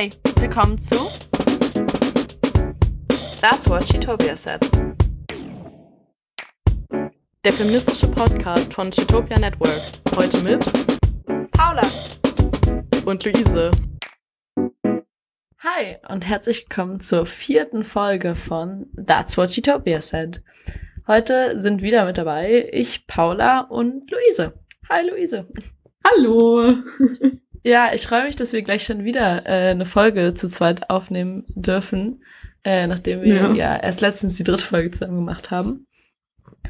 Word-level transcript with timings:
Hi, 0.00 0.08
willkommen 0.38 0.78
zu 0.78 0.94
That's 3.42 3.68
What 3.68 3.84
Chitopia 3.84 4.34
Said. 4.34 4.66
Der 7.44 7.52
feministische 7.52 8.08
Podcast 8.08 8.72
von 8.72 8.90
Chitopia 8.90 9.38
Network. 9.38 9.78
Heute 10.16 10.38
mit 10.38 10.64
Paula. 11.50 11.82
und 13.04 13.24
Luise. 13.26 13.72
Hi 15.58 15.98
und 16.08 16.26
herzlich 16.26 16.62
willkommen 16.62 17.00
zur 17.00 17.26
vierten 17.26 17.84
Folge 17.84 18.36
von 18.36 18.86
That's 19.06 19.36
What 19.36 19.50
Chitopia 19.50 20.00
Said. 20.00 20.42
Heute 21.08 21.60
sind 21.60 21.82
wieder 21.82 22.06
mit 22.06 22.16
dabei 22.16 22.70
ich, 22.72 23.06
Paula 23.06 23.66
und 23.68 24.10
Luise. 24.10 24.54
Hi 24.88 25.06
Luise. 25.06 25.46
Hallo. 26.02 26.72
Ja, 27.62 27.90
ich 27.92 28.02
freue 28.02 28.24
mich, 28.24 28.36
dass 28.36 28.52
wir 28.52 28.62
gleich 28.62 28.84
schon 28.84 29.04
wieder 29.04 29.46
äh, 29.46 29.70
eine 29.70 29.84
Folge 29.84 30.34
zu 30.34 30.48
zweit 30.48 30.88
aufnehmen 30.88 31.44
dürfen, 31.48 32.22
äh, 32.64 32.86
nachdem 32.86 33.22
wir 33.22 33.34
ja. 33.34 33.52
Ja. 33.52 33.76
erst 33.76 34.00
letztens 34.00 34.36
die 34.36 34.44
dritte 34.44 34.64
Folge 34.64 34.90
zusammen 34.90 35.16
gemacht 35.16 35.50
haben. 35.50 35.86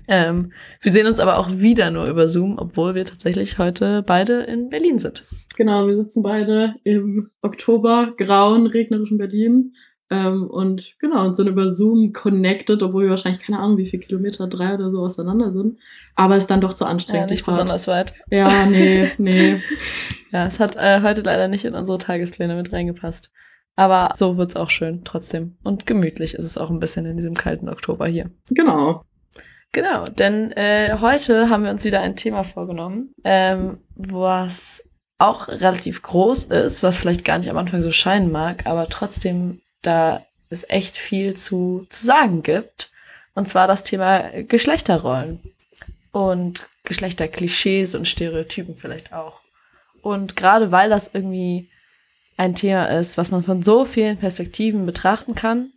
Ähm, 0.08 0.52
wir 0.80 0.92
sehen 0.92 1.06
uns 1.06 1.20
aber 1.20 1.38
auch 1.38 1.50
wieder 1.50 1.90
nur 1.90 2.06
über 2.06 2.26
Zoom, 2.26 2.58
obwohl 2.58 2.94
wir 2.94 3.04
tatsächlich 3.04 3.58
heute 3.58 4.02
beide 4.02 4.42
in 4.42 4.68
Berlin 4.68 4.98
sind. 4.98 5.24
Genau, 5.56 5.86
wir 5.86 5.96
sitzen 5.96 6.22
beide 6.22 6.74
im 6.84 7.30
Oktober, 7.42 8.14
grauen, 8.16 8.66
regnerischen 8.66 9.18
Berlin. 9.18 9.74
Ähm, 10.12 10.48
und 10.48 10.96
genau, 10.98 11.26
und 11.26 11.36
sind 11.36 11.46
über 11.46 11.74
Zoom 11.74 12.12
connected, 12.12 12.82
obwohl 12.82 13.04
wir 13.04 13.10
wahrscheinlich 13.10 13.40
keine 13.40 13.60
Ahnung, 13.60 13.76
wie 13.78 13.86
viele 13.88 14.02
Kilometer, 14.02 14.48
drei 14.48 14.74
oder 14.74 14.90
so 14.90 14.98
auseinander 14.98 15.52
sind. 15.52 15.78
Aber 16.16 16.36
es 16.36 16.44
ist 16.44 16.50
dann 16.50 16.60
doch 16.60 16.74
zu 16.74 16.84
Ja, 16.84 16.90
anstrengend. 16.90 17.30
nicht 17.30 17.40
die 17.40 17.44
Fahrt. 17.44 17.58
besonders 17.58 17.86
weit. 17.86 18.14
Ja, 18.30 18.66
nee, 18.66 19.08
nee. 19.18 19.60
Ja, 20.32 20.46
es 20.46 20.58
hat 20.58 20.76
äh, 20.76 21.00
heute 21.02 21.22
leider 21.22 21.46
nicht 21.48 21.64
in 21.64 21.74
unsere 21.74 21.98
Tagespläne 21.98 22.56
mit 22.56 22.72
reingepasst. 22.72 23.30
Aber 23.76 24.10
so 24.16 24.36
wird's 24.36 24.56
auch 24.56 24.68
schön, 24.68 25.02
trotzdem. 25.04 25.56
Und 25.62 25.86
gemütlich 25.86 26.34
ist 26.34 26.44
es 26.44 26.58
auch 26.58 26.70
ein 26.70 26.80
bisschen 26.80 27.06
in 27.06 27.16
diesem 27.16 27.34
kalten 27.34 27.68
Oktober 27.68 28.06
hier. 28.06 28.30
Genau. 28.50 29.04
Genau, 29.72 30.04
denn 30.06 30.50
äh, 30.52 30.96
heute 31.00 31.48
haben 31.48 31.62
wir 31.62 31.70
uns 31.70 31.84
wieder 31.84 32.00
ein 32.00 32.16
Thema 32.16 32.42
vorgenommen, 32.42 33.14
ähm, 33.22 33.78
was 33.94 34.82
auch 35.18 35.46
relativ 35.46 36.02
groß 36.02 36.44
ist, 36.46 36.82
was 36.82 36.98
vielleicht 36.98 37.24
gar 37.24 37.38
nicht 37.38 37.48
am 37.50 37.56
Anfang 37.56 37.80
so 37.80 37.92
scheinen 37.92 38.32
mag, 38.32 38.66
aber 38.66 38.88
trotzdem 38.88 39.60
da 39.82 40.24
es 40.48 40.64
echt 40.68 40.96
viel 40.96 41.34
zu, 41.34 41.86
zu 41.88 42.04
sagen 42.04 42.42
gibt. 42.42 42.90
Und 43.34 43.46
zwar 43.46 43.66
das 43.66 43.82
Thema 43.84 44.42
Geschlechterrollen 44.42 45.40
und 46.12 46.68
Geschlechterklischees 46.84 47.94
und 47.94 48.08
Stereotypen 48.08 48.76
vielleicht 48.76 49.12
auch. 49.12 49.40
Und 50.02 50.36
gerade 50.36 50.72
weil 50.72 50.90
das 50.90 51.10
irgendwie 51.12 51.68
ein 52.36 52.54
Thema 52.54 52.86
ist, 52.86 53.18
was 53.18 53.30
man 53.30 53.44
von 53.44 53.62
so 53.62 53.84
vielen 53.84 54.16
Perspektiven 54.16 54.86
betrachten 54.86 55.34
kann, 55.34 55.72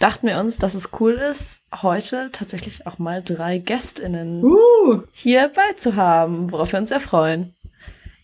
dachten 0.00 0.26
wir 0.26 0.38
uns, 0.38 0.58
dass 0.58 0.74
es 0.74 0.90
cool 0.98 1.12
ist, 1.12 1.60
heute 1.82 2.30
tatsächlich 2.32 2.86
auch 2.86 2.98
mal 2.98 3.22
drei 3.22 3.58
GästInnen 3.58 4.42
Uh, 4.42 5.02
hier 5.12 5.52
beizuhaben, 5.54 6.50
worauf 6.50 6.72
wir 6.72 6.80
uns 6.80 6.88
sehr 6.88 7.00
freuen. 7.00 7.54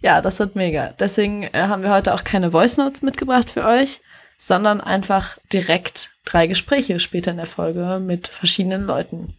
Ja, 0.00 0.20
das 0.20 0.38
wird 0.38 0.56
mega. 0.56 0.94
Deswegen 0.98 1.44
äh, 1.44 1.68
haben 1.68 1.82
wir 1.82 1.92
heute 1.92 2.14
auch 2.14 2.24
keine 2.24 2.50
Voice 2.50 2.76
Notes 2.76 3.02
mitgebracht 3.02 3.50
für 3.50 3.64
euch, 3.64 4.00
sondern 4.38 4.80
einfach 4.80 5.38
direkt 5.52 6.12
drei 6.24 6.46
Gespräche 6.46 7.00
später 7.00 7.30
in 7.30 7.38
der 7.38 7.46
Folge 7.46 8.00
mit 8.00 8.28
verschiedenen 8.28 8.84
Leuten. 8.84 9.34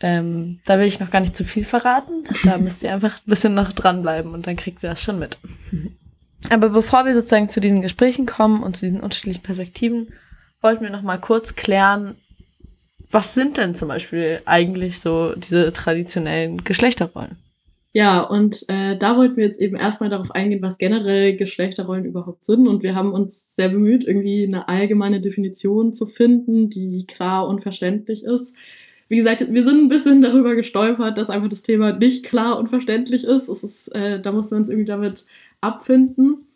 Ähm, 0.00 0.60
da 0.64 0.78
will 0.78 0.86
ich 0.86 1.00
noch 1.00 1.10
gar 1.10 1.20
nicht 1.20 1.34
zu 1.34 1.44
viel 1.44 1.64
verraten. 1.64 2.24
Da 2.44 2.58
müsst 2.58 2.82
ihr 2.82 2.92
einfach 2.92 3.16
ein 3.16 3.26
bisschen 3.26 3.54
noch 3.54 3.72
dranbleiben 3.72 4.32
und 4.32 4.46
dann 4.46 4.56
kriegt 4.56 4.82
ihr 4.82 4.90
das 4.90 5.02
schon 5.02 5.18
mit. 5.18 5.38
Aber 6.50 6.68
bevor 6.68 7.04
wir 7.04 7.14
sozusagen 7.14 7.48
zu 7.48 7.60
diesen 7.60 7.82
Gesprächen 7.82 8.24
kommen 8.26 8.62
und 8.62 8.76
zu 8.76 8.86
diesen 8.86 9.00
unterschiedlichen 9.00 9.42
Perspektiven, 9.42 10.12
wollten 10.60 10.84
wir 10.84 10.90
noch 10.90 11.02
mal 11.02 11.18
kurz 11.18 11.56
klären, 11.56 12.14
was 13.10 13.34
sind 13.34 13.56
denn 13.56 13.74
zum 13.74 13.88
Beispiel 13.88 14.42
eigentlich 14.44 15.00
so 15.00 15.34
diese 15.34 15.72
traditionellen 15.72 16.62
Geschlechterrollen? 16.62 17.38
Ja, 17.92 18.20
und 18.20 18.64
äh, 18.68 18.96
da 18.98 19.16
wollten 19.16 19.36
wir 19.36 19.44
jetzt 19.44 19.60
eben 19.60 19.74
erstmal 19.74 20.10
darauf 20.10 20.30
eingehen, 20.30 20.60
was 20.62 20.76
generell 20.78 21.36
Geschlechterrollen 21.36 22.04
überhaupt 22.04 22.44
sind. 22.44 22.68
Und 22.68 22.82
wir 22.82 22.94
haben 22.94 23.12
uns 23.12 23.46
sehr 23.54 23.70
bemüht, 23.70 24.04
irgendwie 24.04 24.44
eine 24.44 24.68
allgemeine 24.68 25.20
Definition 25.20 25.94
zu 25.94 26.06
finden, 26.06 26.68
die 26.68 27.06
klar 27.06 27.48
und 27.48 27.62
verständlich 27.62 28.24
ist. 28.24 28.52
Wie 29.08 29.16
gesagt, 29.16 29.46
wir 29.50 29.64
sind 29.64 29.84
ein 29.84 29.88
bisschen 29.88 30.20
darüber 30.20 30.54
gestolpert, 30.54 31.16
dass 31.16 31.30
einfach 31.30 31.48
das 31.48 31.62
Thema 31.62 31.92
nicht 31.92 32.24
klar 32.26 32.58
und 32.58 32.68
verständlich 32.68 33.24
ist. 33.24 33.48
Es 33.48 33.64
ist 33.64 33.88
äh, 33.94 34.20
da 34.20 34.32
muss 34.32 34.50
man 34.50 34.60
uns 34.60 34.68
irgendwie 34.68 34.84
damit 34.84 35.24
abfinden. 35.62 36.47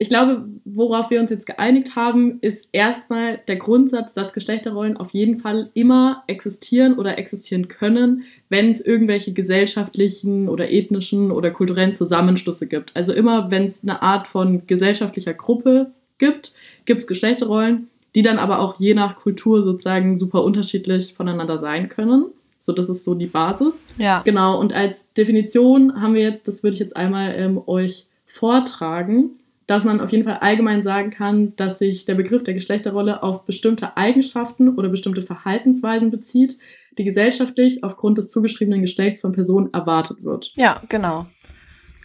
Ich 0.00 0.08
glaube, 0.08 0.48
worauf 0.64 1.10
wir 1.10 1.20
uns 1.20 1.30
jetzt 1.30 1.46
geeinigt 1.46 1.96
haben, 1.96 2.38
ist 2.40 2.68
erstmal 2.70 3.40
der 3.48 3.56
Grundsatz, 3.56 4.12
dass 4.12 4.32
Geschlechterrollen 4.32 4.96
auf 4.96 5.10
jeden 5.10 5.40
Fall 5.40 5.70
immer 5.74 6.22
existieren 6.28 6.96
oder 6.96 7.18
existieren 7.18 7.66
können, 7.66 8.22
wenn 8.48 8.70
es 8.70 8.80
irgendwelche 8.80 9.32
gesellschaftlichen 9.32 10.48
oder 10.48 10.70
ethnischen 10.70 11.32
oder 11.32 11.50
kulturellen 11.50 11.94
Zusammenschlüsse 11.94 12.68
gibt. 12.68 12.94
Also 12.94 13.12
immer, 13.12 13.50
wenn 13.50 13.64
es 13.64 13.82
eine 13.82 14.00
Art 14.00 14.28
von 14.28 14.62
gesellschaftlicher 14.68 15.34
Gruppe 15.34 15.90
gibt, 16.18 16.52
gibt 16.84 17.00
es 17.00 17.06
Geschlechterrollen, 17.08 17.88
die 18.14 18.22
dann 18.22 18.38
aber 18.38 18.60
auch 18.60 18.78
je 18.78 18.94
nach 18.94 19.16
Kultur 19.16 19.64
sozusagen 19.64 20.16
super 20.16 20.44
unterschiedlich 20.44 21.14
voneinander 21.14 21.58
sein 21.58 21.88
können. 21.88 22.26
So, 22.60 22.72
das 22.72 22.88
ist 22.88 23.04
so 23.04 23.14
die 23.14 23.26
Basis. 23.26 23.74
Ja. 23.98 24.22
Genau, 24.24 24.60
und 24.60 24.72
als 24.72 25.12
Definition 25.14 26.00
haben 26.00 26.14
wir 26.14 26.22
jetzt, 26.22 26.46
das 26.46 26.62
würde 26.62 26.74
ich 26.74 26.80
jetzt 26.80 26.96
einmal 26.96 27.34
ähm, 27.36 27.60
euch 27.66 28.06
vortragen, 28.26 29.30
dass 29.68 29.84
man 29.84 30.00
auf 30.00 30.10
jeden 30.10 30.24
Fall 30.24 30.38
allgemein 30.38 30.82
sagen 30.82 31.10
kann, 31.10 31.54
dass 31.56 31.78
sich 31.78 32.06
der 32.06 32.14
Begriff 32.14 32.42
der 32.42 32.54
Geschlechterrolle 32.54 33.22
auf 33.22 33.44
bestimmte 33.44 33.98
Eigenschaften 33.98 34.74
oder 34.74 34.88
bestimmte 34.88 35.22
Verhaltensweisen 35.22 36.10
bezieht, 36.10 36.56
die 36.96 37.04
gesellschaftlich 37.04 37.84
aufgrund 37.84 38.16
des 38.16 38.28
zugeschriebenen 38.28 38.80
Geschlechts 38.80 39.20
von 39.20 39.32
Personen 39.32 39.72
erwartet 39.74 40.24
wird. 40.24 40.52
Ja, 40.56 40.82
genau. 40.88 41.26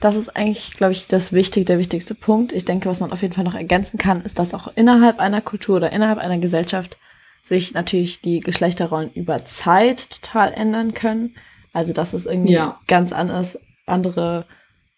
Das 0.02 0.18
ist 0.18 0.36
eigentlich, 0.36 0.72
glaube 0.76 0.92
ich, 0.92 1.08
das 1.08 1.32
wichtig, 1.32 1.66
der 1.66 1.80
wichtigste 1.80 2.16
Punkt. 2.16 2.52
Ich 2.52 2.66
denke, 2.66 2.90
was 2.90 3.00
man 3.00 3.14
auf 3.14 3.22
jeden 3.22 3.34
Fall 3.34 3.46
noch 3.46 3.56
ergänzen 3.56 3.98
kann, 3.98 4.22
ist, 4.24 4.38
dass 4.38 4.54
auch 4.54 4.74
innerhalb 4.76 5.20
einer 5.20 5.40
Kultur 5.40 5.78
oder 5.78 5.94
innerhalb 5.94 6.20
einer 6.20 6.40
Gesellschaft 6.40 6.98
sich 7.44 7.74
natürlich 7.74 8.22
die 8.22 8.42
Geschlechterrollen 8.42 9.14
über 9.14 9.46
Zeit 9.46 10.22
total 10.22 10.52
ändern 10.52 10.94
können. 10.94 11.36
Also, 11.72 11.94
dass 11.94 12.12
es 12.12 12.26
irgendwie 12.26 12.54
Ja. 12.54 12.82
ganz 12.88 13.14
anders, 13.14 13.58
andere 13.86 14.46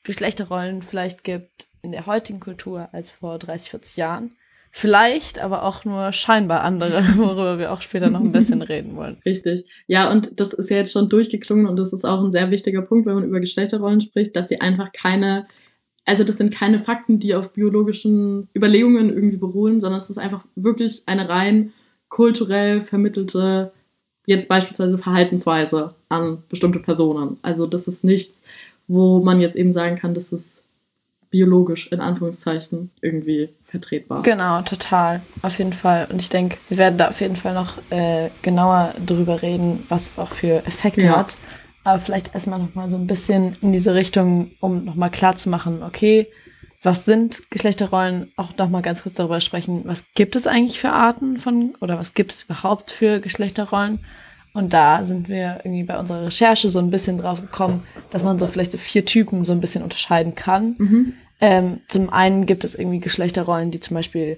Geschlechterrollen 0.04 0.82
vielleicht 0.82 1.24
gibt 1.24 1.68
in 1.86 1.92
der 1.92 2.06
heutigen 2.06 2.40
Kultur 2.40 2.90
als 2.92 3.10
vor 3.10 3.38
30, 3.38 3.70
40 3.70 3.98
Jahren. 3.98 4.30
Vielleicht 4.72 5.40
aber 5.40 5.64
auch 5.64 5.86
nur 5.86 6.12
scheinbar 6.12 6.62
andere, 6.62 7.02
worüber 7.16 7.58
wir 7.58 7.72
auch 7.72 7.82
später 7.82 8.10
noch 8.10 8.20
ein 8.20 8.34
bisschen 8.34 8.62
reden 8.62 8.98
wollen. 8.98 9.18
Richtig. 9.26 9.64
Ja, 9.88 10.12
und 10.12 10.38
das 10.38 10.52
ist 10.52 10.70
ja 10.70 10.76
jetzt 10.76 10.92
schon 10.92 11.08
durchgeklungen 11.08 11.66
und 11.66 11.80
das 11.80 11.94
ist 11.94 12.04
auch 12.04 12.22
ein 12.22 12.34
sehr 12.34 12.52
wichtiger 12.52 12.82
Punkt, 12.82 13.06
wenn 13.06 13.16
man 13.16 13.24
über 13.24 13.40
Geschlechterrollen 13.40 14.02
spricht, 14.02 14.36
dass 14.36 14.50
sie 14.50 14.60
einfach 14.60 14.92
keine, 14.92 15.48
also 16.04 16.26
das 16.26 16.36
sind 16.36 16.54
keine 16.54 16.80
Fakten, 16.80 17.20
die 17.20 17.36
auf 17.36 17.54
biologischen 17.54 18.50
Überlegungen 18.54 19.14
irgendwie 19.14 19.38
beruhen, 19.38 19.80
sondern 19.80 20.02
es 20.02 20.10
ist 20.10 20.18
einfach 20.18 20.44
wirklich 20.56 21.04
eine 21.06 21.30
rein 21.30 21.72
kulturell 22.10 22.82
vermittelte, 22.82 23.72
jetzt 24.26 24.50
beispielsweise 24.50 24.98
Verhaltensweise 24.98 25.96
an 26.10 26.44
bestimmte 26.50 26.80
Personen. 26.80 27.38
Also 27.44 27.66
das 27.66 27.88
ist 27.88 28.04
nichts, 28.04 28.42
wo 28.88 29.24
man 29.24 29.40
jetzt 29.40 29.56
eben 29.56 29.72
sagen 29.72 29.96
kann, 29.96 30.14
das 30.14 30.34
ist 30.34 30.65
biologisch 31.36 31.88
in 31.92 32.00
Anführungszeichen 32.00 32.92
irgendwie 33.02 33.50
vertretbar. 33.66 34.22
Genau, 34.24 34.62
total. 34.62 35.22
Auf 35.42 35.58
jeden 35.58 35.74
Fall. 35.74 36.08
Und 36.10 36.22
ich 36.22 36.30
denke, 36.30 36.56
wir 36.70 36.78
werden 36.78 36.98
da 36.98 37.10
auf 37.10 37.20
jeden 37.20 37.36
Fall 37.36 37.54
noch 37.54 37.78
äh, 37.90 38.30
genauer 38.42 38.94
drüber 39.06 39.42
reden, 39.42 39.84
was 39.90 40.08
es 40.12 40.18
auch 40.18 40.30
für 40.30 40.66
Effekte 40.66 41.08
Ja. 41.08 41.18
hat. 41.18 41.36
Aber 41.84 42.00
vielleicht 42.00 42.34
erstmal 42.34 42.60
nochmal 42.60 42.90
so 42.90 42.96
ein 42.96 43.06
bisschen 43.06 43.58
in 43.62 43.74
diese 43.74 43.94
Richtung, 43.94 44.52
um 44.62 44.86
nochmal 44.86 45.12
klar 45.12 45.36
zu 45.36 45.50
machen, 45.50 45.84
okay, 45.84 46.28
was 46.82 47.04
sind 47.04 47.52
Geschlechterrollen? 47.52 48.32
Auch 48.38 48.56
nochmal 48.58 48.82
ganz 48.82 49.04
kurz 49.04 49.16
darüber 49.16 49.42
sprechen, 49.42 49.82
was 49.84 50.06
gibt 50.14 50.38
es 50.38 50.48
eigentlich 50.48 50.80
für 50.80 50.92
Arten 50.92 51.36
von, 51.38 51.76
oder 51.82 52.00
was 52.00 52.14
gibt 52.14 52.32
es 52.32 52.44
überhaupt 52.44 52.92
für 52.92 53.20
Geschlechterrollen? 53.20 54.00
Und 54.54 54.74
da 54.74 55.04
sind 55.04 55.28
wir 55.28 55.60
irgendwie 55.66 55.84
bei 55.84 56.00
unserer 56.00 56.28
Recherche 56.28 56.70
so 56.70 56.80
ein 56.80 56.90
bisschen 56.90 57.18
drauf 57.18 57.42
gekommen, 57.42 57.84
dass 58.10 58.24
man 58.24 58.40
so 58.40 58.48
vielleicht 58.48 58.72
so 58.72 58.78
vier 58.78 59.04
Typen 59.04 59.44
so 59.44 59.52
ein 59.52 59.60
bisschen 59.60 59.84
unterscheiden 59.84 60.34
kann. 60.34 60.76
Mhm. 60.78 61.14
Ähm, 61.42 61.82
zum 61.88 62.10
einen 62.10 62.46
gibt 62.46 62.64
es 62.64 62.76
irgendwie 62.76 63.00
Geschlechterrollen, 63.00 63.72
die 63.72 63.80
zum 63.80 63.96
Beispiel 63.96 64.38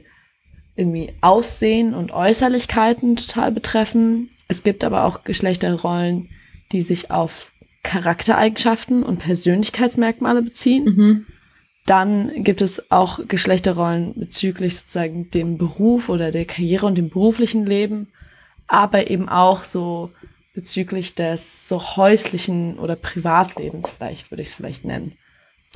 irgendwie 0.75 1.13
Aussehen 1.21 1.93
und 1.93 2.11
Äußerlichkeiten 2.11 3.15
total 3.15 3.51
betreffen. 3.51 4.29
Es 4.47 4.63
gibt 4.63 4.83
aber 4.83 5.03
auch 5.03 5.23
Geschlechterrollen, 5.23 6.29
die 6.71 6.81
sich 6.81 7.11
auf 7.11 7.51
Charaktereigenschaften 7.83 9.03
und 9.03 9.19
Persönlichkeitsmerkmale 9.19 10.41
beziehen. 10.41 10.83
Mhm. 10.85 11.25
Dann 11.85 12.43
gibt 12.43 12.61
es 12.61 12.91
auch 12.91 13.21
Geschlechterrollen 13.27 14.13
bezüglich 14.15 14.75
sozusagen 14.75 15.31
dem 15.31 15.57
Beruf 15.57 16.09
oder 16.09 16.31
der 16.31 16.45
Karriere 16.45 16.85
und 16.85 16.97
dem 16.97 17.09
beruflichen 17.09 17.65
Leben, 17.65 18.07
aber 18.67 19.09
eben 19.09 19.29
auch 19.29 19.63
so 19.63 20.11
bezüglich 20.53 21.15
des 21.15 21.69
so 21.69 21.81
häuslichen 21.95 22.77
oder 22.77 22.95
Privatlebens 22.95 23.89
vielleicht, 23.89 24.31
würde 24.31 24.41
ich 24.41 24.49
es 24.49 24.53
vielleicht 24.53 24.83
nennen. 24.83 25.13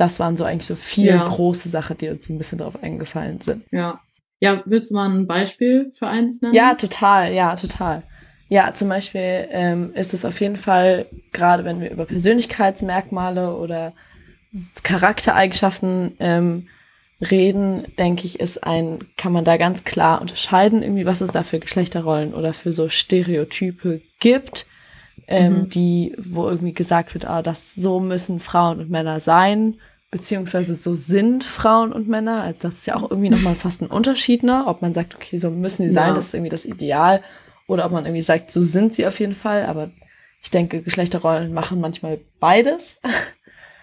Das 0.02 0.20
waren 0.20 0.36
so 0.36 0.46
eigentlich 0.46 0.66
so 0.66 0.74
vier 0.74 1.14
Ja. 1.14 1.26
große 1.26 1.70
Sachen, 1.70 1.96
die 1.98 2.10
uns 2.10 2.28
ein 2.28 2.40
bisschen 2.40 2.58
darauf 2.58 2.82
eingefallen 2.82 3.40
sind. 3.40 3.64
Ja. 3.72 4.02
Ja, 4.40 4.64
willst 4.66 4.90
du 4.90 4.96
mal 4.96 5.08
ein 5.08 5.28
Beispiel 5.28 5.92
für 5.96 6.08
eins 6.08 6.42
nennen? 6.42 6.56
Ja, 6.56 6.74
total, 6.74 7.32
ja, 7.32 7.56
total. 7.56 8.02
Ja, 8.50 8.74
zum 8.74 8.90
Beispiel 8.90 9.48
ähm, 9.52 9.94
ist 9.94 10.16
es 10.16 10.26
auf 10.26 10.42
jeden 10.42 10.56
Fall, 10.56 11.06
gerade 11.32 11.64
wenn 11.66 11.80
wir 11.80 11.92
über 11.92 12.06
Persönlichkeitsmerkmale 12.06 13.56
oder 13.56 13.94
Charaktereigenschaften 14.82 16.16
ähm, 16.20 16.68
reden, 17.22 17.86
denke 18.00 18.26
ich, 18.26 18.40
ist 18.40 18.64
ein, 18.64 18.98
kann 19.18 19.32
man 19.32 19.46
da 19.46 19.58
ganz 19.58 19.84
klar 19.84 20.20
unterscheiden, 20.20 20.82
irgendwie, 20.82 21.06
was 21.06 21.22
es 21.22 21.32
da 21.32 21.44
für 21.44 21.60
Geschlechterrollen 21.60 22.34
oder 22.34 22.54
für 22.54 22.72
so 22.72 22.90
Stereotype 22.90 24.02
gibt, 24.20 24.66
ähm, 25.28 25.54
mhm. 25.54 25.70
die, 25.70 26.16
wo 26.18 26.50
irgendwie 26.50 26.74
gesagt 26.74 27.14
wird, 27.14 27.28
ah, 27.28 27.44
das 27.44 27.76
so 27.76 28.00
müssen 28.00 28.40
Frauen 28.40 28.80
und 28.80 28.90
Männer 28.90 29.20
sein, 29.20 29.76
beziehungsweise 30.12 30.76
so 30.76 30.94
sind 30.94 31.44
Frauen 31.44 31.94
und 31.94 32.08
Männer. 32.08 32.44
Also 32.44 32.64
das 32.64 32.76
ist 32.76 32.86
ja 32.86 32.96
auch 32.96 33.10
irgendwie 33.10 33.30
nochmal 33.30 33.56
fast 33.56 33.82
ein 33.82 33.88
Unterschied, 33.88 34.44
ne? 34.44 34.66
Ob 34.68 34.82
man 34.82 34.94
sagt, 34.94 35.16
okay, 35.16 35.38
so 35.38 35.50
müssen 35.50 35.84
die 35.84 35.90
sein, 35.90 36.10
ja. 36.10 36.14
das 36.14 36.28
ist 36.28 36.34
irgendwie 36.34 36.50
das 36.50 36.66
Ideal, 36.66 37.24
oder 37.68 37.86
ob 37.86 37.94
man 37.94 38.06
irgendwie 38.06 38.22
sagt, 38.22 38.52
so 38.52 38.60
sind 38.60 38.94
sie 38.94 39.08
auf 39.08 39.20
jeden 39.20 39.34
Fall. 39.34 39.66
Aber 39.66 39.90
ich 40.44 40.52
denke, 40.52 40.82
Geschlechterrollen 40.82 41.54
machen 41.54 41.80
manchmal 41.80 42.20
beides. 42.40 42.98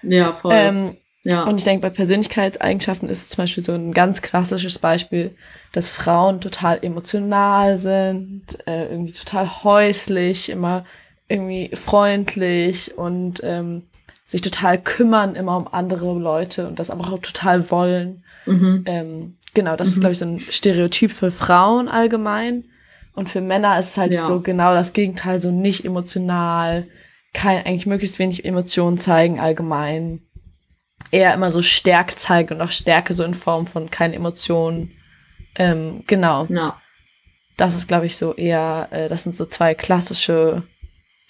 Ja, 0.00 0.32
voll. 0.32 0.52
ähm, 0.54 0.96
ja. 1.24 1.42
Und 1.42 1.56
ich 1.56 1.64
denke, 1.64 1.82
bei 1.82 1.90
Persönlichkeitseigenschaften 1.90 3.08
ist 3.08 3.22
es 3.22 3.28
zum 3.30 3.42
Beispiel 3.42 3.64
so 3.64 3.72
ein 3.72 3.92
ganz 3.92 4.22
klassisches 4.22 4.78
Beispiel, 4.78 5.34
dass 5.72 5.88
Frauen 5.88 6.40
total 6.40 6.78
emotional 6.82 7.78
sind, 7.78 8.64
äh, 8.68 8.86
irgendwie 8.86 9.12
total 9.12 9.64
häuslich, 9.64 10.50
immer 10.50 10.84
irgendwie 11.26 11.74
freundlich 11.74 12.96
und 12.96 13.40
ähm, 13.42 13.82
sich 14.28 14.42
total 14.42 14.78
kümmern 14.78 15.34
immer 15.34 15.56
um 15.56 15.66
andere 15.66 16.12
Leute 16.18 16.68
und 16.68 16.78
das 16.78 16.90
aber 16.90 17.12
auch 17.12 17.18
total 17.18 17.70
wollen. 17.70 18.22
Mhm. 18.44 18.84
Ähm, 18.86 19.36
genau, 19.54 19.74
das 19.74 19.88
mhm. 19.88 19.92
ist, 19.92 20.00
glaube 20.00 20.12
ich, 20.12 20.18
so 20.18 20.26
ein 20.26 20.38
Stereotyp 20.38 21.10
für 21.10 21.30
Frauen 21.30 21.88
allgemein. 21.88 22.64
Und 23.14 23.30
für 23.30 23.40
Männer 23.40 23.78
ist 23.78 23.88
es 23.88 23.96
halt 23.96 24.12
ja. 24.12 24.26
so 24.26 24.40
genau 24.40 24.74
das 24.74 24.92
Gegenteil, 24.92 25.40
so 25.40 25.50
nicht 25.50 25.84
emotional, 25.84 26.86
kein, 27.32 27.64
eigentlich 27.64 27.86
möglichst 27.86 28.18
wenig 28.18 28.44
Emotionen 28.44 28.98
zeigen 28.98 29.40
allgemein 29.40 30.20
eher 31.10 31.34
immer 31.34 31.50
so 31.50 31.62
Stärke 31.62 32.16
zeigt 32.16 32.50
und 32.50 32.60
auch 32.60 32.70
Stärke 32.70 33.14
so 33.14 33.24
in 33.24 33.34
Form 33.34 33.66
von 33.66 33.90
keine 33.90 34.16
Emotionen. 34.16 34.92
Ähm, 35.54 36.04
genau. 36.06 36.46
Ja. 36.48 36.80
Das 37.56 37.74
ist, 37.74 37.88
glaube 37.88 38.06
ich, 38.06 38.16
so 38.16 38.34
eher, 38.34 38.88
äh, 38.90 39.08
das 39.08 39.22
sind 39.22 39.34
so 39.34 39.46
zwei 39.46 39.74
klassische 39.74 40.62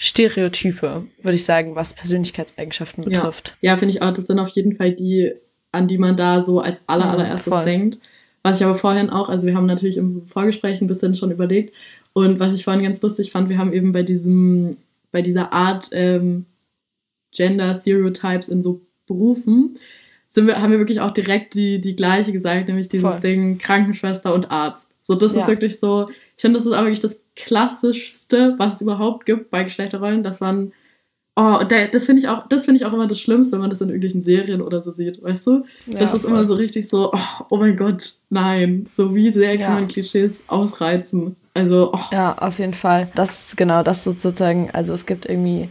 Stereotype, 0.00 1.06
würde 1.20 1.34
ich 1.34 1.44
sagen, 1.44 1.74
was 1.74 1.92
Persönlichkeitseigenschaften 1.92 3.04
betrifft. 3.04 3.56
Ja, 3.60 3.72
ja 3.72 3.78
finde 3.78 3.94
ich 3.94 4.00
auch. 4.00 4.12
Das 4.12 4.26
sind 4.26 4.38
auf 4.38 4.48
jeden 4.48 4.76
Fall 4.76 4.92
die, 4.92 5.32
an 5.72 5.88
die 5.88 5.98
man 5.98 6.16
da 6.16 6.40
so 6.40 6.60
als 6.60 6.80
aller, 6.86 7.10
allererstes 7.10 7.52
ja, 7.52 7.64
denkt. 7.64 7.98
Was 8.44 8.60
ich 8.60 8.64
aber 8.64 8.76
vorhin 8.76 9.10
auch, 9.10 9.28
also 9.28 9.48
wir 9.48 9.56
haben 9.56 9.66
natürlich 9.66 9.96
im 9.96 10.24
Vorgespräch 10.28 10.80
ein 10.80 10.86
bisschen 10.86 11.16
schon 11.16 11.32
überlegt. 11.32 11.74
Und 12.12 12.38
was 12.38 12.54
ich 12.54 12.62
vorhin 12.62 12.84
ganz 12.84 13.02
lustig 13.02 13.32
fand, 13.32 13.48
wir 13.48 13.58
haben 13.58 13.72
eben 13.72 13.92
bei 13.92 14.04
diesem, 14.04 14.76
bei 15.10 15.20
dieser 15.20 15.52
Art 15.52 15.88
ähm, 15.90 16.46
Gender 17.34 17.74
Stereotypes 17.74 18.48
in 18.48 18.62
so 18.62 18.80
Berufen 19.06 19.78
sind 20.30 20.46
wir, 20.46 20.60
haben 20.60 20.70
wir 20.72 20.78
wirklich 20.78 21.00
auch 21.00 21.10
direkt 21.10 21.54
die, 21.54 21.80
die 21.80 21.96
gleiche 21.96 22.32
gesagt, 22.32 22.68
nämlich 22.68 22.88
dieses 22.88 23.14
Voll. 23.14 23.20
Ding 23.20 23.58
Krankenschwester 23.58 24.34
und 24.34 24.50
Arzt. 24.50 24.88
So, 25.02 25.14
das 25.14 25.34
ja. 25.34 25.40
ist 25.40 25.48
wirklich 25.48 25.78
so, 25.78 26.08
ich 26.08 26.40
finde, 26.40 26.58
das 26.58 26.66
ist 26.66 26.72
auch 26.72 26.82
wirklich 26.82 27.00
das 27.00 27.18
Klassischste, 27.38 28.54
was 28.58 28.74
es 28.74 28.80
überhaupt 28.80 29.24
gibt 29.24 29.50
bei 29.50 29.62
Geschlechterrollen. 29.62 30.24
Das 30.24 30.40
waren, 30.40 30.72
oh, 31.36 31.60
das 31.68 32.06
finde 32.06 32.20
ich 32.20 32.28
auch, 32.28 32.48
das 32.48 32.64
finde 32.64 32.80
ich 32.80 32.84
auch 32.84 32.92
immer 32.92 33.06
das 33.06 33.20
Schlimmste, 33.20 33.52
wenn 33.52 33.60
man 33.60 33.70
das 33.70 33.80
in 33.80 33.88
irgendwelchen 33.88 34.22
Serien 34.22 34.60
oder 34.60 34.82
so 34.82 34.90
sieht, 34.90 35.22
weißt 35.22 35.46
du? 35.46 35.64
Ja, 35.86 35.98
das 35.98 36.14
ist 36.14 36.22
voll. 36.22 36.32
immer 36.32 36.44
so 36.44 36.54
richtig 36.54 36.88
so, 36.88 37.12
oh, 37.12 37.44
oh, 37.50 37.56
mein 37.58 37.76
Gott, 37.76 38.14
nein. 38.28 38.86
So 38.92 39.14
wie 39.14 39.32
sehr 39.32 39.52
kann 39.52 39.60
ja. 39.60 39.70
man 39.70 39.88
Klischees 39.88 40.42
ausreizen. 40.48 41.36
Also, 41.54 41.92
oh. 41.92 42.00
Ja, 42.12 42.36
auf 42.38 42.58
jeden 42.58 42.74
Fall. 42.74 43.08
Das 43.14 43.48
ist 43.48 43.56
genau 43.56 43.82
das 43.82 44.02
sozusagen, 44.04 44.70
also 44.72 44.92
es 44.92 45.06
gibt 45.06 45.26
irgendwie 45.26 45.68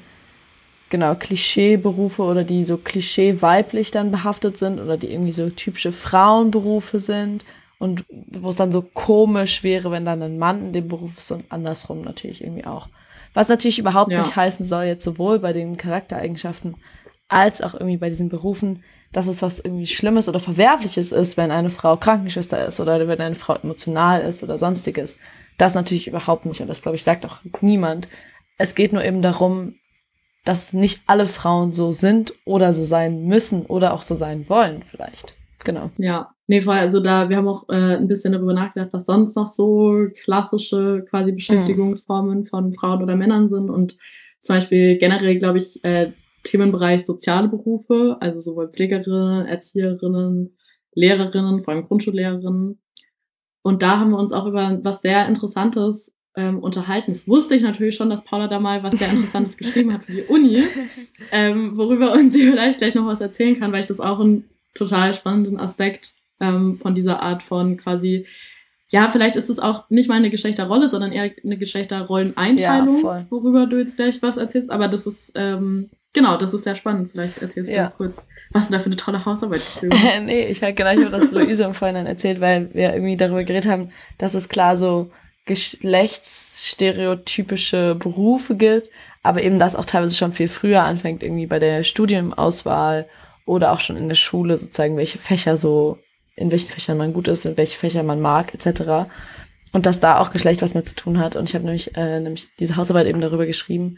genau, 0.90 1.16
Klischeeberufe 1.16 2.22
oder 2.24 2.46
die 2.46 2.64
so 2.64 2.78
Klischee 2.78 3.42
weiblich 3.42 3.92
dann 3.92 4.10
behaftet 4.12 4.58
sind 4.58 4.80
oder 4.80 4.96
die 4.96 5.12
irgendwie 5.12 5.34
so 5.34 5.50
typische 5.50 5.92
Frauenberufe 5.92 7.02
sind 7.02 7.44
und 7.80 8.06
wo 8.10 8.50
es 8.50 8.56
dann 8.56 8.72
so 8.72 8.82
komisch 8.82 9.64
wäre, 9.64 9.92
wenn 9.92 10.06
dann 10.06 10.22
ein 10.22 10.38
Mann 10.38 10.68
in 10.68 10.74
dem 10.74 10.88
Beruf 10.88 11.18
ist 11.18 11.32
und 11.32 11.46
andersrum 11.50 12.02
natürlich 12.02 12.42
irgendwie 12.44 12.66
auch. 12.66 12.88
Was 13.34 13.50
natürlich 13.50 13.80
überhaupt 13.80 14.12
ja. 14.12 14.20
nicht 14.20 14.36
heißen 14.36 14.66
soll, 14.66 14.86
jetzt 14.86 15.04
sowohl 15.04 15.40
bei 15.40 15.54
den 15.54 15.78
Charaktereigenschaften 15.78 16.76
als 17.28 17.62
auch 17.62 17.74
irgendwie 17.74 17.98
bei 17.98 18.10
diesen 18.10 18.30
Berufen, 18.30 18.84
dass 19.12 19.28
es 19.28 19.42
was 19.42 19.60
irgendwie 19.60 19.86
Schlimmes 19.86 20.28
oder 20.28 20.40
Verwerfliches 20.40 21.12
ist, 21.12 21.38
wenn 21.38 21.52
eine 21.52 21.70
Frau 21.70 21.98
Krankenschwester 21.98 22.66
ist 22.66 22.80
oder 22.80 23.08
wenn 23.08 23.22
eine 23.22 23.36
Frau 23.36 23.56
emotional 23.56 24.22
ist 24.22 24.44
oder 24.44 24.58
sonstiges. 24.58 25.18
Das 25.58 25.76
natürlich 25.76 26.08
überhaupt 26.08 26.46
nicht 26.46 26.62
und 26.62 26.68
das, 26.68 26.82
glaube 26.82 26.96
ich, 26.96 27.04
sagt 27.04 27.26
auch 27.26 27.40
niemand. 27.62 28.08
Es 28.58 28.76
geht 28.76 28.94
nur 28.94 29.04
eben 29.04 29.22
darum, 29.22 29.76
dass 30.46 30.74
nicht 30.74 31.02
alle 31.08 31.26
Frauen 31.26 31.74
so 31.74 31.92
sind 31.92 32.34
oder 32.46 32.74
so 32.74 32.84
sein 32.84 33.26
müssen 33.26 33.66
oder 33.66 33.94
auch 33.94 34.02
so 34.02 34.16
sein 34.16 34.48
wollen, 34.50 34.82
vielleicht. 34.82 35.37
Genau. 35.64 35.92
Ja, 35.98 36.30
nee, 36.48 36.62
voll. 36.62 36.76
Also 36.76 37.00
da, 37.00 37.30
wir 37.30 37.38
haben 37.38 37.48
auch 37.48 37.68
äh, 37.70 37.98
ein 37.98 38.08
bisschen 38.08 38.34
darüber 38.34 38.54
nachgedacht, 38.54 38.90
was 38.94 39.06
sonst 39.06 39.36
noch 39.36 39.48
so 39.48 40.08
klassische 40.24 41.06
quasi 41.10 41.32
Beschäftigungsformen 41.32 42.42
mhm. 42.42 42.48
von 42.48 42.74
Frauen 42.74 43.04
oder 43.04 43.16
Männern 43.16 43.50
sind. 43.50 43.70
Und 43.70 43.98
zum 44.42 44.56
Beispiel 44.56 44.98
generell, 44.98 45.38
glaube 45.38 45.58
ich, 45.58 45.84
äh, 45.84 46.12
Themenbereich 46.44 47.06
soziale 47.06 47.50
Berufe, 47.50 48.18
also 48.20 48.40
sowohl 48.40 48.70
Pflegerinnen, 48.70 49.46
Erzieherinnen, 49.46 50.56
Lehrerinnen, 50.94 51.64
vor 51.64 51.74
allem 51.74 51.86
Grundschullehrerinnen. 51.86 52.80
Und 53.64 53.82
da 53.82 54.00
haben 54.00 54.12
wir 54.12 54.20
uns 54.20 54.32
auch 54.32 54.48
über 54.48 54.80
was 54.84 55.02
sehr 55.02 55.28
Interessantes 55.28 56.14
ähm, 56.38 56.60
unterhalten. 56.60 57.12
Das 57.12 57.28
wusste 57.28 57.56
ich 57.56 57.62
natürlich 57.62 57.96
schon, 57.96 58.10
dass 58.10 58.24
Paula 58.24 58.48
da 58.48 58.60
mal 58.60 58.84
was 58.84 58.98
sehr 58.98 59.10
Interessantes 59.10 59.58
geschrieben 59.58 59.92
hat 59.94 60.06
für 60.06 60.14
die 60.14 60.24
Uni, 60.24 60.64
ähm, 61.32 61.76
worüber 61.76 62.14
uns 62.14 62.32
sie 62.32 62.48
vielleicht 62.50 62.78
gleich 62.78 62.96
noch 62.96 63.08
was 63.08 63.20
erzählen 63.20 63.60
kann, 63.60 63.74
weil 63.74 63.82
ich 63.82 63.88
das 63.88 64.00
auch 64.00 64.20
einen 64.20 64.46
total 64.78 65.14
spannenden 65.14 65.60
Aspekt 65.60 66.14
ähm, 66.40 66.78
von 66.78 66.96
dieser 66.96 67.22
Art 67.22 67.44
von 67.44 67.76
quasi, 67.78 68.26
ja, 68.90 69.12
vielleicht 69.12 69.36
ist 69.36 69.50
es 69.50 69.60
auch 69.60 69.90
nicht 69.90 70.08
mal 70.08 70.16
eine 70.16 70.30
Geschlechterrolle, 70.30 70.90
sondern 70.90 71.12
eher 71.12 71.30
eine 71.44 71.58
Geschlechterrolleneinteilung, 71.58 73.04
ja, 73.04 73.26
worüber 73.30 73.66
du 73.66 73.78
jetzt 73.78 73.98
gleich 73.98 74.22
was 74.22 74.38
erzählst. 74.38 74.70
Aber 74.70 74.88
das 74.88 75.06
ist, 75.06 75.34
ähm, 75.36 75.90
genau, 76.14 76.38
das 76.38 76.54
ist 76.54 76.64
sehr 76.64 76.76
spannend. 76.76 77.12
Vielleicht 77.12 77.42
erzählst 77.42 77.70
du 77.70 77.76
ja. 77.76 77.90
kurz, 77.90 78.24
was 78.52 78.68
du 78.68 78.74
da 78.74 78.80
für 78.80 78.86
eine 78.86 78.96
tolle 78.96 79.26
Hausarbeit 79.26 79.60
geschrieben 79.60 79.94
hast. 80.04 80.24
nee, 80.24 80.48
ich 80.48 80.62
habe 80.62 80.74
genau, 80.74 80.92
ich 80.92 81.00
habe 81.00 81.12
das 81.12 81.32
Luise 81.32 81.66
im 81.66 81.74
Vorhinein 81.74 82.08
erzählt, 82.08 82.40
weil 82.40 82.74
wir 82.74 82.94
irgendwie 82.94 83.18
darüber 83.18 83.44
geredet 83.44 83.70
haben, 83.70 83.90
dass 84.18 84.36
es 84.36 84.48
klar 84.48 84.78
so 84.78 85.12
geschlechtsstereotypische 85.46 87.96
Berufe 87.96 88.56
gibt, 88.56 88.90
aber 89.24 89.44
eben 89.44 89.60
das 89.60 89.76
auch 89.76 89.86
teilweise 89.86 90.16
schon 90.16 90.32
viel 90.34 90.48
früher 90.48 90.84
anfängt, 90.84 91.24
irgendwie 91.24 91.48
bei 91.48 91.60
der 91.60 91.84
Studienauswahl 91.84 93.08
oder 93.48 93.72
auch 93.72 93.80
schon 93.80 93.98
in 93.98 94.10
der 94.10 94.16
Schule 94.16 94.58
sozusagen, 94.58 94.98
welche 94.98 95.18
Fächer 95.18 95.58
so, 95.58 95.98
in 96.36 96.52
welchen 96.52 96.70
Fächern 96.70 96.98
man 96.98 97.14
gut 97.14 97.28
ist, 97.28 97.46
in 97.46 97.58
welche 97.58 97.78
Fächer 97.78 98.04
man 98.04 98.20
mag, 98.20 98.54
etc. 98.54 99.10
Und 99.72 99.86
dass 99.86 100.00
da 100.00 100.20
auch 100.20 100.32
Geschlecht 100.32 100.62
was 100.62 100.74
mit 100.74 100.88
zu 100.88 100.96
tun 100.96 101.20
hat. 101.20 101.36
Und 101.36 101.50
ich 101.50 101.56
habe 101.56 101.66
nämlich, 101.66 101.96
äh, 101.96 102.20
nämlich 102.20 102.48
diese 102.60 102.76
Hausarbeit 102.76 103.08
eben 103.08 103.22
darüber 103.22 103.46
geschrieben, 103.46 103.98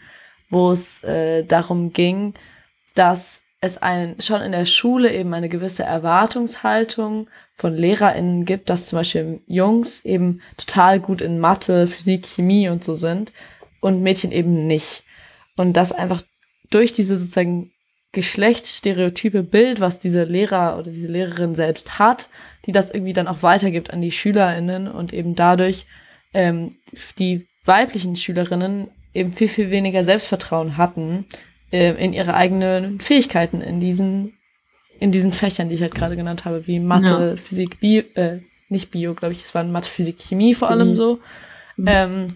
wo 0.49 0.71
es 0.71 1.03
äh, 1.03 1.43
darum 1.43 1.91
ging, 1.91 2.33
dass 2.95 3.41
es 3.61 3.77
einen, 3.77 4.21
schon 4.21 4.41
in 4.41 4.51
der 4.51 4.65
Schule 4.65 5.13
eben 5.13 5.33
eine 5.33 5.49
gewisse 5.49 5.83
Erwartungshaltung 5.83 7.29
von 7.55 7.73
LehrerInnen 7.73 8.45
gibt, 8.45 8.69
dass 8.69 8.87
zum 8.87 8.99
Beispiel 8.99 9.41
Jungs 9.47 9.99
eben 10.05 10.41
total 10.57 10.99
gut 10.99 11.21
in 11.21 11.39
Mathe, 11.39 11.87
Physik, 11.87 12.25
Chemie 12.25 12.69
und 12.69 12.83
so 12.83 12.95
sind 12.95 13.33
und 13.81 14.01
Mädchen 14.01 14.31
eben 14.31 14.65
nicht. 14.65 15.03
Und 15.57 15.73
das 15.73 15.91
einfach 15.91 16.21
durch 16.69 16.93
diese 16.93 17.17
sozusagen 17.17 17.71
geschlechtsstereotype 18.11 19.43
Bild, 19.43 19.79
was 19.79 19.99
diese 19.99 20.23
Lehrer 20.23 20.77
oder 20.77 20.91
diese 20.91 21.11
Lehrerin 21.11 21.53
selbst 21.53 21.99
hat, 21.99 22.29
die 22.65 22.71
das 22.71 22.89
irgendwie 22.89 23.13
dann 23.13 23.27
auch 23.27 23.43
weitergibt 23.43 23.91
an 23.91 24.01
die 24.01 24.11
SchülerInnen 24.11 24.87
und 24.87 25.13
eben 25.13 25.35
dadurch 25.35 25.85
ähm, 26.33 26.75
die 27.19 27.47
weiblichen 27.65 28.15
Schülerinnen 28.15 28.87
eben 29.13 29.33
viel, 29.33 29.47
viel 29.47 29.69
weniger 29.69 30.03
Selbstvertrauen 30.03 30.77
hatten 30.77 31.25
äh, 31.71 31.93
in 32.03 32.13
ihre 32.13 32.33
eigenen 32.33 32.99
Fähigkeiten 32.99 33.61
in 33.61 33.79
diesen 33.79 34.33
in 34.99 35.11
diesen 35.13 35.31
Fächern, 35.31 35.69
die 35.69 35.75
ich 35.75 35.81
halt 35.81 35.95
gerade 35.95 36.17
genannt 36.17 36.43
habe, 36.43 36.67
wie 36.67 36.79
Mathe, 36.79 37.29
ja. 37.29 37.35
Physik, 37.37 37.79
Bio, 37.79 38.03
äh, 38.15 38.39
nicht 38.67 38.91
Bio, 38.91 39.13
glaube 39.13 39.33
ich, 39.33 39.43
es 39.43 39.55
waren 39.55 39.71
Mathe, 39.71 39.87
Physik, 39.87 40.17
Chemie 40.19 40.53
vor 40.53 40.69
allem 40.69 40.93
so. 40.93 41.19
Mhm. 41.77 41.85
Ähm, 41.87 42.27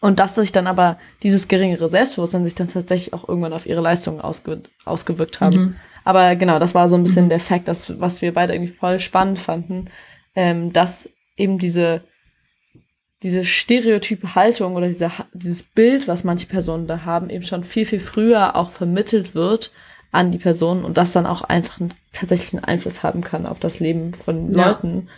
und 0.00 0.18
dass 0.18 0.34
sich 0.34 0.52
dann 0.52 0.66
aber 0.66 0.98
dieses 1.22 1.48
geringere 1.48 1.88
Selbstbewusstsein 1.88 2.44
sich 2.44 2.54
dann 2.54 2.68
tatsächlich 2.68 3.12
auch 3.12 3.28
irgendwann 3.28 3.52
auf 3.52 3.66
ihre 3.66 3.80
Leistungen 3.80 4.20
ausge 4.20 4.62
ausgewirkt 4.84 5.40
haben. 5.40 5.56
Mhm. 5.56 5.76
Aber 6.04 6.36
genau, 6.36 6.58
das 6.58 6.74
war 6.74 6.88
so 6.88 6.96
ein 6.96 7.02
bisschen 7.02 7.26
mhm. 7.26 7.30
der 7.30 7.40
Fakt, 7.40 7.68
was 7.68 8.22
wir 8.22 8.34
beide 8.34 8.54
irgendwie 8.54 8.72
voll 8.72 9.00
spannend 9.00 9.38
fanden, 9.38 9.86
ähm, 10.34 10.72
dass 10.72 11.08
eben 11.36 11.58
diese, 11.58 12.02
diese 13.22 13.44
stereotype 13.44 14.34
Haltung 14.34 14.76
oder 14.76 14.88
diese, 14.88 15.10
dieses 15.32 15.62
Bild, 15.62 16.08
was 16.08 16.24
manche 16.24 16.46
Personen 16.46 16.86
da 16.86 17.04
haben, 17.04 17.30
eben 17.30 17.44
schon 17.44 17.64
viel, 17.64 17.86
viel 17.86 18.00
früher 18.00 18.56
auch 18.56 18.70
vermittelt 18.70 19.34
wird 19.34 19.70
an 20.12 20.30
die 20.30 20.38
Person 20.38 20.84
und 20.84 20.96
das 20.96 21.12
dann 21.12 21.26
auch 21.26 21.42
einfach 21.42 21.80
einen 21.80 21.94
tatsächlichen 22.12 22.62
Einfluss 22.62 23.02
haben 23.02 23.22
kann 23.22 23.46
auf 23.46 23.58
das 23.58 23.80
Leben 23.80 24.14
von 24.14 24.52
ja. 24.52 24.68
Leuten. 24.68 25.08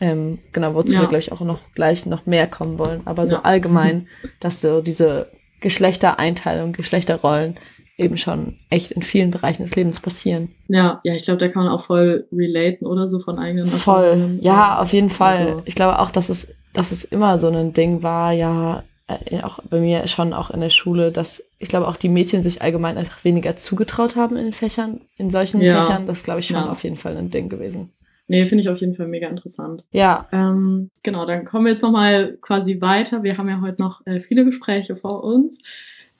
Ähm, 0.00 0.38
genau, 0.52 0.74
wozu 0.74 0.94
Ja. 0.94 1.00
wir, 1.00 1.08
glaube 1.08 1.18
ich, 1.18 1.30
auch 1.32 1.40
noch 1.40 1.58
gleich 1.74 2.06
noch 2.06 2.24
mehr 2.26 2.46
kommen 2.46 2.78
wollen. 2.78 3.02
Aber 3.04 3.26
so 3.26 3.36
Ja. 3.36 3.42
allgemein, 3.42 4.06
dass 4.40 4.60
so 4.62 4.80
diese 4.80 5.28
Geschlechtereinteilung, 5.60 6.72
Geschlechterrollen 6.72 7.56
eben 7.96 8.16
schon 8.16 8.56
echt 8.70 8.92
in 8.92 9.02
vielen 9.02 9.30
Bereichen 9.30 9.62
des 9.62 9.76
Lebens 9.76 10.00
passieren. 10.00 10.48
Ja, 10.68 11.00
ja, 11.04 11.14
ich 11.14 11.24
glaube, 11.24 11.38
da 11.38 11.48
kann 11.48 11.64
man 11.64 11.72
auch 11.72 11.84
voll 11.84 12.26
relaten 12.32 12.86
oder 12.86 13.08
so 13.08 13.20
von 13.20 13.38
eigenen 13.38 13.66
Voll. 13.66 14.38
Ja, 14.40 14.78
auf 14.78 14.92
jeden 14.92 15.10
Fall. 15.10 15.36
Also- 15.38 15.62
Ich 15.66 15.74
glaube 15.74 15.98
auch, 15.98 16.10
dass 16.10 16.28
es, 16.30 16.46
dass 16.72 16.92
es 16.92 17.04
immer 17.04 17.38
so 17.38 17.48
ein 17.48 17.72
Ding 17.74 18.02
war, 18.02 18.32
ja, 18.32 18.84
äh, 19.06 19.42
auch 19.42 19.58
bei 19.68 19.80
mir 19.80 20.06
schon 20.06 20.32
auch 20.32 20.50
in 20.50 20.60
der 20.60 20.70
Schule, 20.70 21.12
dass 21.12 21.42
ich 21.58 21.68
glaube 21.68 21.88
auch 21.88 21.96
die 21.96 22.08
Mädchen 22.08 22.42
sich 22.42 22.62
allgemein 22.62 22.96
einfach 22.96 23.22
weniger 23.24 23.56
zugetraut 23.56 24.16
haben 24.16 24.36
in 24.36 24.44
den 24.44 24.52
Fächern, 24.54 25.00
in 25.16 25.28
solchen 25.30 25.60
Ja. 25.60 25.80
Fächern. 25.82 26.06
Das 26.06 26.22
glaube 26.24 26.40
ich, 26.40 26.46
schon 26.46 26.56
Ja. 26.56 26.70
auf 26.70 26.84
jeden 26.84 26.96
Fall 26.96 27.16
ein 27.18 27.30
Ding 27.30 27.48
gewesen. 27.50 27.90
Nee, 28.30 28.46
finde 28.46 28.62
ich 28.62 28.68
auf 28.68 28.78
jeden 28.78 28.94
Fall 28.94 29.08
mega 29.08 29.28
interessant. 29.28 29.84
Ja, 29.90 30.28
Ähm, 30.30 30.90
genau, 31.02 31.26
dann 31.26 31.44
kommen 31.44 31.64
wir 31.64 31.72
jetzt 31.72 31.82
nochmal 31.82 32.38
quasi 32.40 32.80
weiter. 32.80 33.24
Wir 33.24 33.36
haben 33.36 33.48
ja 33.48 33.60
heute 33.60 33.82
noch 33.82 34.06
äh, 34.06 34.20
viele 34.20 34.44
Gespräche 34.44 34.94
vor 34.94 35.24
uns 35.24 35.58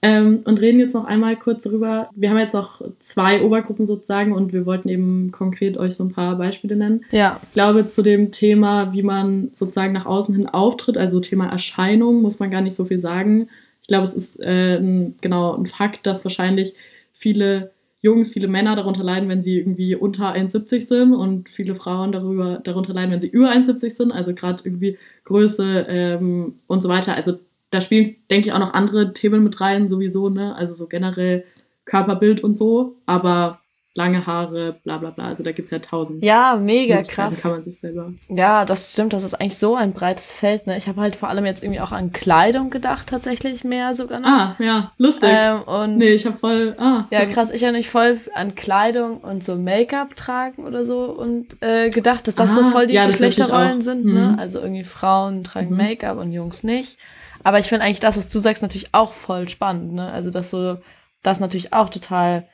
ähm, 0.02 0.40
und 0.44 0.60
reden 0.60 0.80
jetzt 0.80 0.92
noch 0.92 1.04
einmal 1.04 1.36
kurz 1.36 1.62
darüber. 1.62 2.10
Wir 2.16 2.30
haben 2.30 2.38
jetzt 2.38 2.52
noch 2.52 2.82
zwei 2.98 3.44
Obergruppen 3.44 3.86
sozusagen 3.86 4.32
und 4.32 4.52
wir 4.52 4.66
wollten 4.66 4.88
eben 4.88 5.30
konkret 5.30 5.78
euch 5.78 5.94
so 5.94 6.02
ein 6.02 6.10
paar 6.10 6.36
Beispiele 6.36 6.74
nennen. 6.74 7.04
ja, 7.12 7.38
Ich 7.44 7.52
glaube, 7.52 7.86
zu 7.86 8.02
dem 8.02 8.32
Thema, 8.32 8.92
wie 8.92 9.04
man 9.04 9.52
sozusagen 9.54 9.92
nach 9.92 10.06
außen 10.06 10.34
hin 10.34 10.48
auftritt, 10.48 10.98
also 10.98 11.20
Thema 11.20 11.46
Erscheinung, 11.46 12.22
muss 12.22 12.40
man 12.40 12.50
gar 12.50 12.60
nicht 12.60 12.74
so 12.74 12.86
viel 12.86 12.98
sagen. 12.98 13.48
Ich 13.82 13.86
glaube, 13.86 14.02
es 14.02 14.14
ist 14.14 14.40
äh, 14.40 14.78
ein, 14.78 15.14
genau 15.20 15.54
ein 15.54 15.66
Fakt, 15.66 16.08
dass 16.08 16.24
wahrscheinlich 16.24 16.74
viele 17.12 17.70
Jungs, 18.00 18.30
viele 18.30 18.48
Männer 18.48 18.76
darunter 18.76 19.04
leiden, 19.04 19.28
wenn 19.28 19.42
sie 19.42 19.58
irgendwie 19.58 19.94
unter 19.94 20.34
1,70 20.34 20.80
sind 20.86 21.14
und 21.14 21.48
viele 21.50 21.74
Frauen 21.74 22.12
darüber, 22.12 22.60
darunter 22.64 22.94
leiden, 22.94 23.12
wenn 23.12 23.20
sie 23.20 23.28
über 23.28 23.50
1,70 23.50 23.90
sind, 23.96 24.12
also 24.12 24.34
gerade 24.34 24.62
irgendwie 24.64 24.98
Größe 25.24 25.86
ähm, 25.88 26.54
und 26.66 26.82
so 26.82 26.88
weiter. 26.88 27.14
Also 27.14 27.38
da 27.70 27.80
spielen, 27.80 28.16
denke 28.30 28.48
ich, 28.48 28.52
auch 28.54 28.58
noch 28.58 28.72
andere 28.74 29.12
Themen 29.12 29.44
mit 29.44 29.60
rein, 29.60 29.88
sowieso, 29.88 30.28
ne? 30.30 30.54
Also 30.56 30.74
so 30.74 30.86
generell 30.86 31.44
Körperbild 31.84 32.42
und 32.42 32.56
so, 32.56 32.96
aber 33.06 33.59
lange 33.94 34.24
Haare, 34.24 34.76
bla 34.84 34.98
bla 34.98 35.10
bla. 35.10 35.24
Also 35.26 35.42
da 35.42 35.50
gibt 35.52 35.66
es 35.66 35.70
ja 35.72 35.80
tausend. 35.80 36.24
ja, 36.24 36.56
mega 36.56 37.02
krass. 37.02 37.42
Kann 37.42 37.50
man 37.52 37.62
sich 37.62 37.80
selber. 37.80 38.12
Ja, 38.28 38.64
das 38.64 38.92
stimmt, 38.92 39.12
das 39.12 39.24
ist 39.24 39.34
eigentlich 39.34 39.58
so 39.58 39.74
ein 39.74 39.92
breites 39.92 40.32
Feld. 40.32 40.66
Ne? 40.68 40.76
Ich 40.76 40.86
habe 40.86 41.00
halt 41.00 41.16
vor 41.16 41.28
allem 41.28 41.44
jetzt 41.44 41.62
irgendwie 41.62 41.80
auch 41.80 41.90
an 41.90 42.12
Kleidung 42.12 42.70
gedacht, 42.70 43.08
tatsächlich 43.08 43.64
mehr 43.64 43.94
sogar 43.94 44.20
noch. 44.20 44.28
Ah, 44.28 44.56
ja, 44.60 44.92
lustig. 44.96 45.28
ähm, 45.32 45.62
und 45.62 45.96
nee, 45.98 46.12
ich 46.12 46.24
habe 46.24 46.38
voll. 46.38 46.76
Ah, 46.78 47.06
Ja, 47.10 47.24
krass. 47.26 47.50
Ich 47.50 47.62
habe 47.64 47.72
nicht 47.72 47.90
voll 47.90 48.18
an 48.34 48.54
Kleidung 48.54 49.18
und 49.18 49.42
so 49.42 49.56
Make-up 49.56 50.14
tragen 50.14 50.64
oder 50.64 50.84
so 50.84 51.04
und 51.06 51.60
äh, 51.60 51.90
gedacht, 51.90 52.28
dass 52.28 52.36
das 52.36 52.54
so 52.54 52.60
Ah, 52.62 52.70
voll 52.70 52.86
die 52.86 52.94
ja, 52.94 53.06
Geschlechterrollen 53.06 53.80
sind. 53.82 54.04
Mhm. 54.04 54.14
Ne? 54.14 54.36
Also 54.38 54.60
irgendwie 54.60 54.84
Frauen 54.84 55.42
tragen 55.42 55.70
Mhm. 55.70 55.76
Make-up 55.76 56.16
und 56.18 56.30
Jungs 56.32 56.62
nicht. 56.62 56.96
Aber 57.42 57.58
ich 57.58 57.66
finde 57.66 57.84
eigentlich 57.86 58.00
das, 58.00 58.16
was 58.16 58.28
du 58.28 58.38
sagst, 58.38 58.62
natürlich 58.62 58.92
auch 58.94 59.12
voll 59.12 59.48
spannend. 59.48 59.94
Ne? 59.94 60.12
Also 60.12 60.30
dass 60.30 60.50
so 60.50 60.76
das 61.22 61.40
natürlich 61.40 61.72
auch 61.72 61.88
total 61.88 62.46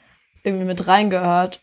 irgendwie 0.44 0.64
mit 0.64 0.86
reingehört. 0.86 1.60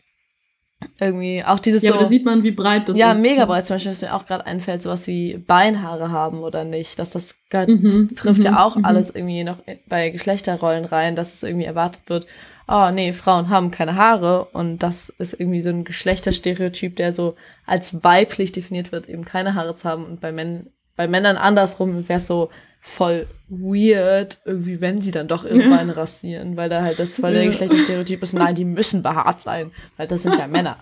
Irgendwie 1.00 1.42
auch 1.44 1.60
dieses 1.60 1.82
Ja, 1.82 1.90
so. 1.90 1.94
aber 1.94 2.04
da 2.04 2.08
sieht 2.10 2.24
man, 2.26 2.42
wie 2.42 2.50
breit 2.50 2.88
das 2.88 2.96
ja, 2.96 3.12
ist. 3.12 3.20
mega 3.20 3.46
breit. 3.46 3.64
Zum 3.66 3.76
Beispiel, 3.76 3.92
dass 3.92 4.02
mir 4.02 4.14
auch 4.14 4.26
gerade 4.26 4.44
einfällt, 4.44 4.82
sowas 4.82 5.06
wie 5.06 5.38
Beinhaare 5.38 6.10
haben 6.10 6.40
oder 6.40 6.64
nicht. 6.64 6.98
Dass 6.98 7.10
das 7.10 7.34
Mhm, 7.52 8.10
trifft 8.16 8.40
mhm, 8.40 8.46
ja 8.46 8.64
auch 8.64 8.76
mhm. 8.76 8.84
alles 8.84 9.10
irgendwie 9.10 9.44
noch 9.44 9.58
bei 9.88 10.10
Geschlechterrollen 10.10 10.84
rein, 10.84 11.14
dass 11.14 11.34
es 11.34 11.42
irgendwie 11.44 11.66
erwartet 11.66 12.02
wird, 12.08 12.26
oh 12.66 12.90
nee, 12.92 13.12
Frauen 13.12 13.48
haben 13.48 13.70
keine 13.70 13.94
Haare 13.94 14.46
und 14.46 14.78
das 14.82 15.10
ist 15.18 15.34
irgendwie 15.38 15.60
so 15.60 15.70
ein 15.70 15.84
Geschlechterstereotyp, 15.84 16.96
der 16.96 17.12
so 17.12 17.36
als 17.66 18.02
weiblich 18.02 18.52
definiert 18.52 18.90
wird, 18.90 19.08
eben 19.08 19.24
keine 19.24 19.54
Haare 19.54 19.74
zu 19.76 19.88
haben 19.88 20.04
und 20.04 20.20
bei, 20.20 20.32
Män 20.32 20.66
bei 20.96 21.06
Männern 21.06 21.36
andersrum 21.36 22.08
wäre 22.08 22.18
es 22.18 22.26
so 22.26 22.50
voll 22.86 23.26
weird, 23.48 24.40
irgendwie, 24.44 24.80
wenn 24.80 25.00
sie 25.00 25.10
dann 25.10 25.26
doch 25.26 25.44
ihre. 25.44 25.68
Beine 25.70 25.96
rasieren, 25.96 26.56
weil 26.56 26.68
da 26.68 26.82
halt 26.82 26.98
das 26.98 27.16
voll 27.16 27.32
der. 27.32 27.46
Geschlechterstereotyp 27.46 28.22
ist, 28.22 28.34
nein, 28.34 28.54
die 28.54 28.64
müssen 28.66 29.02
behaart 29.02 29.40
sein, 29.40 29.70
weil 29.96 30.06
das 30.06 30.22
sind 30.22 30.36
ja 30.36 30.46
Männer. 30.48 30.76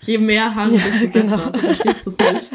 Je 0.00 0.18
mehr 0.18 0.52
Haare, 0.54 0.74
Ja, 0.74 0.82
desto 1.00 1.08
genau. 1.20 1.36
besser. 1.36 1.50
Du 1.52 1.58
verstehst 1.58 2.06
es 2.08 2.18
nicht. 2.18 2.50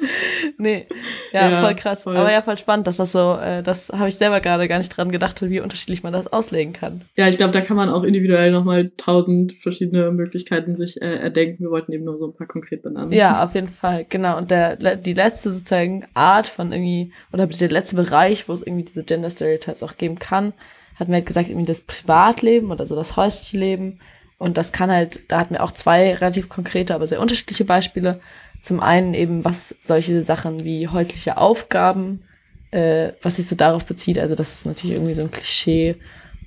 Nee, 0.58 0.86
ja, 1.32 1.50
Ja, 1.50 1.60
voll 1.60 1.74
krass. 1.74 2.04
voll. 2.04 2.16
Aber 2.16 2.32
ja, 2.32 2.42
voll 2.42 2.58
spannend, 2.58 2.86
dass 2.86 2.96
das 2.96 3.12
so, 3.12 3.36
äh, 3.36 3.62
das 3.62 3.90
habe 3.90 4.08
ich 4.08 4.16
selber 4.16 4.40
gerade 4.40 4.68
gar 4.68 4.78
nicht 4.78 4.88
dran 4.88 5.10
gedacht, 5.10 5.42
wie 5.42 5.60
unterschiedlich 5.60 6.02
man 6.02 6.12
das 6.12 6.26
auslegen 6.26 6.72
kann. 6.72 7.02
Ja, 7.16 7.28
ich 7.28 7.36
glaube, 7.36 7.52
da 7.52 7.60
kann 7.60 7.76
man 7.76 7.90
auch 7.90 8.04
individuell 8.04 8.50
nochmal 8.50 8.90
tausend 8.96 9.54
verschiedene 9.54 10.10
Möglichkeiten 10.12 10.76
sich 10.76 11.00
äh, 11.00 11.16
erdenken. 11.16 11.64
Wir 11.64 11.70
wollten 11.70 11.92
eben 11.92 12.04
nur 12.04 12.16
so 12.16 12.26
ein 12.28 12.34
paar 12.34 12.46
konkret 12.46 12.82
benennen. 12.82 13.12
Ja, 13.12 13.44
auf 13.44 13.54
jeden 13.54 13.68
Fall, 13.68 14.06
genau. 14.08 14.38
Und 14.38 14.50
der, 14.50 14.76
die 14.96 15.12
letzte 15.12 15.52
sozusagen 15.52 16.06
Art 16.14 16.46
von 16.46 16.72
irgendwie, 16.72 17.12
oder 17.32 17.46
der 17.46 17.70
letzte 17.70 17.96
Bereich, 17.96 18.48
wo 18.48 18.52
es 18.52 18.62
irgendwie 18.62 18.84
diese 18.84 19.04
Gender 19.04 19.30
Stereotypes 19.30 19.82
auch 19.82 19.96
geben 19.96 20.18
kann, 20.18 20.52
hatten 20.98 21.10
wir 21.10 21.16
halt 21.16 21.26
gesagt, 21.26 21.48
irgendwie 21.48 21.66
das 21.66 21.82
Privatleben 21.82 22.70
oder 22.70 22.86
so 22.86 22.96
das 22.96 23.16
häusliche 23.16 23.58
Leben. 23.58 24.00
Und 24.38 24.58
das 24.58 24.72
kann 24.72 24.90
halt, 24.90 25.20
da 25.28 25.40
hatten 25.40 25.54
wir 25.54 25.62
auch 25.64 25.72
zwei 25.72 26.14
relativ 26.14 26.48
konkrete, 26.48 26.94
aber 26.94 27.06
sehr 27.06 27.20
unterschiedliche 27.20 27.64
Beispiele. 27.64 28.20
Zum 28.66 28.80
einen 28.80 29.14
eben, 29.14 29.44
was 29.44 29.76
solche 29.80 30.22
Sachen 30.22 30.64
wie 30.64 30.88
häusliche 30.88 31.36
Aufgaben, 31.36 32.24
äh, 32.72 33.12
was 33.22 33.36
sich 33.36 33.46
so 33.46 33.54
darauf 33.54 33.86
bezieht, 33.86 34.18
also 34.18 34.34
dass 34.34 34.52
es 34.54 34.64
natürlich 34.64 34.96
irgendwie 34.96 35.14
so 35.14 35.22
ein 35.22 35.30
Klischee 35.30 35.94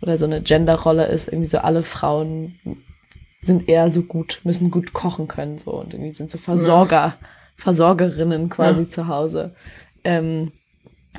oder 0.01 0.17
so 0.17 0.25
eine 0.25 0.41
Genderrolle 0.41 1.05
ist, 1.05 1.29
irgendwie 1.29 1.47
so 1.47 1.59
alle 1.59 1.81
Frauen 1.81 2.59
sind 3.39 3.69
eher 3.69 3.89
so 3.89 4.01
gut, 4.01 4.41
müssen 4.43 4.69
gut 4.69 4.91
kochen 4.91 5.29
können, 5.29 5.57
so 5.59 5.71
und 5.71 5.93
irgendwie 5.93 6.11
sind 6.11 6.29
so 6.29 6.37
Versorger, 6.37 7.15
Versorgerinnen 7.55 8.49
quasi 8.49 8.81
Ja. 8.81 8.89
zu 8.89 9.07
Hause. 9.07 9.55
Ähm, 10.03 10.51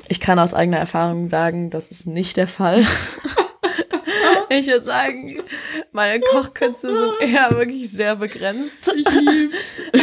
ich 0.07 0.19
kann 0.19 0.37
aus 0.37 0.53
eigener 0.53 0.77
Erfahrung 0.77 1.29
sagen, 1.29 1.71
das 1.71 1.87
ist 1.87 2.05
nicht 2.05 2.37
der 2.37 2.47
Fall. 2.47 2.83
ich 4.59 4.67
würde 4.67 4.83
sagen, 4.83 5.41
meine 5.91 6.21
Kochkünste 6.21 6.87
sind 6.89 7.11
eher 7.33 7.51
wirklich 7.57 7.89
sehr 7.89 8.15
begrenzt. 8.15 8.91
Ich 8.95 9.09
lieb's. 9.09 9.57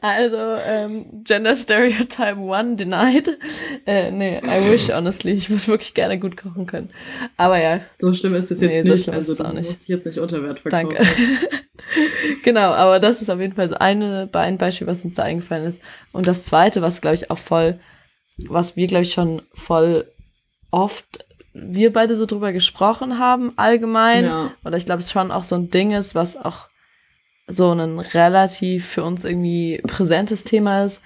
Also, 0.00 0.36
ähm, 0.64 1.22
Gender 1.24 1.54
Stereotype 1.54 2.38
One 2.38 2.76
denied. 2.76 3.36
Äh, 3.86 4.10
nee, 4.10 4.38
I 4.38 4.70
wish, 4.70 4.88
honestly. 4.90 5.32
Ich 5.32 5.50
würde 5.50 5.66
wirklich 5.66 5.92
gerne 5.94 6.18
gut 6.18 6.36
kochen 6.36 6.66
können. 6.66 6.90
Aber 7.36 7.60
ja, 7.60 7.80
So 7.98 8.12
schlimm 8.14 8.34
ist 8.34 8.50
es 8.50 8.60
jetzt 8.60 8.70
Nee, 8.70 8.82
so 8.82 8.92
nicht. 8.92 9.04
schlimm 9.04 9.16
ist 9.18 9.28
also 9.28 9.32
es 9.34 9.40
auch 9.48 9.52
nicht. 9.52 9.80
dich 9.80 9.88
jetzt 9.88 10.06
nicht 10.06 10.18
unter 10.18 10.42
Wert 10.42 10.60
verkaufen. 10.60 10.94
danke. 10.96 11.06
genau, 12.44 12.72
aber 12.72 12.98
das 12.98 13.20
ist 13.20 13.30
auf 13.30 13.40
jeden 13.40 13.54
Fall 13.54 13.68
so 13.68 13.76
eine, 13.76 14.28
ein 14.32 14.58
Beispiel, 14.58 14.86
was 14.86 15.04
uns 15.04 15.14
da 15.14 15.24
eingefallen 15.24 15.66
ist. 15.66 15.82
Und 16.12 16.26
das 16.26 16.44
zweite, 16.44 16.80
was 16.80 17.00
glaube 17.00 17.16
ich 17.16 17.30
auch 17.30 17.38
voll, 17.38 17.78
was 18.38 18.76
wir 18.76 18.86
glaube 18.86 19.02
ich 19.02 19.12
schon 19.12 19.42
voll 19.52 20.10
oft 20.70 21.24
wir 21.52 21.92
beide 21.92 22.16
so 22.16 22.26
drüber 22.26 22.52
gesprochen 22.52 23.18
haben, 23.18 23.52
allgemein. 23.56 24.24
Ja. 24.24 24.52
Oder 24.64 24.76
ich 24.76 24.86
glaube, 24.86 25.00
es 25.00 25.10
schon 25.10 25.30
auch 25.30 25.42
so 25.44 25.56
ein 25.56 25.70
Ding 25.70 25.92
ist, 25.92 26.14
was 26.14 26.36
auch 26.36 26.68
so 27.46 27.72
ein 27.72 27.98
relativ 27.98 28.86
für 28.86 29.04
uns 29.04 29.24
irgendwie 29.24 29.80
präsentes 29.86 30.44
Thema 30.44 30.84
ist, 30.84 31.00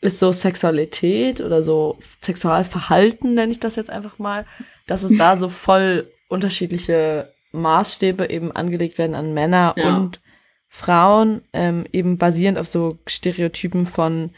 ist 0.00 0.18
so 0.18 0.32
Sexualität 0.32 1.40
oder 1.40 1.62
so 1.62 1.98
Sexualverhalten, 2.20 3.34
nenne 3.34 3.52
ich 3.52 3.60
das 3.60 3.76
jetzt 3.76 3.90
einfach 3.90 4.18
mal, 4.18 4.44
dass 4.86 5.02
es 5.02 5.16
da 5.16 5.36
so 5.36 5.48
voll 5.48 6.10
unterschiedliche 6.28 7.32
Maßstäbe 7.52 8.30
eben 8.30 8.52
angelegt 8.52 8.98
werden 8.98 9.14
an 9.14 9.34
Männer 9.34 9.74
Ja. 9.76 9.96
und 9.96 10.20
Frauen, 10.68 11.42
ähm, 11.52 11.84
eben 11.92 12.16
basierend 12.16 12.58
auf 12.58 12.66
so 12.66 12.98
Stereotypen 13.06 13.84
von 13.84 14.30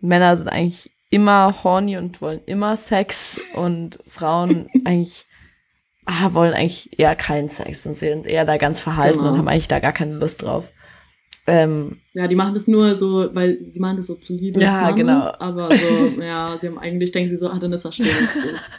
Männer 0.00 0.36
sind 0.36 0.48
eigentlich 0.48 0.90
immer 1.10 1.62
horny 1.64 1.96
und 1.96 2.20
wollen 2.20 2.40
immer 2.46 2.76
Sex 2.76 3.40
und 3.54 3.98
Frauen 4.06 4.68
eigentlich 4.84 5.26
ah, 6.06 6.32
wollen 6.32 6.54
eigentlich 6.54 6.98
eher 6.98 7.14
keinen 7.14 7.48
Sex 7.48 7.86
und 7.86 7.94
sind 7.94 8.26
eher 8.26 8.44
da 8.44 8.56
ganz 8.56 8.80
verhalten 8.80 9.18
Genau. 9.18 9.32
und 9.32 9.38
haben 9.38 9.48
eigentlich 9.48 9.68
da 9.68 9.78
gar 9.78 9.92
keine 9.92 10.14
Lust 10.14 10.42
drauf. 10.42 10.72
Ähm, 11.46 12.00
ja, 12.12 12.26
die 12.28 12.34
machen 12.34 12.52
das 12.52 12.66
nur 12.66 12.98
so, 12.98 13.30
weil 13.34 13.56
die 13.56 13.80
machen 13.80 13.98
das 13.98 14.06
so 14.06 14.14
zu 14.14 14.34
Liebe. 14.34 14.60
Ja, 14.60 14.82
Mannes, 14.82 14.96
genau. 14.96 15.32
Aber 15.38 15.74
so, 15.74 16.20
ja, 16.20 16.58
sie 16.60 16.66
haben 16.68 16.78
eigentlich, 16.78 17.12
denken 17.12 17.30
sie 17.30 17.38
so, 17.38 17.48
ah, 17.48 17.58
dann 17.58 17.72
ist 17.72 17.84
das 17.84 17.94
still. 17.94 18.08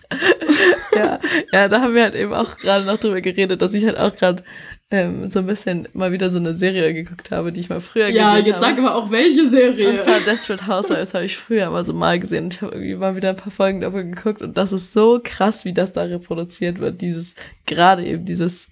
ja, 0.95 1.19
ja, 1.51 1.67
da 1.67 1.81
haben 1.81 1.93
wir 1.95 2.03
halt 2.03 2.15
eben 2.15 2.33
auch 2.33 2.57
gerade 2.57 2.85
noch 2.85 2.97
drüber 2.97 3.19
geredet, 3.21 3.61
dass 3.61 3.73
ich 3.73 3.85
halt 3.85 3.97
auch 3.97 4.15
gerade 4.15 4.43
ähm, 4.91 5.29
so 5.29 5.39
ein 5.39 5.45
bisschen 5.45 5.87
mal 5.93 6.11
wieder 6.11 6.31
so 6.31 6.39
eine 6.39 6.55
Serie 6.55 6.91
geguckt 6.93 7.29
habe, 7.31 7.51
die 7.51 7.59
ich 7.59 7.69
mal 7.69 7.79
früher 7.79 8.07
ja, 8.09 8.31
gesehen 8.33 8.47
jetzt 8.47 8.55
habe. 8.55 8.65
sag 8.65 8.77
aber 8.79 8.95
auch, 8.95 9.11
welche 9.11 9.47
Serie. 9.49 9.87
Und 9.89 10.01
zwar 10.01 10.19
Desperate 10.21 10.65
Housewives 10.65 11.13
habe 11.13 11.25
ich 11.25 11.37
früher 11.37 11.69
mal 11.69 11.85
so 11.85 11.93
mal 11.93 12.17
gesehen. 12.19 12.45
Und 12.45 12.55
ich 12.55 12.61
habe 12.63 12.73
irgendwie 12.73 12.95
mal 12.95 13.15
wieder 13.15 13.29
ein 13.29 13.35
paar 13.35 13.51
Folgen 13.51 13.81
davon 13.81 14.11
geguckt 14.11 14.41
und 14.41 14.57
das 14.57 14.73
ist 14.73 14.91
so 14.93 15.19
krass, 15.23 15.63
wie 15.63 15.73
das 15.73 15.93
da 15.93 16.01
reproduziert 16.03 16.79
wird. 16.79 17.01
Dieses, 17.01 17.35
gerade 17.67 18.03
eben 18.03 18.25
dieses, 18.25 18.67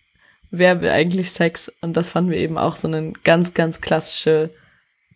wer 0.49 0.81
will 0.81 0.89
eigentlich 0.89 1.29
Sex? 1.31 1.71
Und 1.81 1.95
das 1.97 2.09
fanden 2.09 2.31
wir 2.31 2.39
eben 2.39 2.57
auch 2.57 2.77
so 2.77 2.87
ein 2.87 3.13
ganz, 3.23 3.53
ganz 3.53 3.79
klassische 3.81 4.49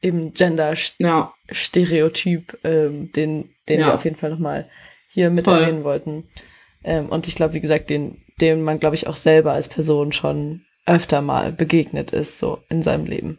eben 0.04 0.34
Gender-Stereotyp, 0.34 2.58
ja, 2.64 2.70
ähm, 2.70 3.12
den, 3.12 3.50
den 3.70 3.80
Ja. 3.80 3.88
wir 3.88 3.94
auf 3.96 4.04
jeden 4.04 4.16
Fall 4.18 4.32
nochmal 4.32 4.68
hier 5.10 5.30
mit 5.30 5.46
Voll. 5.46 5.60
erwähnen 5.60 5.84
wollten. 5.84 6.28
Ähm, 6.84 7.10
und 7.10 7.28
ich 7.28 7.36
glaube, 7.36 7.54
wie 7.54 7.62
gesagt, 7.62 7.90
den, 7.90 8.22
dem 8.40 8.64
man, 8.64 8.80
glaube 8.80 8.96
ich, 8.96 9.08
auch 9.08 9.16
selber 9.16 9.54
als 9.54 9.68
Person 9.68 10.12
schon 10.12 10.62
öfter 10.86 11.22
mal 11.22 11.52
begegnet 11.52 12.12
ist, 12.12 12.40
so 12.40 12.60
in 12.70 12.82
seinem 12.82 13.06
Leben. 13.06 13.38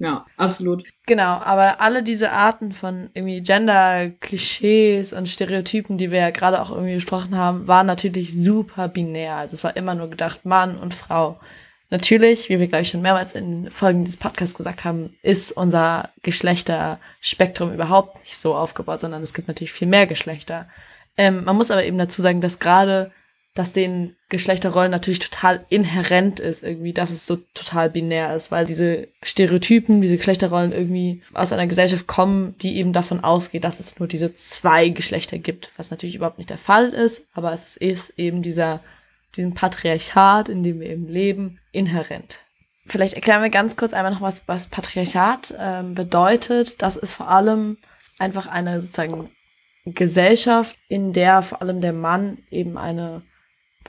Ja, 0.00 0.24
absolut. 0.38 0.82
Genau, 1.06 1.40
aber 1.44 1.82
alle 1.82 2.02
diese 2.02 2.32
Arten 2.32 2.72
von 2.72 3.10
irgendwie 3.12 3.42
Gender-Klischees 3.42 5.12
und 5.12 5.28
Stereotypen, 5.28 5.98
die 5.98 6.10
wir 6.10 6.20
ja 6.20 6.30
gerade 6.30 6.62
auch 6.62 6.70
irgendwie 6.70 6.94
besprochen 6.94 7.36
haben, 7.36 7.68
waren 7.68 7.86
natürlich 7.86 8.32
super 8.32 8.88
binär. 8.88 9.36
Also 9.36 9.54
es 9.54 9.62
war 9.62 9.76
immer 9.76 9.94
nur 9.94 10.08
gedacht, 10.08 10.46
Mann 10.46 10.78
und 10.78 10.94
Frau. 10.94 11.38
Natürlich, 11.90 12.48
wie 12.48 12.58
wir, 12.58 12.66
glaube 12.66 12.82
ich, 12.82 12.88
schon 12.88 13.02
mehrmals 13.02 13.34
in 13.34 13.70
Folgen 13.70 14.04
dieses 14.04 14.16
Podcasts 14.16 14.54
gesagt 14.54 14.84
haben, 14.84 15.16
ist 15.22 15.52
unser 15.52 16.08
Geschlechterspektrum 16.22 17.74
überhaupt 17.74 18.20
nicht 18.20 18.38
so 18.38 18.54
aufgebaut, 18.54 19.02
sondern 19.02 19.22
es 19.22 19.34
gibt 19.34 19.48
natürlich 19.48 19.72
viel 19.72 19.88
mehr 19.88 20.06
Geschlechter. 20.06 20.66
Ähm, 21.20 21.44
man 21.44 21.54
muss 21.54 21.70
aber 21.70 21.84
eben 21.84 21.98
dazu 21.98 22.22
sagen, 22.22 22.40
dass 22.40 22.58
gerade 22.58 23.12
dass 23.54 23.74
den 23.74 24.16
Geschlechterrollen 24.30 24.90
natürlich 24.90 25.18
total 25.18 25.66
inhärent 25.68 26.40
ist, 26.40 26.62
irgendwie, 26.62 26.94
dass 26.94 27.10
es 27.10 27.26
so 27.26 27.36
total 27.52 27.90
binär 27.90 28.34
ist, 28.34 28.50
weil 28.50 28.64
diese 28.64 29.08
Stereotypen, 29.22 30.00
diese 30.00 30.16
Geschlechterrollen 30.16 30.72
irgendwie 30.72 31.22
aus 31.34 31.52
einer 31.52 31.66
Gesellschaft 31.66 32.06
kommen, 32.06 32.54
die 32.62 32.76
eben 32.76 32.94
davon 32.94 33.22
ausgeht, 33.22 33.64
dass 33.64 33.80
es 33.80 33.98
nur 33.98 34.08
diese 34.08 34.32
zwei 34.34 34.88
Geschlechter 34.88 35.36
gibt, 35.36 35.72
was 35.76 35.90
natürlich 35.90 36.14
überhaupt 36.14 36.38
nicht 36.38 36.48
der 36.48 36.58
Fall 36.58 36.90
ist, 36.90 37.26
aber 37.34 37.52
es 37.52 37.76
ist 37.76 38.10
eben 38.16 38.40
dieser, 38.40 38.80
diesem 39.36 39.52
Patriarchat, 39.52 40.48
in 40.48 40.62
dem 40.62 40.80
wir 40.80 40.88
eben 40.88 41.08
leben, 41.08 41.58
inhärent. 41.70 42.38
Vielleicht 42.86 43.14
erklären 43.14 43.42
wir 43.42 43.50
ganz 43.50 43.76
kurz 43.76 43.92
einmal 43.92 44.12
noch, 44.12 44.22
was, 44.22 44.42
was 44.46 44.68
Patriarchat 44.68 45.54
ähm, 45.58 45.94
bedeutet. 45.94 46.80
Das 46.80 46.96
ist 46.96 47.12
vor 47.12 47.28
allem 47.28 47.76
einfach 48.18 48.46
eine 48.46 48.80
sozusagen 48.80 49.28
Gesellschaft, 49.84 50.76
in 50.88 51.12
der 51.12 51.42
vor 51.42 51.62
allem 51.62 51.80
der 51.80 51.92
Mann 51.92 52.38
eben 52.50 52.76
eine 52.76 53.22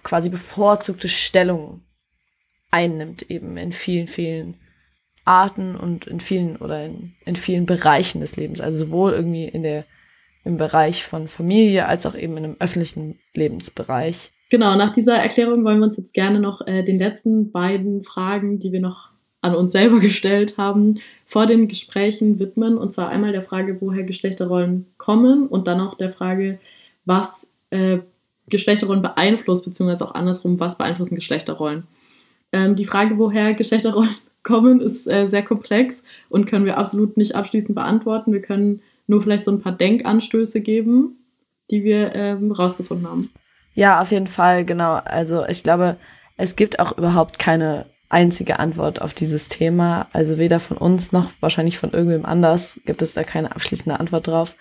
quasi 0.03 0.29
bevorzugte 0.29 1.09
Stellung 1.09 1.81
einnimmt, 2.71 3.29
eben 3.29 3.57
in 3.57 3.71
vielen, 3.71 4.07
vielen 4.07 4.55
Arten 5.25 5.75
und 5.75 6.07
in 6.07 6.19
vielen 6.19 6.55
oder 6.57 6.85
in, 6.85 7.13
in 7.25 7.35
vielen 7.35 7.65
Bereichen 7.65 8.21
des 8.21 8.35
Lebens. 8.37 8.61
Also 8.61 8.85
sowohl 8.85 9.11
irgendwie 9.11 9.45
in 9.45 9.63
der, 9.63 9.85
im 10.43 10.57
Bereich 10.57 11.03
von 11.03 11.27
Familie 11.27 11.85
als 11.87 12.05
auch 12.05 12.15
eben 12.15 12.37
in 12.37 12.45
einem 12.45 12.55
öffentlichen 12.59 13.19
Lebensbereich. 13.33 14.31
Genau, 14.49 14.75
nach 14.75 14.91
dieser 14.91 15.15
Erklärung 15.15 15.63
wollen 15.63 15.79
wir 15.79 15.85
uns 15.85 15.97
jetzt 15.97 16.13
gerne 16.13 16.39
noch 16.39 16.65
äh, 16.65 16.83
den 16.83 16.99
letzten 16.99 17.51
beiden 17.51 18.03
Fragen, 18.03 18.59
die 18.59 18.71
wir 18.71 18.81
noch 18.81 19.11
an 19.41 19.55
uns 19.55 19.71
selber 19.71 19.99
gestellt 19.99 20.57
haben, 20.57 20.99
vor 21.31 21.47
den 21.47 21.69
Gesprächen 21.69 22.39
widmen. 22.39 22.77
Und 22.77 22.91
zwar 22.91 23.07
einmal 23.07 23.31
der 23.31 23.41
Frage, 23.41 23.77
woher 23.79 24.03
Geschlechterrollen 24.03 24.87
kommen 24.97 25.47
und 25.47 25.65
dann 25.65 25.79
auch 25.79 25.95
der 25.95 26.11
Frage, 26.11 26.59
was 27.05 27.47
äh, 27.69 27.99
Geschlechterrollen 28.49 29.01
beeinflusst, 29.01 29.63
beziehungsweise 29.63 30.03
auch 30.03 30.13
andersrum, 30.13 30.59
was 30.59 30.77
beeinflussen 30.77 31.15
Geschlechterrollen. 31.15 31.87
Ähm, 32.51 32.75
die 32.75 32.83
Frage, 32.83 33.17
woher 33.17 33.53
Geschlechterrollen 33.53 34.17
kommen, 34.43 34.81
ist 34.81 35.09
äh, 35.09 35.25
sehr 35.27 35.41
komplex 35.41 36.03
und 36.27 36.47
können 36.47 36.65
wir 36.65 36.77
absolut 36.77 37.15
nicht 37.15 37.33
abschließend 37.33 37.75
beantworten. 37.75 38.33
Wir 38.33 38.41
können 38.41 38.81
nur 39.07 39.21
vielleicht 39.21 39.45
so 39.45 39.51
ein 39.51 39.61
paar 39.61 39.71
Denkanstöße 39.71 40.59
geben, 40.59 41.15
die 41.71 41.85
wir 41.85 42.13
ähm, 42.13 42.51
rausgefunden 42.51 43.07
haben. 43.07 43.29
Ja, 43.73 44.01
auf 44.01 44.11
jeden 44.11 44.27
Fall, 44.27 44.65
genau. 44.65 44.95
Also 45.05 45.45
ich 45.47 45.63
glaube, 45.63 45.95
es 46.35 46.57
gibt 46.57 46.81
auch 46.81 46.97
überhaupt 46.97 47.39
keine 47.39 47.85
einzige 48.11 48.59
Antwort 48.59 49.01
auf 49.01 49.13
dieses 49.13 49.47
Thema. 49.47 50.07
Also 50.13 50.37
weder 50.37 50.59
von 50.59 50.77
uns 50.77 51.11
noch 51.11 51.31
wahrscheinlich 51.39 51.77
von 51.77 51.91
irgendwem 51.91 52.25
anders 52.25 52.79
gibt 52.85 53.01
es 53.01 53.13
da 53.13 53.23
keine 53.23 53.55
abschließende 53.55 53.99
Antwort 53.99 54.27
drauf. 54.27 54.55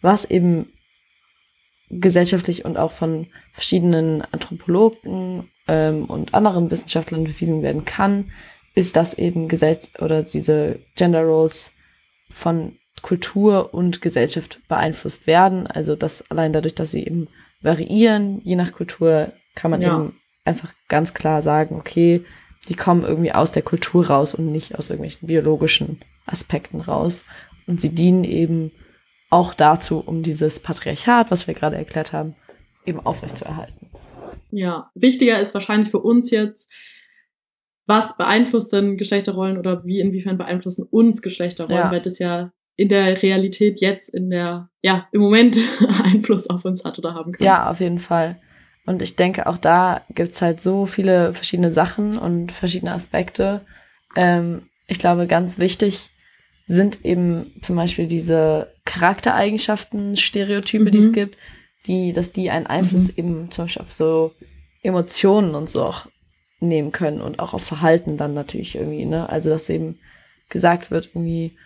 Was 0.00 0.24
eben 0.24 0.72
gesellschaftlich 1.90 2.64
und 2.64 2.76
auch 2.76 2.92
von 2.92 3.26
verschiedenen 3.52 4.22
Anthropologen 4.32 5.48
ähm, 5.68 6.06
und 6.06 6.34
anderen 6.34 6.70
Wissenschaftlern 6.70 7.24
bewiesen 7.24 7.62
werden 7.62 7.84
kann, 7.84 8.30
ist, 8.74 8.96
dass 8.96 9.14
eben 9.14 9.48
Gesell 9.48 9.78
oder 10.00 10.22
diese 10.22 10.80
Gender 10.96 11.22
Roles 11.22 11.72
von 12.30 12.76
Kultur 13.02 13.74
und 13.74 14.00
Gesellschaft 14.00 14.60
beeinflusst 14.68 15.26
werden. 15.26 15.66
Also 15.66 15.94
dass 15.94 16.28
allein 16.30 16.52
dadurch, 16.52 16.74
dass 16.74 16.90
sie 16.90 17.04
eben 17.04 17.28
variieren, 17.60 18.40
je 18.44 18.56
nach 18.56 18.72
Kultur, 18.72 19.32
kann 19.54 19.70
man 19.70 19.82
ja. 19.82 19.94
eben 19.94 20.20
einfach 20.44 20.72
ganz 20.88 21.14
klar 21.14 21.42
sagen, 21.42 21.76
okay, 21.76 22.24
die 22.64 22.74
kommen 22.74 23.02
irgendwie 23.02 23.32
aus 23.32 23.52
der 23.52 23.62
Kultur 23.62 24.06
raus 24.06 24.34
und 24.34 24.50
nicht 24.50 24.78
aus 24.78 24.90
irgendwelchen 24.90 25.26
biologischen 25.26 26.00
Aspekten 26.26 26.80
raus. 26.80 27.24
Und 27.66 27.80
sie 27.80 27.94
dienen 27.94 28.24
eben 28.24 28.72
auch 29.30 29.54
dazu, 29.54 30.02
um 30.04 30.22
dieses 30.22 30.60
Patriarchat, 30.60 31.30
was 31.30 31.46
wir 31.46 31.54
gerade 31.54 31.76
erklärt 31.76 32.12
haben, 32.12 32.36
eben 32.86 33.00
aufrechtzuerhalten. 33.00 33.88
Ja, 34.50 34.90
wichtiger 34.94 35.40
ist 35.40 35.54
wahrscheinlich 35.54 35.90
für 35.90 36.00
uns 36.00 36.30
jetzt, 36.30 36.70
was 37.86 38.16
beeinflusst 38.16 38.72
denn 38.72 38.96
Geschlechterrollen 38.96 39.58
oder 39.58 39.84
wie 39.84 40.00
inwiefern 40.00 40.38
beeinflussen 40.38 40.86
uns 40.88 41.22
Geschlechterrollen, 41.22 41.76
ja. 41.76 41.90
weil 41.90 42.00
das 42.00 42.18
ja 42.18 42.52
in 42.76 42.88
der 42.88 43.22
Realität 43.22 43.80
jetzt 43.80 44.08
in 44.08 44.30
der, 44.30 44.70
ja, 44.82 45.08
im 45.12 45.20
Moment 45.20 45.56
Einfluss 46.02 46.48
auf 46.48 46.64
uns 46.64 46.84
hat 46.84 46.98
oder 46.98 47.14
haben 47.14 47.32
kann. 47.32 47.44
Ja, 47.44 47.70
auf 47.70 47.80
jeden 47.80 47.98
Fall. 47.98 48.40
Und 48.86 49.02
ich 49.02 49.16
denke, 49.16 49.46
auch 49.46 49.58
da 49.58 50.02
gibt's 50.14 50.42
halt 50.42 50.62
so 50.62 50.86
viele 50.86 51.32
verschiedene 51.32 51.72
Sachen 51.72 52.18
und 52.18 52.52
verschiedene 52.52 52.92
Aspekte. 52.92 53.62
Ähm, 54.16 54.68
ich 54.86 54.98
glaube, 54.98 55.26
ganz 55.26 55.58
wichtig 55.58 56.10
sind 56.66 57.04
eben 57.04 57.52
zum 57.62 57.76
Beispiel 57.76 58.06
diese 58.06 58.72
Charaktereigenschaften, 58.84 60.16
Stereotype, 60.16 60.84
mhm. 60.84 60.90
die 60.90 60.98
es 60.98 61.08
mhm. 61.08 61.12
gibt, 61.12 61.38
die, 61.86 62.12
dass 62.12 62.32
die 62.32 62.50
einen 62.50 62.66
Einfluss 62.66 63.08
mhm. 63.08 63.14
eben 63.16 63.50
zum 63.50 63.64
Beispiel 63.64 63.82
auf 63.82 63.92
so 63.92 64.34
Emotionen 64.82 65.54
und 65.54 65.70
so 65.70 65.84
auch 65.84 66.06
nehmen 66.60 66.92
können 66.92 67.20
und 67.20 67.38
auch 67.38 67.54
auf 67.54 67.62
Verhalten 67.62 68.16
dann 68.16 68.34
natürlich 68.34 68.76
irgendwie, 68.76 69.04
ne? 69.04 69.28
Also 69.28 69.50
dass 69.50 69.68
eben 69.68 69.98
gesagt 70.48 70.90
wird, 70.90 71.10
irgendwie, 71.14 71.56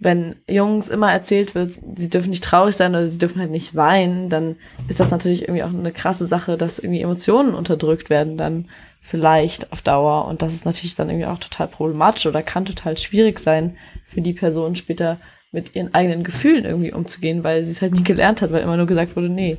wenn 0.00 0.36
Jungs 0.46 0.88
immer 0.88 1.10
erzählt 1.10 1.54
wird, 1.54 1.78
sie 1.96 2.08
dürfen 2.08 2.30
nicht 2.30 2.44
traurig 2.44 2.76
sein 2.76 2.92
oder 2.92 3.08
sie 3.08 3.18
dürfen 3.18 3.40
halt 3.40 3.50
nicht 3.50 3.74
weinen, 3.74 4.28
dann 4.28 4.56
ist 4.86 5.00
das 5.00 5.10
natürlich 5.10 5.42
irgendwie 5.42 5.64
auch 5.64 5.70
eine 5.70 5.92
krasse 5.92 6.26
Sache, 6.26 6.56
dass 6.56 6.78
irgendwie 6.78 7.00
Emotionen 7.00 7.54
unterdrückt 7.54 8.08
werden 8.08 8.36
dann 8.36 8.68
vielleicht 9.00 9.72
auf 9.72 9.82
Dauer. 9.82 10.26
Und 10.26 10.42
das 10.42 10.54
ist 10.54 10.64
natürlich 10.64 10.94
dann 10.94 11.08
irgendwie 11.08 11.26
auch 11.26 11.38
total 11.38 11.66
problematisch 11.66 12.26
oder 12.26 12.42
kann 12.42 12.64
total 12.64 12.96
schwierig 12.96 13.40
sein 13.40 13.76
für 14.04 14.20
die 14.20 14.34
Person 14.34 14.76
später 14.76 15.18
mit 15.50 15.74
ihren 15.74 15.94
eigenen 15.94 16.24
Gefühlen 16.24 16.64
irgendwie 16.64 16.92
umzugehen, 16.92 17.42
weil 17.42 17.64
sie 17.64 17.72
es 17.72 17.82
halt 17.82 17.94
nie 17.94 18.04
gelernt 18.04 18.42
hat, 18.42 18.52
weil 18.52 18.62
immer 18.62 18.76
nur 18.76 18.86
gesagt 18.86 19.16
wurde, 19.16 19.28
nee, 19.30 19.58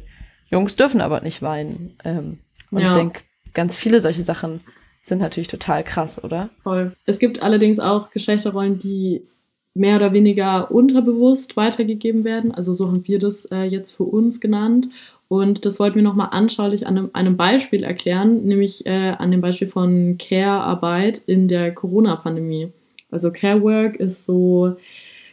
Jungs 0.50 0.76
dürfen 0.76 1.02
aber 1.02 1.22
nicht 1.22 1.42
weinen. 1.42 1.98
Ähm, 2.06 2.40
und 2.72 2.80
ja. 2.80 2.86
ich 2.86 2.92
denke, 2.92 3.22
ganz 3.54 3.76
viele 3.76 4.00
solche 4.00 4.22
Sachen 4.22 4.62
sind 5.02 5.20
natürlich 5.20 5.48
total 5.48 5.84
krass, 5.84 6.24
oder? 6.24 6.50
Voll. 6.64 6.96
Es 7.06 7.20
gibt 7.20 7.42
allerdings 7.42 7.80
auch 7.80 8.12
Geschlechterrollen, 8.12 8.80
die 8.80 9.28
mehr 9.74 9.96
oder 9.98 10.14
weniger 10.14 10.72
unterbewusst 10.72 11.58
weitergegeben 11.58 12.24
werden. 12.24 12.52
Also 12.52 12.74
so 12.74 12.88
haben 12.88 13.08
wir 13.08 13.20
das 13.20 13.46
äh, 13.46 13.64
jetzt 13.64 13.92
für 13.92 14.04
uns 14.04 14.40
genannt. 14.40 14.90
Und 15.28 15.66
das 15.66 15.80
wollten 15.80 15.98
wir 15.98 16.04
nochmal 16.04 16.30
anschaulich 16.32 16.88
an 16.88 16.98
einem, 16.98 17.10
einem, 17.14 17.38
Beispiel 17.38 17.84
erklären, 17.84 18.46
nämlich 18.46 18.86
äh, 18.88 19.14
an 19.18 19.30
dem 19.30 19.42
Beispiel 19.42 19.70
von 19.70 20.18
Care-Arbeit 20.18 21.20
in 21.28 21.48
der 21.48 21.74
Corona-Pandemie. 21.74 22.72
Also 23.12 23.32
Care-Work 23.32 23.96
ist 23.98 24.26
so 24.26 24.76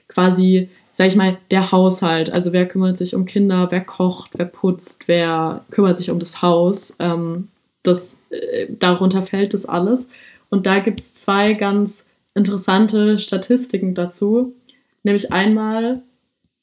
quasi, 0.09 0.69
sag 0.93 1.09
ich 1.09 1.17
mal, 1.17 1.39
der 1.51 1.73
Haushalt. 1.73 2.31
Also 2.31 2.53
wer 2.53 2.67
kümmert 2.67 2.99
sich 2.99 3.15
um 3.15 3.25
Kinder, 3.25 3.69
wer 3.71 3.81
kocht, 3.81 4.33
wer 4.35 4.47
putzt, 4.47 5.09
wer 5.09 5.65
kümmert 5.71 5.97
sich 5.97 6.11
um 6.11 6.19
das 6.19 6.43
Haus. 6.43 6.95
Ähm, 6.99 7.49
das, 7.83 8.19
äh, 8.31 8.67
darunter 8.79 9.23
fällt 9.23 9.55
das 9.55 9.67
alles. 9.67 10.09
Und 10.51 10.67
da 10.67 10.79
gibt 10.81 11.01
es 11.01 11.15
zwei 11.15 11.55
ganz 11.55 12.06
interessante 12.37 13.19
Statistiken 13.19 13.95
dazu. 13.95 14.55
Nämlich 15.03 15.33
einmal 15.33 16.03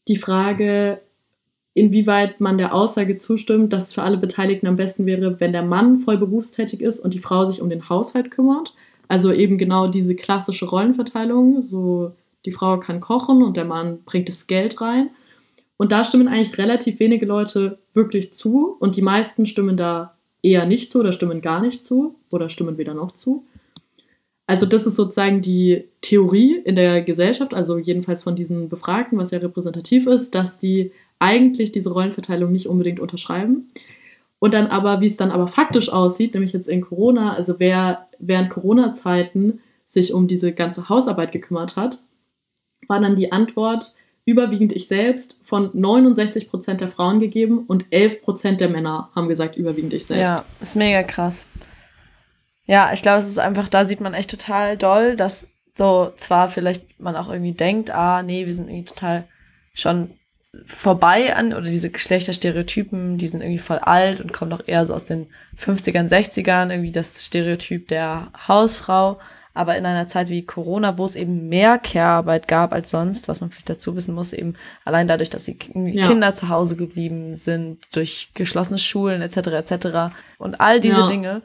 die 0.07 0.17
Frage, 0.17 1.01
inwieweit 1.73 2.39
man 2.39 2.57
der 2.57 2.73
Aussage 2.73 3.17
zustimmt, 3.17 3.73
dass 3.73 3.87
es 3.87 3.93
für 3.93 4.03
alle 4.03 4.17
Beteiligten 4.17 4.67
am 4.67 4.75
besten 4.75 5.05
wäre, 5.05 5.39
wenn 5.39 5.51
der 5.51 5.63
Mann 5.63 5.99
voll 5.99 6.17
berufstätig 6.17 6.81
ist 6.81 6.99
und 6.99 7.13
die 7.13 7.19
Frau 7.19 7.45
sich 7.45 7.61
um 7.61 7.69
den 7.69 7.89
Haushalt 7.89 8.31
kümmert. 8.31 8.73
Also 9.07 9.31
eben 9.31 9.57
genau 9.57 9.87
diese 9.87 10.15
klassische 10.15 10.65
Rollenverteilung, 10.65 11.61
so 11.61 12.13
die 12.45 12.51
Frau 12.51 12.79
kann 12.79 12.99
kochen 12.99 13.43
und 13.43 13.57
der 13.57 13.65
Mann 13.65 14.03
bringt 14.05 14.29
das 14.29 14.47
Geld 14.47 14.79
rein. 14.81 15.09
Und 15.77 15.91
da 15.91 16.05
stimmen 16.05 16.27
eigentlich 16.27 16.57
relativ 16.57 16.99
wenige 16.99 17.25
Leute 17.25 17.79
wirklich 17.93 18.33
zu 18.33 18.77
und 18.79 18.95
die 18.95 19.01
meisten 19.01 19.47
stimmen 19.47 19.77
da 19.77 20.15
eher 20.41 20.65
nicht 20.65 20.91
zu 20.91 20.99
oder 20.99 21.13
stimmen 21.13 21.41
gar 21.41 21.61
nicht 21.61 21.83
zu 21.83 22.15
oder 22.29 22.49
stimmen 22.49 22.77
weder 22.77 22.93
noch 22.93 23.13
zu. 23.13 23.45
Also 24.45 24.65
das 24.65 24.85
ist 24.85 24.95
sozusagen 24.95 25.41
die 25.41 25.85
Theorie 26.01 26.57
in 26.57 26.75
der 26.75 27.01
Gesellschaft, 27.01 27.53
also 27.53 27.77
jedenfalls 27.77 28.23
von 28.23 28.35
diesen 28.35 28.67
Befragten, 28.69 29.17
was 29.17 29.31
ja 29.31 29.39
repräsentativ 29.39 30.05
ist, 30.05 30.35
dass 30.35 30.57
die 30.57 30.91
eigentlich 31.19 31.71
diese 31.71 31.91
Rollenverteilung 31.91 32.51
nicht 32.51 32.67
unbedingt 32.67 32.99
unterschreiben. 32.99 33.69
Und 34.39 34.53
dann 34.53 34.67
aber, 34.67 34.99
wie 34.99 35.07
es 35.07 35.15
dann 35.15 35.31
aber 35.31 35.47
faktisch 35.47 35.87
aussieht, 35.87 36.33
nämlich 36.33 36.51
jetzt 36.51 36.67
in 36.67 36.81
Corona, 36.81 37.33
also 37.33 37.55
wer 37.59 38.09
während 38.19 38.49
Corona-Zeiten 38.49 39.61
sich 39.85 40.13
um 40.13 40.27
diese 40.27 40.51
ganze 40.53 40.89
Hausarbeit 40.89 41.31
gekümmert 41.31 41.77
hat, 41.77 41.99
war 42.87 42.99
dann 42.99 43.15
die 43.15 43.31
Antwort 43.31 43.95
überwiegend 44.25 44.73
ich 44.73 44.87
selbst 44.87 45.37
von 45.43 45.69
69 45.73 46.49
Prozent 46.49 46.81
der 46.81 46.87
Frauen 46.87 47.19
gegeben 47.19 47.59
und 47.67 47.85
11 47.89 48.21
Prozent 48.21 48.61
der 48.61 48.69
Männer 48.69 49.09
haben 49.15 49.27
gesagt 49.27 49.55
überwiegend 49.55 49.93
ich 49.93 50.05
selbst. 50.05 50.21
Ja, 50.21 50.45
ist 50.59 50.75
mega 50.75 51.03
krass. 51.03 51.47
Ja, 52.65 52.91
ich 52.93 53.01
glaube, 53.01 53.19
es 53.19 53.27
ist 53.27 53.39
einfach, 53.39 53.67
da 53.67 53.85
sieht 53.85 54.01
man 54.01 54.13
echt 54.13 54.31
total 54.31 54.77
doll, 54.77 55.15
dass 55.15 55.47
so 55.75 56.13
zwar 56.15 56.47
vielleicht 56.47 56.99
man 56.99 57.15
auch 57.15 57.29
irgendwie 57.29 57.53
denkt, 57.53 57.91
ah, 57.91 58.23
nee, 58.23 58.45
wir 58.45 58.53
sind 58.53 58.69
irgendwie 58.69 58.85
total 58.85 59.25
schon 59.73 60.11
vorbei 60.65 61.35
an, 61.35 61.53
oder 61.53 61.65
diese 61.65 61.89
Geschlechterstereotypen, 61.89 63.17
die 63.17 63.27
sind 63.27 63.41
irgendwie 63.41 63.59
voll 63.59 63.79
alt 63.79 64.21
und 64.21 64.33
kommen 64.33 64.51
doch 64.51 64.67
eher 64.67 64.85
so 64.85 64.93
aus 64.93 65.03
den 65.03 65.27
50ern, 65.57 66.09
60ern, 66.09 66.69
irgendwie 66.69 66.91
das 66.91 67.25
Stereotyp 67.25 67.87
der 67.87 68.31
Hausfrau. 68.47 69.19
Aber 69.55 69.77
in 69.77 69.85
einer 69.85 70.07
Zeit 70.07 70.29
wie 70.29 70.45
Corona, 70.45 70.97
wo 70.97 71.05
es 71.05 71.15
eben 71.15 71.47
mehr 71.47 71.77
Care-Arbeit 71.77 72.47
gab 72.47 72.73
als 72.73 72.89
sonst, 72.89 73.27
was 73.27 73.39
man 73.39 73.51
vielleicht 73.51 73.69
dazu 73.69 73.95
wissen 73.95 74.15
muss, 74.15 74.33
eben 74.33 74.55
allein 74.83 75.07
dadurch, 75.07 75.29
dass 75.29 75.43
die 75.43 75.57
ja. 75.75 76.07
Kinder 76.07 76.33
zu 76.33 76.49
Hause 76.49 76.75
geblieben 76.75 77.35
sind, 77.35 77.79
durch 77.93 78.31
geschlossene 78.33 78.79
Schulen 78.79 79.21
etc. 79.21 79.37
etc. 79.49 80.15
und 80.39 80.59
all 80.59 80.79
diese 80.79 81.01
ja. 81.01 81.07
Dinge, 81.07 81.41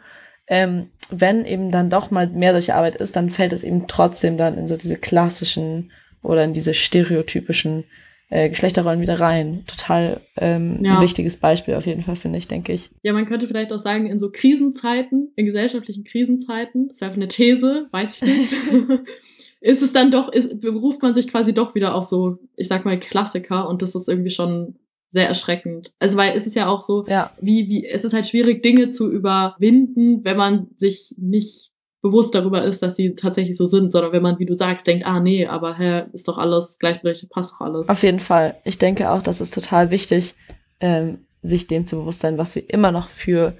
ähm, 0.47 0.91
wenn 1.11 1.45
eben 1.45 1.71
dann 1.71 1.91
doch 1.91 2.11
mal 2.11 2.29
mehr 2.29 2.53
solche 2.53 2.75
Arbeit 2.75 2.97
ist, 2.97 3.17
dann 3.17 3.31
fällt 3.31 3.53
es 3.53 3.63
eben 3.63 3.87
trotzdem 3.87 4.37
dann 4.37 4.59
in 4.59 4.69
so 4.69 4.77
diese 4.77 4.97
klassischen 4.97 5.91
oder 6.23 6.45
in 6.45 6.53
diese 6.53 6.75
stereotypischen 6.75 7.85
äh, 8.31 8.49
Geschlechterrollen 8.49 9.01
wieder 9.01 9.21
rein. 9.21 9.65
Total 9.67 10.21
ähm, 10.37 10.85
ja. 10.85 10.97
ein 10.97 11.03
wichtiges 11.03 11.37
Beispiel 11.37 11.75
auf 11.75 11.87
jeden 11.87 12.03
Fall, 12.03 12.17
finde 12.17 12.39
ich, 12.39 12.49
denke 12.49 12.73
ich. 12.73 12.91
Ja, 13.03 13.13
man 13.13 13.27
könnte 13.27 13.47
vielleicht 13.47 13.73
auch 13.73 13.79
sagen, 13.79 14.07
in 14.07 14.19
so 14.19 14.31
Krisenzeiten, 14.31 15.33
in 15.37 15.47
gesellschaftlichen 15.47 16.05
Krisenzeiten, 16.05 16.89
das 16.89 17.01
wäre 17.01 17.13
eine 17.13 17.29
These, 17.29 17.89
weiß 17.91 18.23
ich 18.23 18.29
nicht, 18.29 18.53
ist 19.61 19.83
es 19.83 19.93
dann 19.93 20.11
doch, 20.11 20.31
ist, 20.31 20.61
beruft 20.61 21.03
man 21.03 21.15
sich 21.15 21.29
quasi 21.29 21.55
doch 21.55 21.75
wieder 21.75 21.95
auf 21.95 22.05
so, 22.05 22.39
ich 22.57 22.69
sag 22.69 22.85
mal, 22.85 23.01
Klassiker 23.01 23.69
und 23.69 23.83
das 23.83 23.95
ist 23.95 24.09
irgendwie 24.09 24.31
schon 24.31 24.77
sehr 25.11 25.29
erschreckend. 25.29 25.93
Also 25.99 26.17
weil 26.17 26.37
es 26.37 26.47
ist 26.47 26.55
ja 26.55 26.69
auch 26.69 26.83
so, 26.83 27.07
ja. 27.07 27.33
wie, 27.41 27.69
wie, 27.69 27.87
es 27.87 28.05
ist 28.05 28.13
halt 28.13 28.27
schwierig, 28.27 28.63
Dinge 28.63 28.91
zu 28.91 29.11
überwinden, 29.11 30.25
wenn 30.25 30.37
man 30.37 30.69
sich 30.77 31.15
nicht 31.19 31.71
bewusst 32.01 32.35
darüber 32.35 32.63
ist, 32.65 32.83
dass 32.83 32.97
sie 32.97 33.15
tatsächlich 33.15 33.57
so 33.57 33.67
sind, 33.67 33.91
sondern 33.91 34.13
wenn 34.13 34.23
man, 34.23 34.39
wie 34.39 34.47
du 34.47 34.55
sagst, 34.55 34.87
denkt, 34.87 35.05
ah 35.05 35.21
nee, 35.21 35.47
aber 35.47 35.77
hä, 35.77 36.05
ist 36.13 36.29
doch 36.29 36.39
alles 36.39 36.79
gleichberechtigt, 36.79 37.33
passt 37.33 37.53
doch 37.53 37.61
alles. 37.61 37.89
Auf 37.89 38.03
jeden 38.03 38.21
Fall. 38.21 38.57
Ich 38.65 38.79
denke 38.79 39.11
auch, 39.11 39.23
das 39.23 39.41
ist 39.41 39.55
total 39.55 39.91
wichtig, 39.91 40.35
ähm, 40.81 41.27
sich 41.43 41.67
dem 41.67 41.87
zu 41.87 41.97
bewusst 41.97 42.21
sein, 42.21 42.39
was 42.39 42.55
wir 42.55 42.69
immer 42.71 42.93
noch 42.93 43.09
für 43.09 43.57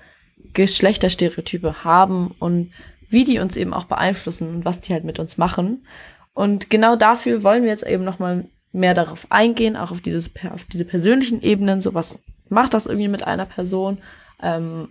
Geschlechterstereotype 0.55 1.85
haben 1.85 2.35
und 2.39 2.71
wie 3.09 3.25
die 3.25 3.39
uns 3.39 3.57
eben 3.57 3.75
auch 3.75 3.85
beeinflussen 3.85 4.49
und 4.49 4.65
was 4.65 4.81
die 4.81 4.93
halt 4.93 5.05
mit 5.05 5.19
uns 5.19 5.39
machen. 5.39 5.87
Und 6.33 6.71
genau 6.71 6.95
dafür 6.95 7.43
wollen 7.43 7.65
wir 7.65 7.71
jetzt 7.71 7.87
eben 7.87 8.05
nochmal 8.05 8.49
mehr 8.79 8.95
darauf 8.95 9.27
eingehen, 9.31 9.77
auch 9.77 9.91
auf, 9.91 10.01
dieses, 10.01 10.31
auf 10.53 10.65
diese 10.65 10.85
persönlichen 10.85 11.43
Ebenen, 11.43 11.81
so 11.81 11.95
was 11.95 12.19
macht 12.49 12.75
das 12.75 12.87
irgendwie 12.87 13.09
mit 13.09 13.27
einer 13.27 13.47
Person, 13.47 13.99
ähm, 14.43 14.89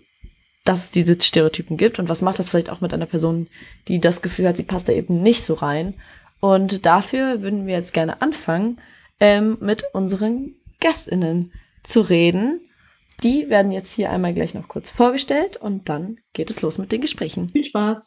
dass 0.63 0.85
es 0.85 0.91
diese 0.91 1.19
Stereotypen 1.19 1.77
gibt 1.77 1.97
und 1.97 2.09
was 2.09 2.21
macht 2.21 2.39
das 2.39 2.49
vielleicht 2.49 2.69
auch 2.69 2.81
mit 2.81 2.93
einer 2.93 3.05
Person, 3.05 3.47
die 3.87 3.99
das 3.99 4.21
Gefühl 4.21 4.47
hat, 4.47 4.57
sie 4.57 4.63
passt 4.63 4.89
da 4.89 4.93
eben 4.93 5.21
nicht 5.21 5.41
so 5.41 5.53
rein. 5.53 5.93
Und 6.39 6.85
dafür 6.85 7.41
würden 7.41 7.65
wir 7.65 7.75
jetzt 7.75 7.93
gerne 7.93 8.21
anfangen, 8.21 8.79
ähm, 9.19 9.57
mit 9.61 9.85
unseren 9.93 10.55
GästInnen 10.79 11.51
zu 11.83 12.01
reden. 12.01 12.61
Die 13.23 13.49
werden 13.49 13.71
jetzt 13.71 13.95
hier 13.95 14.11
einmal 14.11 14.33
gleich 14.33 14.53
noch 14.53 14.67
kurz 14.67 14.91
vorgestellt 14.91 15.57
und 15.57 15.89
dann 15.89 16.17
geht 16.33 16.49
es 16.49 16.61
los 16.61 16.77
mit 16.77 16.91
den 16.91 17.01
Gesprächen. 17.01 17.49
Viel 17.49 17.65
Spaß! 17.65 18.05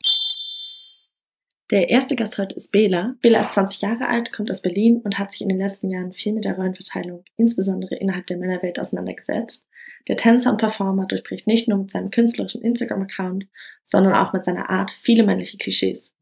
Der 1.71 1.89
erste 1.89 2.17
Gast 2.17 2.37
heute 2.37 2.57
ist 2.57 2.73
Bela. 2.73 3.15
Bela 3.23 3.39
ist 3.39 3.53
20 3.53 3.83
Jahre 3.83 4.09
alt, 4.09 4.33
kommt 4.33 4.51
aus 4.51 4.61
Berlin 4.61 5.01
und 5.05 5.21
hat 5.21 5.31
sich 5.31 5.43
in 5.43 5.49
den 5.49 5.59
letzten 5.59 5.89
Jahren 5.89 6.11
viel 6.11 6.33
mit 6.33 6.45
der 6.45 6.57
Rollenverteilung, 6.57 7.23
insbesondere 7.37 7.95
innerhalb 7.95 8.27
der 8.27 8.39
Männerwelt, 8.39 8.81
auseinandergesetzt. 8.81 9.69
Der 10.09 10.17
Tänzer 10.17 10.51
und 10.51 10.57
Performer 10.57 11.07
durchbricht 11.07 11.47
nicht 11.47 11.69
nur 11.69 11.79
mit 11.79 11.93
seinem 11.93 12.11
künstlerischen 12.11 12.63
Instagram-Account, 12.63 13.47
sondern 13.85 14.15
auch 14.15 14.33
mit 14.33 14.45
seiner 14.45 14.69
Art 14.69 14.91
viele 14.91 15.23
männliche 15.23 15.59
Klischees. 15.59 16.13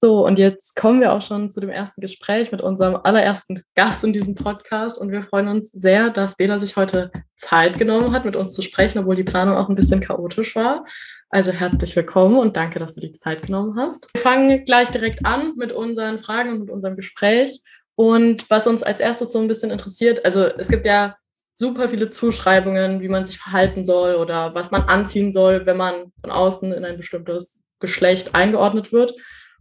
So, 0.00 0.24
und 0.24 0.38
jetzt 0.38 0.76
kommen 0.76 1.00
wir 1.00 1.12
auch 1.12 1.20
schon 1.20 1.50
zu 1.50 1.60
dem 1.60 1.70
ersten 1.70 2.00
Gespräch 2.00 2.50
mit 2.50 2.62
unserem 2.62 2.96
allerersten 3.02 3.62
Gast 3.74 4.04
in 4.04 4.12
diesem 4.14 4.36
Podcast. 4.36 4.96
Und 4.96 5.10
wir 5.10 5.22
freuen 5.22 5.48
uns 5.48 5.70
sehr, 5.72 6.08
dass 6.10 6.36
Bela 6.36 6.58
sich 6.60 6.76
heute 6.76 7.10
Zeit 7.36 7.78
genommen 7.78 8.12
hat, 8.12 8.24
mit 8.24 8.36
uns 8.36 8.54
zu 8.54 8.62
sprechen, 8.62 9.00
obwohl 9.00 9.16
die 9.16 9.24
Planung 9.24 9.56
auch 9.56 9.68
ein 9.68 9.74
bisschen 9.74 10.00
chaotisch 10.00 10.54
war. 10.54 10.84
Also 11.30 11.52
herzlich 11.52 11.94
willkommen 11.94 12.38
und 12.38 12.56
danke, 12.56 12.78
dass 12.78 12.94
du 12.94 13.02
die 13.02 13.12
Zeit 13.12 13.42
genommen 13.42 13.78
hast. 13.78 14.08
Wir 14.14 14.22
fangen 14.22 14.64
gleich 14.64 14.88
direkt 14.88 15.26
an 15.26 15.56
mit 15.56 15.72
unseren 15.72 16.18
Fragen 16.18 16.52
und 16.52 16.60
mit 16.60 16.70
unserem 16.70 16.96
Gespräch. 16.96 17.60
Und 17.96 18.48
was 18.48 18.66
uns 18.66 18.82
als 18.82 19.00
erstes 19.00 19.32
so 19.32 19.38
ein 19.38 19.48
bisschen 19.48 19.70
interessiert, 19.70 20.24
also 20.24 20.44
es 20.44 20.68
gibt 20.68 20.86
ja 20.86 21.16
super 21.56 21.90
viele 21.90 22.10
Zuschreibungen, 22.10 23.02
wie 23.02 23.10
man 23.10 23.26
sich 23.26 23.36
verhalten 23.36 23.84
soll 23.84 24.14
oder 24.14 24.54
was 24.54 24.70
man 24.70 24.82
anziehen 24.82 25.34
soll, 25.34 25.66
wenn 25.66 25.76
man 25.76 26.12
von 26.22 26.30
außen 26.30 26.72
in 26.72 26.86
ein 26.86 26.96
bestimmtes 26.96 27.60
Geschlecht 27.78 28.34
eingeordnet 28.34 28.90
wird. 28.90 29.12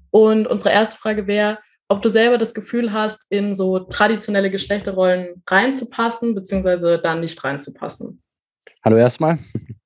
Und 0.10 0.48
unsere 0.48 0.72
erste 0.72 0.96
Frage 0.96 1.28
wäre, 1.28 1.60
ob 1.90 2.02
du 2.02 2.08
selber 2.08 2.38
das 2.38 2.54
Gefühl 2.54 2.94
hast, 2.94 3.26
in 3.30 3.58
so 3.58 3.80
traditionelle 3.80 4.52
Geschlechterrollen 4.52 5.44
reinzupassen, 5.46 6.34
beziehungsweise 6.34 7.02
da 7.04 7.14
nicht 7.14 7.44
reinzupassen. 7.44 8.22
Hallo 8.86 8.96
erstmal. 8.96 9.38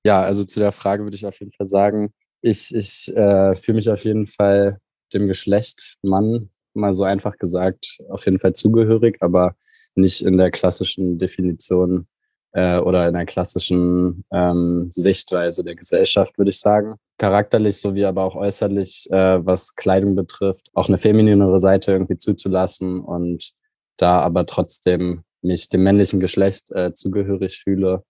Ja, 0.03 0.21
also 0.21 0.43
zu 0.43 0.59
der 0.59 0.71
Frage 0.71 1.03
würde 1.03 1.15
ich 1.15 1.25
auf 1.25 1.39
jeden 1.39 1.51
Fall 1.51 1.67
sagen, 1.67 2.13
ich, 2.41 2.73
ich 2.73 3.15
äh, 3.15 3.55
fühle 3.55 3.75
mich 3.75 3.89
auf 3.89 4.03
jeden 4.03 4.27
Fall 4.27 4.79
dem 5.13 5.27
Geschlecht 5.27 5.97
Mann, 6.01 6.49
mal 6.73 6.93
so 6.93 7.03
einfach 7.03 7.37
gesagt, 7.37 7.99
auf 8.09 8.25
jeden 8.25 8.39
Fall 8.39 8.53
zugehörig, 8.53 9.17
aber 9.21 9.55
nicht 9.95 10.21
in 10.21 10.37
der 10.37 10.51
klassischen 10.51 11.19
Definition 11.19 12.07
äh, 12.53 12.77
oder 12.77 13.07
in 13.07 13.13
der 13.13 13.25
klassischen 13.25 14.23
ähm, 14.31 14.89
Sichtweise 14.91 15.63
der 15.63 15.75
Gesellschaft, 15.75 16.37
würde 16.37 16.49
ich 16.49 16.59
sagen. 16.59 16.95
Charakterlich 17.17 17.77
sowie 17.77 18.05
aber 18.05 18.23
auch 18.23 18.35
äußerlich, 18.35 19.07
äh, 19.11 19.45
was 19.45 19.75
Kleidung 19.75 20.15
betrifft, 20.15 20.69
auch 20.73 20.87
eine 20.87 20.97
femininere 20.97 21.59
Seite 21.59 21.91
irgendwie 21.91 22.17
zuzulassen 22.17 23.01
und 23.01 23.51
da 23.97 24.21
aber 24.21 24.45
trotzdem 24.45 25.23
mich 25.41 25.69
dem 25.69 25.83
männlichen 25.83 26.19
Geschlecht 26.19 26.71
äh, 26.71 26.93
zugehörig 26.93 27.59
fühle, 27.63 28.03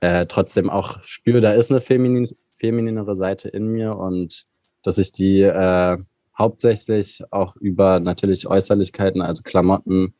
äh, 0.00 0.26
trotzdem 0.26 0.70
auch 0.70 1.02
spüre, 1.02 1.40
da 1.40 1.52
ist 1.52 1.70
eine 1.70 1.80
feminin 1.80 2.28
femininere 2.50 3.14
Seite 3.14 3.48
in 3.48 3.68
mir 3.68 3.96
und 3.96 4.44
dass 4.82 4.98
ich 4.98 5.12
die 5.12 5.42
äh, 5.42 5.96
hauptsächlich 6.36 7.22
auch 7.30 7.56
über 7.56 8.00
natürlich 8.00 8.48
Äußerlichkeiten, 8.48 9.22
also 9.22 9.42
Klamotten, 9.42 10.14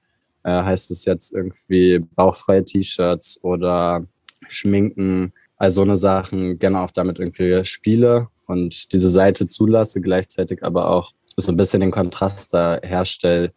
äh, 0.45 0.51
heißt 0.51 0.91
es 0.91 1.05
jetzt 1.05 1.33
irgendwie 1.33 1.99
bauchfreie 2.15 2.65
T-Shirts 2.65 3.43
oder 3.43 4.07
Schminken, 4.49 5.33
all 5.57 5.71
so 5.71 5.83
eine 5.83 5.97
Sachen, 5.97 6.59
gerne 6.59 6.81
auch 6.81 6.93
damit 6.93 7.19
irgendwie 7.19 7.65
spiele 7.65 8.29
und 8.47 8.93
diese 8.93 9.11
Seite 9.11 9.47
zulasse, 9.49 10.01
gleichzeitig 10.01 10.63
aber 10.63 10.91
auch 10.91 11.13
so 11.37 11.53
ein 11.53 11.57
bisschen 11.57 11.81
den 11.81 11.91
Kontrast 11.91 12.55
da 12.55 12.79
herstelle 12.83 13.53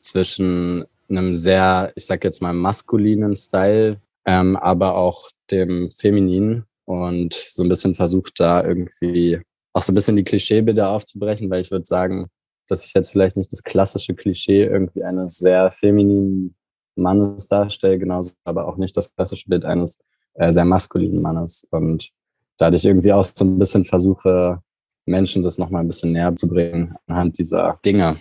zwischen 0.00 0.84
einem 1.08 1.34
sehr, 1.34 1.92
ich 1.94 2.06
sag 2.06 2.24
jetzt 2.24 2.40
mal, 2.40 2.52
maskulinen 2.52 3.36
Style, 3.36 3.96
ähm, 4.26 4.56
aber 4.56 4.96
auch 4.96 5.30
dem 5.50 5.90
Femininen 5.90 6.64
und 6.84 7.34
so 7.34 7.62
ein 7.62 7.68
bisschen 7.68 7.94
versucht 7.94 8.40
da 8.40 8.64
irgendwie 8.64 9.40
auch 9.72 9.82
so 9.82 9.92
ein 9.92 9.94
bisschen 9.94 10.16
die 10.16 10.24
Klischeebilder 10.24 10.90
aufzubrechen, 10.90 11.50
weil 11.50 11.60
ich 11.60 11.70
würde 11.70 11.84
sagen, 11.86 12.28
dass 12.68 12.86
ich 12.86 12.94
jetzt 12.94 13.10
vielleicht 13.10 13.36
nicht 13.36 13.52
das 13.52 13.62
klassische 13.62 14.14
Klischee 14.14 14.64
irgendwie 14.64 15.04
eines 15.04 15.38
sehr 15.38 15.70
femininen 15.70 16.54
Mannes 16.96 17.48
darstelle, 17.48 17.98
genauso 17.98 18.32
aber 18.44 18.66
auch 18.66 18.76
nicht 18.76 18.96
das 18.96 19.14
klassische 19.14 19.48
Bild 19.48 19.64
eines 19.64 19.98
äh, 20.34 20.52
sehr 20.52 20.64
maskulinen 20.64 21.22
Mannes. 21.22 21.66
Und 21.70 22.10
dadurch 22.58 22.84
irgendwie 22.84 23.12
auch 23.12 23.24
so 23.24 23.44
ein 23.44 23.58
bisschen 23.58 23.84
versuche, 23.84 24.60
Menschen 25.06 25.42
das 25.42 25.58
nochmal 25.58 25.82
ein 25.82 25.88
bisschen 25.88 26.12
näher 26.12 26.34
zu 26.36 26.46
bringen 26.46 26.94
anhand 27.06 27.38
dieser 27.38 27.78
Dinge. 27.84 28.18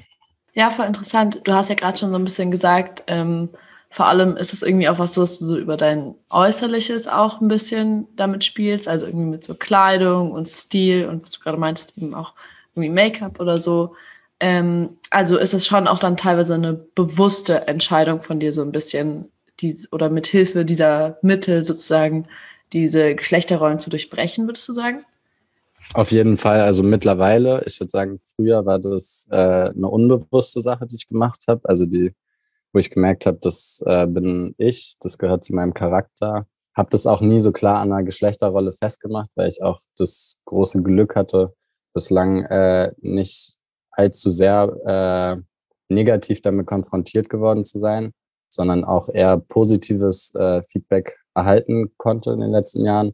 Ja, 0.54 0.70
voll 0.70 0.88
interessant. 0.88 1.42
Du 1.44 1.54
hast 1.54 1.70
ja 1.70 1.76
gerade 1.76 1.98
schon 1.98 2.10
so 2.10 2.16
ein 2.16 2.24
bisschen 2.24 2.50
gesagt, 2.52 3.04
ähm, 3.08 3.50
vor 3.90 4.08
allem 4.08 4.38
ist 4.38 4.54
es 4.54 4.62
irgendwie 4.62 4.88
auch 4.88 5.00
was, 5.00 5.18
was 5.18 5.40
du 5.40 5.46
so 5.46 5.58
über 5.58 5.76
dein 5.76 6.14
Äußerliches 6.30 7.08
auch 7.08 7.42
ein 7.42 7.48
bisschen 7.48 8.08
damit 8.16 8.46
spielst, 8.46 8.88
also 8.88 9.08
irgendwie 9.08 9.26
mit 9.26 9.44
so 9.44 9.56
Kleidung 9.56 10.32
und 10.32 10.48
Stil 10.48 11.08
und 11.08 11.24
was 11.24 11.32
du 11.32 11.40
gerade 11.40 11.58
meintest, 11.58 11.98
eben 11.98 12.14
auch 12.14 12.34
irgendwie 12.76 12.90
Make-up 12.90 13.40
oder 13.40 13.58
so. 13.58 13.96
Ähm, 14.40 14.98
also 15.10 15.38
ist 15.38 15.54
es 15.54 15.66
schon 15.66 15.88
auch 15.88 16.00
dann 16.00 16.18
teilweise 16.18 16.54
eine 16.54 16.74
bewusste 16.74 17.68
Entscheidung 17.68 18.22
von 18.22 18.40
dir, 18.40 18.54
so 18.54 18.62
ein 18.62 18.72
bisschen 18.72 19.32
die, 19.60 19.78
oder 19.92 20.10
mit 20.10 20.28
Hilfe 20.28 20.66
dieser 20.66 21.18
Mittel 21.22 21.64
sozusagen 21.64 22.28
diese 22.72 23.16
Geschlechterrollen 23.16 23.80
zu 23.80 23.90
durchbrechen, 23.90 24.48
würdest 24.48 24.68
du 24.68 24.74
sagen? 24.74 25.04
Auf 25.94 26.12
jeden 26.12 26.38
Fall. 26.38 26.62
Also 26.62 26.84
mittlerweile, 26.84 27.64
ich 27.66 27.80
würde 27.80 27.90
sagen, 27.90 28.20
früher 28.20 28.66
war 28.66 28.78
das 28.78 29.28
äh, 29.32 29.36
eine 29.36 29.88
unbewusste 29.88 30.62
Sache, 30.62 30.86
die 30.86 30.96
ich 30.96 31.08
gemacht 31.08 31.46
habe. 31.48 31.62
Also 31.64 31.86
die, 31.88 32.14
wo 32.74 32.80
ich 32.80 32.92
gemerkt 32.92 33.26
habe, 33.26 33.40
das 33.42 33.84
äh, 33.86 34.06
bin 34.08 34.54
ich, 34.58 34.96
das 35.02 35.18
gehört 35.18 35.44
zu 35.44 35.56
meinem 35.56 35.74
Charakter. 35.74 36.48
Habe 36.76 36.90
das 36.92 37.08
auch 37.08 37.22
nie 37.22 37.40
so 37.40 37.52
klar 37.52 37.80
an 37.80 37.92
einer 37.92 38.04
Geschlechterrolle 38.04 38.74
festgemacht, 38.74 39.30
weil 39.36 39.50
ich 39.50 39.62
auch 39.62 39.82
das 39.98 40.38
große 40.46 40.82
Glück 40.84 41.16
hatte, 41.16 41.54
bislang 41.94 42.46
äh, 42.46 42.92
nicht 43.02 43.58
allzu 43.92 44.30
sehr 44.30 44.72
äh, 44.86 45.42
negativ 45.94 46.42
damit 46.42 46.68
konfrontiert 46.68 47.30
geworden 47.30 47.64
zu 47.66 47.80
sein, 47.80 48.14
sondern 48.50 48.84
auch 48.84 49.10
eher 49.10 49.38
positives 49.38 50.34
äh, 50.36 50.64
Feedback 50.64 51.18
erhalten 51.36 51.92
konnte 51.98 52.32
in 52.32 52.40
den 52.40 52.52
letzten 52.52 52.86
Jahren. 52.86 53.14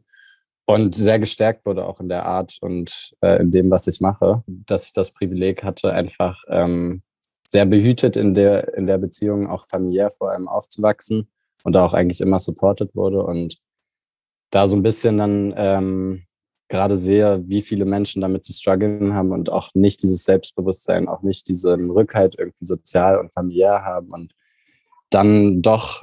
und 0.68 0.94
sehr 0.94 1.18
gestärkt 1.20 1.64
wurde 1.64 1.86
auch 1.86 2.00
in 2.00 2.08
der 2.08 2.26
Art 2.26 2.58
und 2.60 3.14
äh, 3.20 3.40
in 3.40 3.52
dem, 3.52 3.70
was 3.70 3.86
ich 3.86 4.00
mache, 4.00 4.42
dass 4.46 4.86
ich 4.86 4.92
das 4.92 5.12
Privileg 5.12 5.62
hatte, 5.62 5.92
einfach 5.92 6.42
ähm, 6.48 7.02
sehr 7.48 7.66
behütet 7.66 8.16
in 8.16 8.34
der, 8.34 8.74
in 8.74 8.86
der 8.86 8.98
Beziehung, 8.98 9.48
auch 9.48 9.66
familiär 9.66 10.10
vor 10.10 10.30
allem 10.30 10.48
aufzuwachsen 10.48 11.28
und 11.64 11.74
da 11.74 11.84
auch 11.84 11.94
eigentlich 11.94 12.20
immer 12.20 12.38
supported 12.38 12.94
wurde 12.94 13.24
und 13.24 13.58
da 14.50 14.68
so 14.68 14.76
ein 14.76 14.82
bisschen 14.82 15.18
dann 15.18 15.54
ähm, 15.56 16.26
gerade 16.68 16.96
sehe, 16.96 17.42
wie 17.46 17.62
viele 17.62 17.84
Menschen 17.84 18.22
damit 18.22 18.44
zu 18.44 18.52
strugglen 18.52 19.14
haben 19.14 19.32
und 19.32 19.50
auch 19.50 19.70
nicht 19.74 20.02
dieses 20.02 20.24
Selbstbewusstsein, 20.24 21.08
auch 21.08 21.22
nicht 21.22 21.48
diesen 21.48 21.90
Rückhalt 21.90 22.36
irgendwie 22.38 22.64
sozial 22.64 23.18
und 23.18 23.32
familiär 23.32 23.84
haben 23.84 24.10
und 24.10 24.34
dann 25.10 25.62
doch 25.62 26.02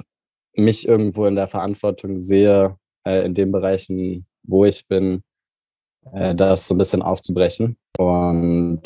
mich 0.56 0.88
irgendwo 0.88 1.26
in 1.26 1.36
der 1.36 1.48
Verantwortung 1.48 2.16
sehe, 2.16 2.76
äh, 3.04 3.26
in 3.26 3.34
den 3.34 3.52
Bereichen, 3.52 4.26
wo 4.42 4.64
ich 4.64 4.86
bin, 4.86 5.22
äh, 6.12 6.34
das 6.34 6.68
so 6.68 6.74
ein 6.74 6.78
bisschen 6.78 7.02
aufzubrechen 7.02 7.76
und 7.98 8.82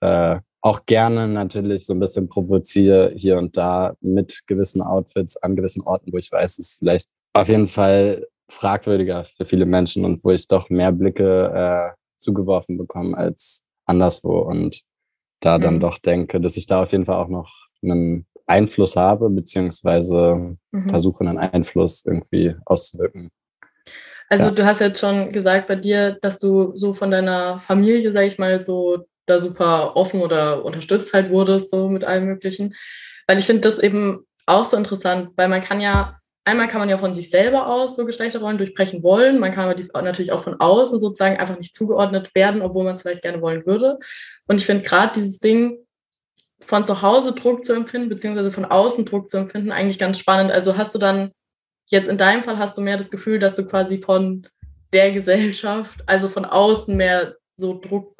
äh, 0.00 0.40
auch 0.62 0.84
gerne 0.86 1.26
natürlich 1.26 1.86
so 1.86 1.94
ein 1.94 2.00
bisschen 2.00 2.28
provoziere 2.28 3.12
hier 3.14 3.38
und 3.38 3.56
da 3.56 3.94
mit 4.00 4.42
gewissen 4.46 4.82
Outfits 4.82 5.36
an 5.38 5.56
gewissen 5.56 5.82
Orten, 5.82 6.12
wo 6.12 6.18
ich 6.18 6.30
weiß, 6.30 6.58
es 6.58 6.58
ist 6.58 6.78
vielleicht 6.78 7.08
auf 7.32 7.48
jeden 7.48 7.68
Fall 7.68 8.26
fragwürdiger 8.50 9.24
für 9.24 9.44
viele 9.44 9.64
Menschen 9.64 10.04
und 10.04 10.22
wo 10.24 10.30
ich 10.32 10.48
doch 10.48 10.68
mehr 10.68 10.92
Blicke 10.92 11.50
äh, 11.54 11.96
zugeworfen 12.18 12.76
bekomme 12.76 13.16
als 13.16 13.64
anderswo 13.86 14.40
und 14.40 14.82
da 15.40 15.58
dann 15.58 15.76
mhm. 15.76 15.80
doch 15.80 15.98
denke, 15.98 16.40
dass 16.40 16.56
ich 16.56 16.66
da 16.66 16.82
auf 16.82 16.92
jeden 16.92 17.06
Fall 17.06 17.16
auch 17.16 17.28
noch 17.28 17.50
einen 17.82 18.26
Einfluss 18.46 18.96
habe, 18.96 19.30
beziehungsweise 19.30 20.56
mhm. 20.72 20.88
versuche, 20.88 21.24
einen 21.24 21.38
Einfluss 21.38 22.04
irgendwie 22.04 22.54
auszuwirken. 22.66 23.30
Also 24.28 24.46
ja. 24.46 24.50
du 24.50 24.66
hast 24.66 24.80
jetzt 24.80 25.00
schon 25.00 25.32
gesagt 25.32 25.66
bei 25.66 25.76
dir, 25.76 26.18
dass 26.20 26.38
du 26.38 26.74
so 26.76 26.92
von 26.94 27.10
deiner 27.10 27.58
Familie, 27.60 28.12
sag 28.12 28.26
ich 28.26 28.38
mal, 28.38 28.62
so 28.64 29.06
da 29.30 29.40
super 29.40 29.96
offen 29.96 30.20
oder 30.20 30.64
unterstützt 30.64 31.14
halt 31.14 31.30
wurdest, 31.30 31.70
so 31.70 31.88
mit 31.88 32.04
allem 32.04 32.26
Möglichen. 32.26 32.74
Weil 33.26 33.38
ich 33.38 33.46
finde 33.46 33.62
das 33.62 33.78
eben 33.78 34.26
auch 34.46 34.64
so 34.64 34.76
interessant, 34.76 35.30
weil 35.36 35.48
man 35.48 35.62
kann 35.62 35.80
ja 35.80 36.20
einmal 36.44 36.68
kann 36.68 36.80
man 36.80 36.88
ja 36.88 36.98
von 36.98 37.14
sich 37.14 37.30
selber 37.30 37.66
aus 37.68 37.96
so 37.96 38.04
Geschlechterrollen 38.04 38.58
durchbrechen 38.58 39.02
wollen. 39.02 39.38
Man 39.38 39.52
kann 39.52 39.64
aber 39.64 39.74
die, 39.74 39.88
natürlich 39.92 40.32
auch 40.32 40.42
von 40.42 40.60
außen 40.60 40.98
sozusagen 40.98 41.36
einfach 41.36 41.58
nicht 41.58 41.74
zugeordnet 41.74 42.34
werden, 42.34 42.62
obwohl 42.62 42.84
man 42.84 42.94
es 42.94 43.02
vielleicht 43.02 43.22
gerne 43.22 43.40
wollen 43.40 43.66
würde. 43.66 43.98
Und 44.46 44.56
ich 44.56 44.66
finde 44.66 44.82
gerade 44.82 45.12
dieses 45.20 45.38
Ding, 45.38 45.78
von 46.66 46.84
zu 46.84 47.02
Hause 47.02 47.32
Druck 47.32 47.64
zu 47.64 47.72
empfinden, 47.72 48.08
beziehungsweise 48.08 48.52
von 48.52 48.64
außen 48.64 49.04
Druck 49.04 49.30
zu 49.30 49.38
empfinden, 49.38 49.72
eigentlich 49.72 49.98
ganz 49.98 50.18
spannend. 50.18 50.52
Also 50.52 50.76
hast 50.76 50.94
du 50.94 50.98
dann, 50.98 51.32
jetzt 51.86 52.08
in 52.08 52.18
deinem 52.18 52.44
Fall, 52.44 52.58
hast 52.58 52.76
du 52.76 52.80
mehr 52.80 52.96
das 52.96 53.10
Gefühl, 53.10 53.38
dass 53.38 53.54
du 53.56 53.66
quasi 53.66 53.98
von 53.98 54.46
der 54.92 55.10
Gesellschaft, 55.12 56.02
also 56.06 56.28
von 56.28 56.44
außen 56.44 56.96
mehr 56.96 57.36
so 57.56 57.78
Druck 57.80 58.19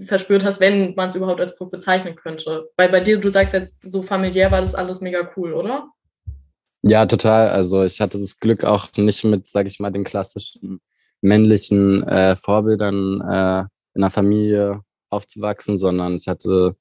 verspürt 0.00 0.44
hast, 0.44 0.60
wenn 0.60 0.94
man 0.94 1.08
es 1.08 1.14
überhaupt 1.14 1.40
als 1.40 1.56
Druck 1.56 1.70
bezeichnen 1.70 2.16
könnte. 2.16 2.68
Weil 2.76 2.88
bei 2.90 3.00
dir, 3.00 3.18
du 3.18 3.30
sagst 3.30 3.54
jetzt, 3.54 3.74
so 3.84 4.02
familiär 4.02 4.50
war 4.50 4.60
das 4.60 4.74
alles 4.74 5.00
mega 5.00 5.28
cool, 5.36 5.52
oder? 5.52 5.88
Ja, 6.82 7.06
total. 7.06 7.48
Also 7.48 7.84
ich 7.84 8.00
hatte 8.00 8.18
das 8.18 8.38
Glück 8.38 8.64
auch 8.64 8.88
nicht 8.96 9.24
mit, 9.24 9.48
sag 9.48 9.66
ich 9.66 9.78
mal, 9.78 9.90
den 9.90 10.04
klassischen 10.04 10.80
männlichen 11.20 12.02
äh, 12.08 12.36
Vorbildern 12.36 13.20
äh, 13.20 13.60
in 13.94 14.00
der 14.00 14.10
Familie 14.10 14.80
aufzuwachsen, 15.10 15.78
sondern 15.78 16.16
ich 16.16 16.26
hatte 16.26 16.76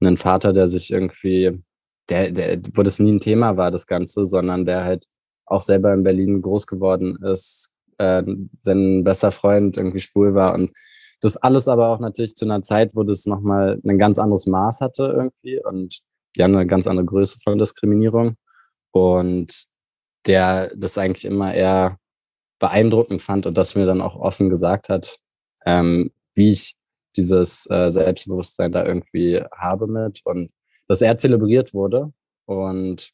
einen 0.00 0.16
Vater, 0.16 0.52
der 0.52 0.68
sich 0.68 0.92
irgendwie, 0.92 1.60
der, 2.08 2.30
der, 2.30 2.60
wo 2.74 2.82
das 2.82 2.98
nie 2.98 3.12
ein 3.12 3.20
Thema 3.20 3.56
war, 3.56 3.70
das 3.70 3.86
Ganze, 3.86 4.24
sondern 4.24 4.64
der 4.64 4.84
halt 4.84 5.06
auch 5.46 5.62
selber 5.62 5.92
in 5.92 6.04
Berlin 6.04 6.42
groß 6.42 6.66
geworden 6.66 7.16
ist, 7.24 7.74
äh, 7.98 8.22
sein 8.60 9.02
bester 9.02 9.32
Freund 9.32 9.76
irgendwie 9.76 10.00
schwul 10.00 10.34
war 10.34 10.54
und 10.54 10.70
das 11.20 11.36
alles 11.36 11.68
aber 11.68 11.90
auch 11.90 12.00
natürlich 12.00 12.34
zu 12.36 12.44
einer 12.44 12.62
Zeit, 12.62 12.94
wo 12.94 13.02
das 13.02 13.26
nochmal 13.26 13.80
ein 13.84 13.98
ganz 13.98 14.18
anderes 14.18 14.46
Maß 14.46 14.80
hatte 14.80 15.04
irgendwie 15.04 15.62
und 15.64 16.00
ja 16.36 16.46
eine 16.46 16.66
ganz 16.66 16.86
andere 16.86 17.06
Größe 17.06 17.38
von 17.42 17.58
Diskriminierung. 17.58 18.36
Und 18.92 19.66
der 20.26 20.72
das 20.76 20.98
eigentlich 20.98 21.24
immer 21.24 21.54
eher 21.54 21.98
beeindruckend 22.58 23.22
fand 23.22 23.46
und 23.46 23.56
das 23.56 23.74
mir 23.74 23.86
dann 23.86 24.00
auch 24.00 24.16
offen 24.16 24.50
gesagt 24.50 24.88
hat, 24.88 25.18
ähm, 25.66 26.10
wie 26.34 26.52
ich 26.52 26.76
dieses 27.16 27.68
äh, 27.70 27.90
Selbstbewusstsein 27.90 28.72
da 28.72 28.84
irgendwie 28.84 29.42
habe 29.56 29.86
mit 29.86 30.20
und 30.24 30.50
dass 30.88 31.02
er 31.02 31.16
zelebriert 31.18 31.74
wurde 31.74 32.12
und 32.46 33.12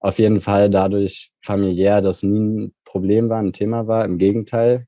auf 0.00 0.18
jeden 0.18 0.40
Fall 0.40 0.68
dadurch 0.68 1.30
familiär 1.40 2.02
das 2.02 2.22
nie 2.22 2.66
ein 2.66 2.74
Problem 2.84 3.28
war, 3.28 3.38
ein 3.38 3.52
Thema 3.52 3.86
war, 3.86 4.04
im 4.04 4.18
Gegenteil. 4.18 4.86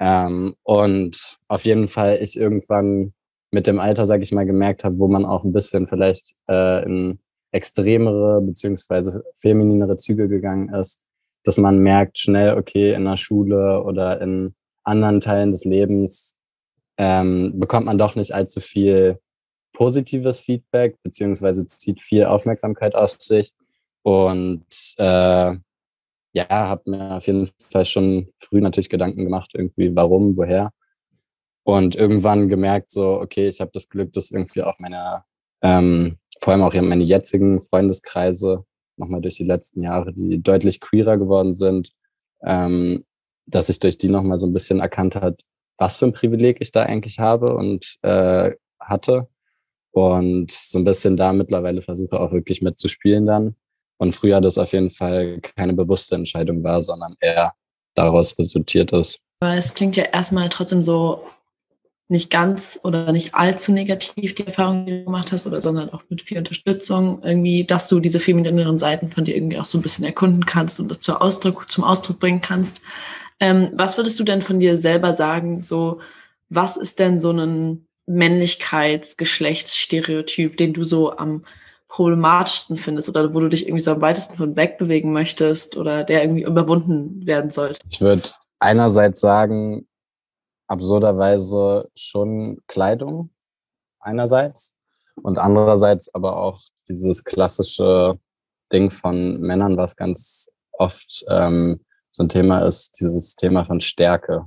Ähm, 0.00 0.56
und 0.62 1.38
auf 1.48 1.64
jeden 1.64 1.86
Fall 1.86 2.18
ich 2.22 2.36
irgendwann 2.36 3.12
mit 3.52 3.66
dem 3.66 3.78
Alter, 3.78 4.06
sage 4.06 4.22
ich 4.22 4.32
mal, 4.32 4.46
gemerkt 4.46 4.82
habe, 4.82 4.98
wo 4.98 5.08
man 5.08 5.24
auch 5.24 5.44
ein 5.44 5.52
bisschen 5.52 5.86
vielleicht 5.86 6.34
äh, 6.48 6.84
in 6.84 7.20
extremere 7.52 8.40
beziehungsweise 8.40 9.24
femininere 9.34 9.96
Züge 9.96 10.28
gegangen 10.28 10.72
ist, 10.72 11.02
dass 11.44 11.58
man 11.58 11.80
merkt 11.80 12.18
schnell, 12.18 12.56
okay, 12.56 12.94
in 12.94 13.04
der 13.04 13.16
Schule 13.16 13.82
oder 13.82 14.20
in 14.20 14.54
anderen 14.84 15.20
Teilen 15.20 15.50
des 15.50 15.64
Lebens 15.64 16.36
ähm, 16.96 17.58
bekommt 17.58 17.86
man 17.86 17.98
doch 17.98 18.14
nicht 18.14 18.32
allzu 18.32 18.60
viel 18.60 19.18
positives 19.72 20.40
Feedback, 20.40 20.96
beziehungsweise 21.02 21.66
zieht 21.66 22.00
viel 22.00 22.24
Aufmerksamkeit 22.24 22.94
auf 22.94 23.16
sich. 23.20 23.52
Und 24.02 24.64
äh, 24.96 25.56
ja, 26.32 26.48
habe 26.48 26.90
mir 26.90 27.16
auf 27.16 27.26
jeden 27.26 27.48
Fall 27.70 27.84
schon 27.84 28.28
früh 28.40 28.60
natürlich 28.60 28.88
Gedanken 28.88 29.24
gemacht, 29.24 29.50
irgendwie 29.54 29.94
warum, 29.94 30.36
woher. 30.36 30.70
Und 31.64 31.96
irgendwann 31.96 32.48
gemerkt, 32.48 32.90
so, 32.90 33.20
okay, 33.20 33.48
ich 33.48 33.60
habe 33.60 33.70
das 33.74 33.88
Glück, 33.88 34.12
dass 34.12 34.30
irgendwie 34.30 34.62
auch 34.62 34.78
meine 34.78 35.24
ähm, 35.62 36.18
vor 36.40 36.52
allem 36.52 36.62
auch 36.62 36.74
meine 36.74 37.04
jetzigen 37.04 37.60
Freundeskreise, 37.62 38.64
nochmal 38.96 39.20
durch 39.20 39.36
die 39.36 39.44
letzten 39.44 39.82
Jahre, 39.82 40.12
die 40.12 40.42
deutlich 40.42 40.80
queerer 40.80 41.18
geworden 41.18 41.56
sind, 41.56 41.92
ähm, 42.42 43.04
dass 43.46 43.68
ich 43.68 43.80
durch 43.80 43.98
die 43.98 44.08
nochmal 44.08 44.38
so 44.38 44.46
ein 44.46 44.52
bisschen 44.52 44.80
erkannt 44.80 45.16
hat, 45.16 45.40
was 45.78 45.96
für 45.96 46.06
ein 46.06 46.12
Privileg 46.12 46.58
ich 46.60 46.72
da 46.72 46.82
eigentlich 46.82 47.18
habe 47.18 47.54
und 47.54 47.96
äh, 48.02 48.52
hatte. 48.78 49.28
Und 49.92 50.52
so 50.52 50.78
ein 50.78 50.84
bisschen 50.84 51.16
da 51.16 51.32
mittlerweile 51.32 51.82
versuche 51.82 52.20
auch 52.20 52.32
wirklich 52.32 52.62
mitzuspielen 52.62 53.26
dann. 53.26 53.56
Und 54.00 54.14
früher 54.14 54.40
das 54.40 54.56
auf 54.56 54.72
jeden 54.72 54.90
Fall 54.90 55.40
keine 55.40 55.74
bewusste 55.74 56.14
Entscheidung 56.14 56.64
war, 56.64 56.80
sondern 56.80 57.16
eher 57.20 57.52
daraus 57.94 58.38
resultiert 58.38 58.92
ist. 58.92 59.18
Aber 59.40 59.56
es 59.56 59.74
klingt 59.74 59.94
ja 59.94 60.04
erstmal 60.04 60.48
trotzdem 60.48 60.82
so 60.82 61.26
nicht 62.08 62.30
ganz 62.30 62.80
oder 62.82 63.12
nicht 63.12 63.34
allzu 63.34 63.72
negativ 63.72 64.34
die 64.34 64.46
Erfahrung, 64.46 64.86
die 64.86 65.00
du 65.00 65.04
gemacht 65.04 65.32
hast, 65.32 65.46
oder 65.46 65.60
sondern 65.60 65.90
auch 65.90 66.02
mit 66.08 66.22
viel 66.22 66.38
Unterstützung, 66.38 67.20
irgendwie, 67.22 67.64
dass 67.64 67.88
du 67.88 68.00
diese 68.00 68.20
feminineren 68.20 68.78
Seiten 68.78 69.10
von 69.10 69.26
dir 69.26 69.36
irgendwie 69.36 69.58
auch 69.58 69.66
so 69.66 69.76
ein 69.76 69.82
bisschen 69.82 70.06
erkunden 70.06 70.46
kannst 70.46 70.80
und 70.80 70.88
das 70.88 71.00
zum 71.00 71.16
Ausdruck, 71.16 71.70
zum 71.70 71.84
Ausdruck 71.84 72.18
bringen 72.18 72.40
kannst. 72.40 72.80
Ähm, 73.38 73.68
was 73.74 73.98
würdest 73.98 74.18
du 74.18 74.24
denn 74.24 74.40
von 74.40 74.60
dir 74.60 74.78
selber 74.78 75.14
sagen? 75.14 75.60
So, 75.60 76.00
was 76.48 76.78
ist 76.78 77.00
denn 77.00 77.18
so 77.18 77.32
ein 77.32 77.86
Männlichkeits-Geschlechtsstereotyp, 78.06 80.56
den 80.56 80.72
du 80.72 80.84
so 80.84 81.18
am 81.18 81.44
problematischsten 81.90 82.78
findest 82.78 83.08
oder 83.08 83.34
wo 83.34 83.40
du 83.40 83.48
dich 83.48 83.66
irgendwie 83.66 83.82
so 83.82 83.90
am 83.90 84.00
weitesten 84.00 84.36
von 84.36 84.56
wegbewegen 84.56 85.12
möchtest 85.12 85.76
oder 85.76 86.04
der 86.04 86.22
irgendwie 86.22 86.44
überwunden 86.44 87.26
werden 87.26 87.50
sollte? 87.50 87.80
Ich 87.90 88.00
würde 88.00 88.30
einerseits 88.60 89.20
sagen, 89.20 89.88
absurderweise 90.68 91.90
schon 91.96 92.60
Kleidung 92.68 93.30
einerseits 93.98 94.76
und 95.16 95.38
andererseits 95.38 96.14
aber 96.14 96.36
auch 96.36 96.62
dieses 96.88 97.24
klassische 97.24 98.18
Ding 98.72 98.92
von 98.92 99.40
Männern, 99.40 99.76
was 99.76 99.96
ganz 99.96 100.48
oft 100.72 101.24
ähm, 101.28 101.80
so 102.10 102.22
ein 102.22 102.28
Thema 102.28 102.64
ist, 102.64 103.00
dieses 103.00 103.34
Thema 103.34 103.64
von 103.64 103.80
Stärke 103.80 104.46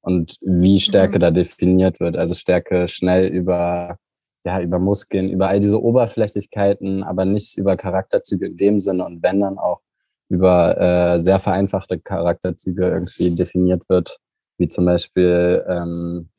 und 0.00 0.36
wie 0.40 0.80
Stärke 0.80 1.18
mhm. 1.18 1.20
da 1.20 1.30
definiert 1.30 2.00
wird. 2.00 2.16
Also 2.16 2.34
Stärke 2.34 2.88
schnell 2.88 3.28
über 3.28 3.98
ja, 4.44 4.60
über 4.60 4.78
Muskeln, 4.78 5.30
über 5.30 5.48
all 5.48 5.60
diese 5.60 5.80
Oberflächlichkeiten, 5.80 7.02
aber 7.02 7.24
nicht 7.24 7.56
über 7.56 7.76
Charakterzüge 7.76 8.46
in 8.46 8.56
dem 8.56 8.80
Sinne 8.80 9.04
und 9.04 9.22
wenn 9.22 9.40
dann 9.40 9.58
auch 9.58 9.80
über 10.28 10.80
äh, 10.80 11.20
sehr 11.20 11.38
vereinfachte 11.38 12.00
Charakterzüge 12.00 12.88
irgendwie 12.88 13.30
definiert 13.30 13.88
wird, 13.88 14.18
wie 14.58 14.68
zum 14.68 14.86
Beispiel 14.86 15.64
ähm, 15.68 16.30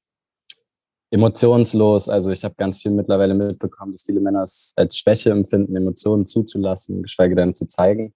emotionslos. 1.12 2.10
Also 2.10 2.32
ich 2.32 2.44
habe 2.44 2.56
ganz 2.58 2.82
viel 2.82 2.92
mittlerweile 2.92 3.36
mitbekommen, 3.36 3.92
dass 3.92 4.04
viele 4.04 4.20
Männer 4.20 4.42
es 4.44 4.74
als 4.76 4.98
Schwäche 4.98 5.30
empfinden, 5.30 5.76
Emotionen 5.76 6.26
zuzulassen, 6.26 7.04
geschweige 7.04 7.36
denn 7.36 7.54
zu 7.54 7.68
zeigen. 7.68 8.16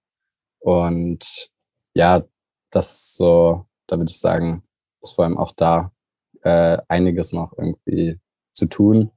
Und 0.58 1.50
ja, 1.94 2.24
das 2.70 3.14
so, 3.14 3.64
da 3.86 3.96
würde 3.98 4.10
ich 4.10 4.18
sagen, 4.18 4.64
ist 5.00 5.14
vor 5.14 5.26
allem 5.26 5.38
auch 5.38 5.52
da 5.52 5.92
äh, 6.42 6.78
einiges 6.88 7.32
noch 7.32 7.52
irgendwie 7.56 8.18
zu 8.52 8.66
tun. 8.66 9.12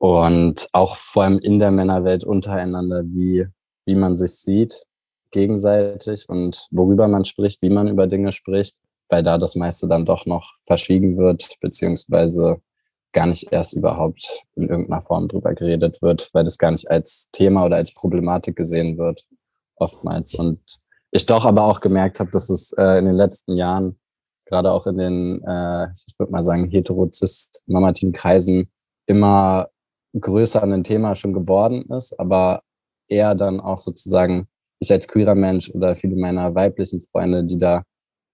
Und 0.00 0.68
auch 0.72 0.96
vor 0.96 1.24
allem 1.24 1.38
in 1.38 1.58
der 1.58 1.70
Männerwelt 1.70 2.24
untereinander, 2.24 3.02
wie, 3.04 3.46
wie 3.84 3.94
man 3.94 4.16
sich 4.16 4.36
sieht 4.36 4.84
gegenseitig 5.30 6.28
und 6.28 6.66
worüber 6.72 7.06
man 7.06 7.24
spricht, 7.24 7.62
wie 7.62 7.70
man 7.70 7.86
über 7.86 8.06
Dinge 8.08 8.32
spricht 8.32 8.76
weil 9.10 9.22
da 9.22 9.36
das 9.36 9.56
meiste 9.56 9.88
dann 9.88 10.06
doch 10.06 10.24
noch 10.24 10.54
verschwiegen 10.64 11.18
wird, 11.18 11.56
beziehungsweise 11.60 12.60
gar 13.12 13.26
nicht 13.26 13.52
erst 13.52 13.74
überhaupt 13.74 14.44
in 14.54 14.68
irgendeiner 14.68 15.02
Form 15.02 15.26
drüber 15.26 15.52
geredet 15.54 16.00
wird, 16.00 16.30
weil 16.32 16.44
das 16.44 16.58
gar 16.58 16.70
nicht 16.70 16.88
als 16.90 17.28
Thema 17.32 17.66
oder 17.66 17.76
als 17.76 17.92
Problematik 17.92 18.56
gesehen 18.56 18.98
wird, 18.98 19.26
oftmals. 19.74 20.34
Und 20.34 20.60
ich 21.10 21.26
doch 21.26 21.44
aber 21.44 21.64
auch 21.64 21.80
gemerkt 21.80 22.20
habe, 22.20 22.30
dass 22.30 22.48
es 22.50 22.72
äh, 22.78 22.98
in 22.98 23.06
den 23.06 23.16
letzten 23.16 23.56
Jahren, 23.56 23.98
gerade 24.46 24.70
auch 24.70 24.86
in 24.86 24.96
den, 24.96 25.42
äh, 25.44 25.88
ich 26.06 26.14
würde 26.18 26.30
mal 26.30 26.44
sagen, 26.44 26.70
heterozist-normativen 26.70 28.12
Kreisen, 28.12 28.70
immer 29.06 29.70
größer 30.18 30.62
an 30.62 30.72
ein 30.72 30.84
Thema 30.84 31.14
schon 31.14 31.32
geworden 31.32 31.84
ist, 31.90 32.18
aber 32.18 32.62
eher 33.08 33.34
dann 33.34 33.60
auch 33.60 33.78
sozusagen 33.78 34.48
ich 34.80 34.90
als 34.90 35.06
queerer 35.06 35.34
Mensch 35.34 35.70
oder 35.70 35.94
viele 35.94 36.16
meiner 36.16 36.54
weiblichen 36.54 37.00
Freunde, 37.00 37.44
die 37.44 37.58
da 37.58 37.84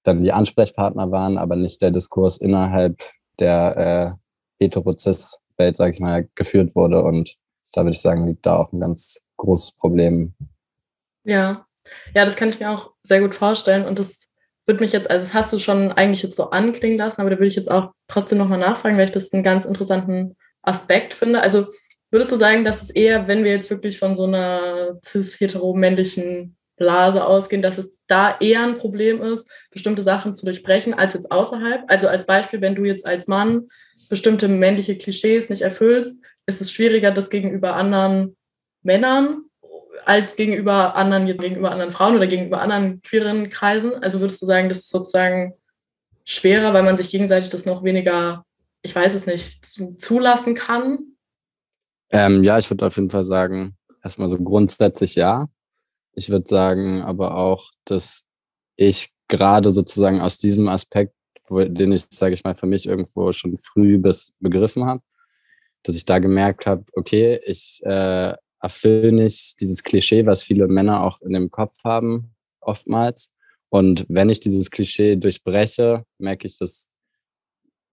dann 0.04 0.22
die 0.22 0.32
Ansprechpartner 0.32 1.10
waren, 1.10 1.36
aber 1.36 1.56
nicht 1.56 1.82
der 1.82 1.90
Diskurs 1.90 2.38
innerhalb 2.38 3.02
der 3.40 4.16
äh, 4.60 4.64
Heterozis-Welt, 4.64 5.76
sage 5.76 5.94
ich 5.94 6.00
mal, 6.00 6.28
geführt 6.36 6.76
wurde. 6.76 7.02
Und 7.02 7.36
da 7.72 7.82
würde 7.82 7.94
ich 7.94 8.00
sagen, 8.00 8.26
liegt 8.26 8.46
da 8.46 8.56
auch 8.56 8.72
ein 8.72 8.80
ganz 8.80 9.24
großes 9.36 9.72
Problem. 9.72 10.34
Ja, 11.24 11.66
ja, 12.14 12.24
das 12.24 12.36
kann 12.36 12.48
ich 12.48 12.60
mir 12.60 12.70
auch 12.70 12.92
sehr 13.02 13.20
gut 13.20 13.34
vorstellen. 13.34 13.84
Und 13.84 13.98
das 13.98 14.28
würde 14.66 14.80
mich 14.80 14.92
jetzt, 14.92 15.10
also 15.10 15.24
das 15.24 15.34
hast 15.34 15.52
du 15.52 15.58
schon 15.58 15.92
eigentlich 15.92 16.22
jetzt 16.22 16.36
so 16.36 16.50
anklingen 16.50 16.98
lassen, 16.98 17.20
aber 17.20 17.30
da 17.30 17.36
würde 17.36 17.48
ich 17.48 17.56
jetzt 17.56 17.70
auch 17.70 17.92
trotzdem 18.08 18.38
nochmal 18.38 18.58
nachfragen, 18.58 18.96
weil 18.96 19.06
ich 19.06 19.12
das 19.12 19.32
einen 19.32 19.42
ganz 19.42 19.64
interessanten 19.64 20.36
Aspekt 20.66 21.14
finde. 21.14 21.40
Also 21.40 21.66
würdest 22.10 22.32
du 22.32 22.36
sagen, 22.36 22.64
dass 22.64 22.82
es 22.82 22.90
eher, 22.90 23.28
wenn 23.28 23.44
wir 23.44 23.52
jetzt 23.52 23.70
wirklich 23.70 23.98
von 23.98 24.16
so 24.16 24.24
einer 24.24 24.98
cis-hetero-männlichen 25.04 26.56
Blase 26.76 27.24
ausgehen, 27.24 27.62
dass 27.62 27.78
es 27.78 27.90
da 28.06 28.36
eher 28.38 28.62
ein 28.62 28.78
Problem 28.78 29.22
ist, 29.22 29.46
bestimmte 29.70 30.02
Sachen 30.02 30.34
zu 30.34 30.44
durchbrechen, 30.44 30.94
als 30.94 31.14
jetzt 31.14 31.32
außerhalb? 31.32 31.84
Also 31.88 32.08
als 32.08 32.26
Beispiel, 32.26 32.60
wenn 32.60 32.74
du 32.74 32.84
jetzt 32.84 33.06
als 33.06 33.26
Mann 33.26 33.66
bestimmte 34.10 34.48
männliche 34.48 34.96
Klischees 34.96 35.48
nicht 35.48 35.62
erfüllst, 35.62 36.22
ist 36.46 36.60
es 36.60 36.70
schwieriger, 36.70 37.10
das 37.10 37.30
gegenüber 37.30 37.74
anderen 37.74 38.36
Männern 38.82 39.42
als 40.04 40.36
gegenüber 40.36 40.94
anderen, 40.94 41.26
gegenüber 41.26 41.72
anderen 41.72 41.92
Frauen 41.92 42.16
oder 42.16 42.26
gegenüber 42.26 42.60
anderen 42.60 43.02
queeren 43.02 43.50
Kreisen? 43.50 43.94
Also 44.02 44.20
würdest 44.20 44.40
du 44.42 44.46
sagen, 44.46 44.68
das 44.68 44.78
ist 44.78 44.90
sozusagen 44.90 45.54
schwerer, 46.24 46.74
weil 46.74 46.82
man 46.82 46.96
sich 46.96 47.10
gegenseitig 47.10 47.50
das 47.50 47.66
noch 47.66 47.82
weniger, 47.82 48.44
ich 48.86 48.94
weiß 48.94 49.14
es 49.14 49.26
nicht, 49.26 49.66
zulassen 50.00 50.54
kann? 50.54 51.16
Ähm, 52.10 52.44
ja, 52.44 52.56
ich 52.58 52.70
würde 52.70 52.86
auf 52.86 52.96
jeden 52.96 53.10
Fall 53.10 53.24
sagen, 53.24 53.76
erstmal 54.02 54.28
so 54.28 54.38
grundsätzlich 54.38 55.16
ja. 55.16 55.48
Ich 56.12 56.30
würde 56.30 56.48
sagen 56.48 57.02
aber 57.02 57.36
auch, 57.36 57.72
dass 57.84 58.24
ich 58.76 59.10
gerade 59.28 59.72
sozusagen 59.72 60.20
aus 60.20 60.38
diesem 60.38 60.68
Aspekt, 60.68 61.14
den 61.50 61.92
ich, 61.92 62.06
sage 62.10 62.34
ich 62.34 62.44
mal, 62.44 62.54
für 62.54 62.66
mich 62.66 62.86
irgendwo 62.86 63.32
schon 63.32 63.58
früh 63.58 63.98
bis 63.98 64.32
begriffen 64.38 64.86
habe, 64.86 65.02
dass 65.82 65.96
ich 65.96 66.04
da 66.04 66.20
gemerkt 66.20 66.66
habe, 66.66 66.84
okay, 66.92 67.40
ich 67.44 67.80
äh, 67.84 68.34
erfülle 68.60 69.12
nicht 69.12 69.60
dieses 69.60 69.82
Klischee, 69.82 70.26
was 70.26 70.44
viele 70.44 70.68
Männer 70.68 71.02
auch 71.02 71.20
in 71.22 71.32
dem 71.32 71.50
Kopf 71.50 71.74
haben, 71.84 72.34
oftmals. 72.60 73.32
Und 73.68 74.06
wenn 74.08 74.30
ich 74.30 74.38
dieses 74.38 74.70
Klischee 74.70 75.16
durchbreche, 75.16 76.04
merke 76.18 76.46
ich, 76.46 76.56
dass 76.56 76.88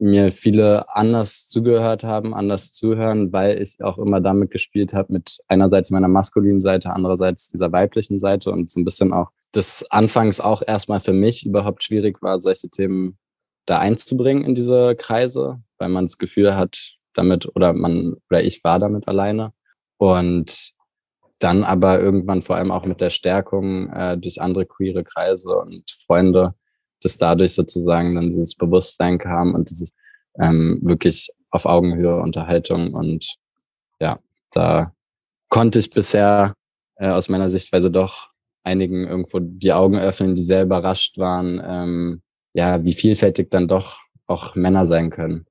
mir 0.03 0.31
viele 0.31 0.93
anders 0.95 1.47
zugehört 1.47 2.03
haben, 2.03 2.33
anders 2.33 2.73
zuhören, 2.73 3.31
weil 3.31 3.61
ich 3.61 3.81
auch 3.83 3.97
immer 3.97 4.21
damit 4.21 4.51
gespielt 4.51 4.93
habe, 4.93 5.13
mit 5.13 5.39
einerseits 5.47 5.89
meiner 5.91 6.07
maskulinen 6.07 6.61
Seite, 6.61 6.91
andererseits 6.91 7.49
dieser 7.49 7.71
weiblichen 7.71 8.19
Seite 8.19 8.51
und 8.51 8.69
so 8.69 8.79
ein 8.79 8.85
bisschen 8.85 9.13
auch 9.13 9.31
das 9.53 9.85
anfangs 9.91 10.39
auch 10.39 10.61
erstmal 10.65 10.99
für 10.99 11.13
mich 11.13 11.45
überhaupt 11.45 11.83
schwierig 11.83 12.21
war, 12.21 12.41
solche 12.41 12.69
Themen 12.69 13.17
da 13.65 13.79
einzubringen 13.79 14.43
in 14.43 14.55
diese 14.55 14.95
Kreise, 14.97 15.61
weil 15.77 15.89
man 15.89 16.05
das 16.05 16.17
Gefühl 16.17 16.55
hat, 16.55 16.97
damit 17.13 17.55
oder 17.55 17.73
man 17.73 18.15
oder 18.29 18.43
ich 18.43 18.63
war 18.63 18.79
damit 18.79 19.07
alleine. 19.07 19.53
Und 19.97 20.73
dann 21.39 21.63
aber 21.63 21.99
irgendwann 21.99 22.41
vor 22.41 22.55
allem 22.55 22.71
auch 22.71 22.85
mit 22.85 22.99
der 22.99 23.09
Stärkung 23.09 23.89
äh, 23.91 24.17
durch 24.17 24.41
andere 24.41 24.65
queere 24.65 25.03
Kreise 25.03 25.55
und 25.55 25.91
Freunde 26.05 26.55
dass 27.03 27.17
dadurch 27.17 27.53
sozusagen 27.53 28.15
dann 28.15 28.29
dieses 28.29 28.55
Bewusstsein 28.55 29.17
kam 29.17 29.53
und 29.53 29.69
dieses 29.69 29.93
ähm, 30.39 30.79
wirklich 30.81 31.29
auf 31.49 31.65
Augenhöhe 31.65 32.19
Unterhaltung. 32.19 32.93
Und 32.93 33.35
ja, 33.99 34.19
da 34.51 34.93
konnte 35.49 35.79
ich 35.79 35.89
bisher 35.89 36.53
äh, 36.95 37.09
aus 37.09 37.29
meiner 37.29 37.49
Sichtweise 37.49 37.91
doch 37.91 38.29
einigen 38.63 39.07
irgendwo 39.07 39.39
die 39.39 39.73
Augen 39.73 39.99
öffnen, 39.99 40.35
die 40.35 40.41
sehr 40.41 40.63
überrascht 40.63 41.17
waren, 41.17 41.61
ähm, 41.65 42.21
ja, 42.53 42.83
wie 42.83 42.93
vielfältig 42.93 43.51
dann 43.51 43.67
doch 43.67 43.99
auch 44.25 44.55
Männer 44.55 44.85
sein 44.85 45.09
können. 45.09 45.45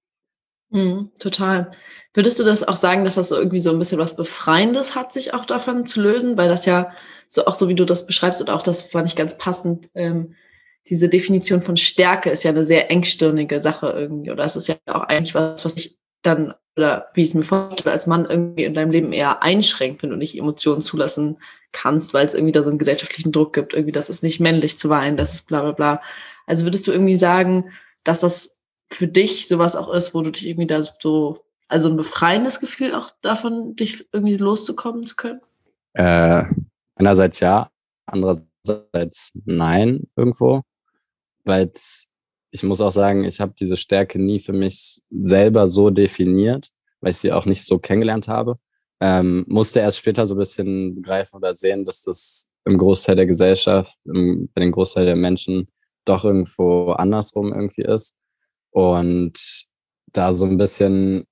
Mhm, 0.70 1.10
total. 1.18 1.70
Würdest 2.14 2.38
du 2.38 2.44
das 2.44 2.66
auch 2.66 2.76
sagen, 2.76 3.04
dass 3.04 3.16
das 3.16 3.30
irgendwie 3.30 3.60
so 3.60 3.70
ein 3.70 3.78
bisschen 3.78 3.98
was 3.98 4.16
Befreiendes 4.16 4.94
hat, 4.94 5.12
sich 5.12 5.34
auch 5.34 5.44
davon 5.44 5.84
zu 5.84 6.00
lösen? 6.00 6.38
Weil 6.38 6.48
das 6.48 6.64
ja 6.64 6.92
so 7.28 7.44
auch 7.44 7.54
so, 7.54 7.68
wie 7.68 7.74
du 7.74 7.84
das 7.84 8.06
beschreibst 8.06 8.40
und 8.40 8.48
auch 8.48 8.62
das 8.62 8.82
fand 8.82 9.06
ich 9.06 9.16
ganz 9.16 9.36
passend, 9.36 9.90
ähm, 9.94 10.34
diese 10.88 11.08
Definition 11.08 11.62
von 11.62 11.76
Stärke 11.76 12.30
ist 12.30 12.44
ja 12.44 12.50
eine 12.50 12.64
sehr 12.64 12.90
engstirnige 12.90 13.60
Sache 13.60 13.90
irgendwie. 13.96 14.30
Oder 14.30 14.44
es 14.44 14.56
ist 14.56 14.68
ja 14.68 14.76
auch 14.86 15.04
eigentlich 15.04 15.34
was, 15.34 15.64
was 15.64 15.76
ich 15.76 15.98
dann, 16.22 16.54
oder 16.76 17.08
wie 17.14 17.22
ich 17.22 17.30
es 17.30 17.34
mir 17.34 17.44
vorstelle, 17.44 17.92
als 17.92 18.06
Mann 18.06 18.26
irgendwie 18.28 18.64
in 18.64 18.74
deinem 18.74 18.90
Leben 18.90 19.12
eher 19.12 19.42
einschränkt, 19.42 20.02
wenn 20.02 20.10
du 20.10 20.16
nicht 20.16 20.36
Emotionen 20.36 20.82
zulassen 20.82 21.38
kannst, 21.72 22.14
weil 22.14 22.26
es 22.26 22.34
irgendwie 22.34 22.52
da 22.52 22.62
so 22.62 22.70
einen 22.70 22.78
gesellschaftlichen 22.78 23.32
Druck 23.32 23.52
gibt, 23.52 23.74
irgendwie, 23.74 23.92
das 23.92 24.10
ist 24.10 24.22
nicht 24.22 24.40
männlich 24.40 24.78
zu 24.78 24.88
weinen, 24.88 25.16
das 25.16 25.34
ist 25.34 25.48
bla 25.48 25.62
bla 25.62 25.72
bla. 25.72 26.02
Also 26.46 26.64
würdest 26.64 26.86
du 26.86 26.92
irgendwie 26.92 27.16
sagen, 27.16 27.70
dass 28.04 28.20
das 28.20 28.58
für 28.92 29.08
dich 29.08 29.48
sowas 29.48 29.76
auch 29.76 29.92
ist, 29.92 30.14
wo 30.14 30.22
du 30.22 30.30
dich 30.30 30.46
irgendwie 30.46 30.66
da 30.66 30.82
so, 30.82 31.44
also 31.68 31.88
ein 31.88 31.96
befreiendes 31.96 32.60
Gefühl 32.60 32.94
auch 32.94 33.10
davon, 33.22 33.76
dich 33.76 34.06
irgendwie 34.12 34.36
loszukommen 34.36 35.06
zu 35.06 35.16
können? 35.16 35.40
Äh, 35.94 36.44
einerseits 36.96 37.40
ja, 37.40 37.70
andererseits 38.06 39.30
nein 39.44 40.08
irgendwo 40.16 40.62
weil 41.44 41.70
ich 42.50 42.62
muss 42.62 42.80
auch 42.80 42.92
sagen, 42.92 43.24
ich 43.24 43.40
habe 43.40 43.54
diese 43.58 43.76
Stärke 43.76 44.18
nie 44.18 44.38
für 44.38 44.52
mich 44.52 45.00
selber 45.10 45.68
so 45.68 45.90
definiert, 45.90 46.70
weil 47.00 47.12
ich 47.12 47.18
sie 47.18 47.32
auch 47.32 47.46
nicht 47.46 47.64
so 47.64 47.78
kennengelernt 47.78 48.28
habe. 48.28 48.58
Ähm, 49.00 49.44
musste 49.48 49.80
erst 49.80 49.98
später 49.98 50.26
so 50.26 50.34
ein 50.34 50.38
bisschen 50.38 50.94
begreifen 50.94 51.36
oder 51.36 51.54
sehen, 51.54 51.84
dass 51.84 52.02
das 52.02 52.48
im 52.64 52.78
Großteil 52.78 53.16
der 53.16 53.26
Gesellschaft, 53.26 53.96
im, 54.04 54.48
bei 54.54 54.60
den 54.60 54.70
Großteil 54.70 55.06
der 55.06 55.16
Menschen 55.16 55.68
doch 56.04 56.24
irgendwo 56.24 56.92
andersrum 56.92 57.52
irgendwie 57.52 57.82
ist. 57.82 58.16
Und 58.70 59.66
da 60.12 60.32
so 60.32 60.44
ein 60.44 60.58
bisschen 60.58 61.26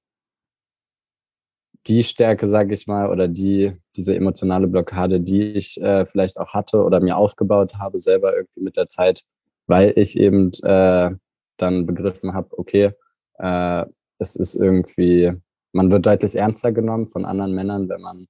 die 1.87 2.05
Stärke, 2.05 2.47
sage 2.47 2.75
ich 2.75 2.87
mal, 2.87 3.11
oder 3.11 3.29
die, 3.29 3.73
diese 3.97 4.15
emotionale 4.15 4.67
Blockade, 4.67 5.21
die 5.21 5.43
ich 5.53 5.81
äh, 5.81 6.07
vielleicht 6.07 6.39
auch 6.39 6.53
hatte 6.55 6.83
oder 6.83 7.01
mir 7.01 7.17
aufgebaut 7.17 7.75
habe, 7.79 8.01
selber 8.01 8.35
irgendwie 8.35 8.61
mit 8.61 8.77
der 8.77 8.89
Zeit 8.89 9.23
weil 9.71 9.93
ich 9.97 10.19
eben 10.19 10.53
äh, 10.65 11.11
dann 11.57 11.87
begriffen 11.87 12.35
habe, 12.35 12.59
okay, 12.59 12.93
äh, 13.39 13.85
es 14.19 14.35
ist 14.37 14.57
irgendwie, 14.57 15.33
man 15.73 15.93
wird 15.93 16.05
deutlich 16.07 16.35
ernster 16.35 16.73
genommen 16.73 17.07
von 17.07 17.25
anderen 17.25 17.55
Männern, 17.55 17.89
wenn 17.89 18.01
man 18.01 18.27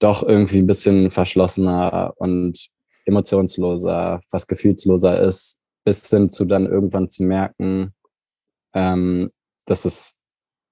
doch 0.00 0.24
irgendwie 0.24 0.58
ein 0.58 0.66
bisschen 0.66 1.10
verschlossener 1.12 2.12
und 2.16 2.68
emotionsloser, 3.06 4.20
fast 4.28 4.48
gefühlsloser 4.48 5.20
ist, 5.20 5.60
bis 5.84 6.10
hin 6.10 6.28
zu 6.28 6.44
dann 6.44 6.66
irgendwann 6.66 7.08
zu 7.08 7.22
merken, 7.22 7.94
ähm, 8.74 9.30
dass 9.64 9.84
es, 9.84 10.18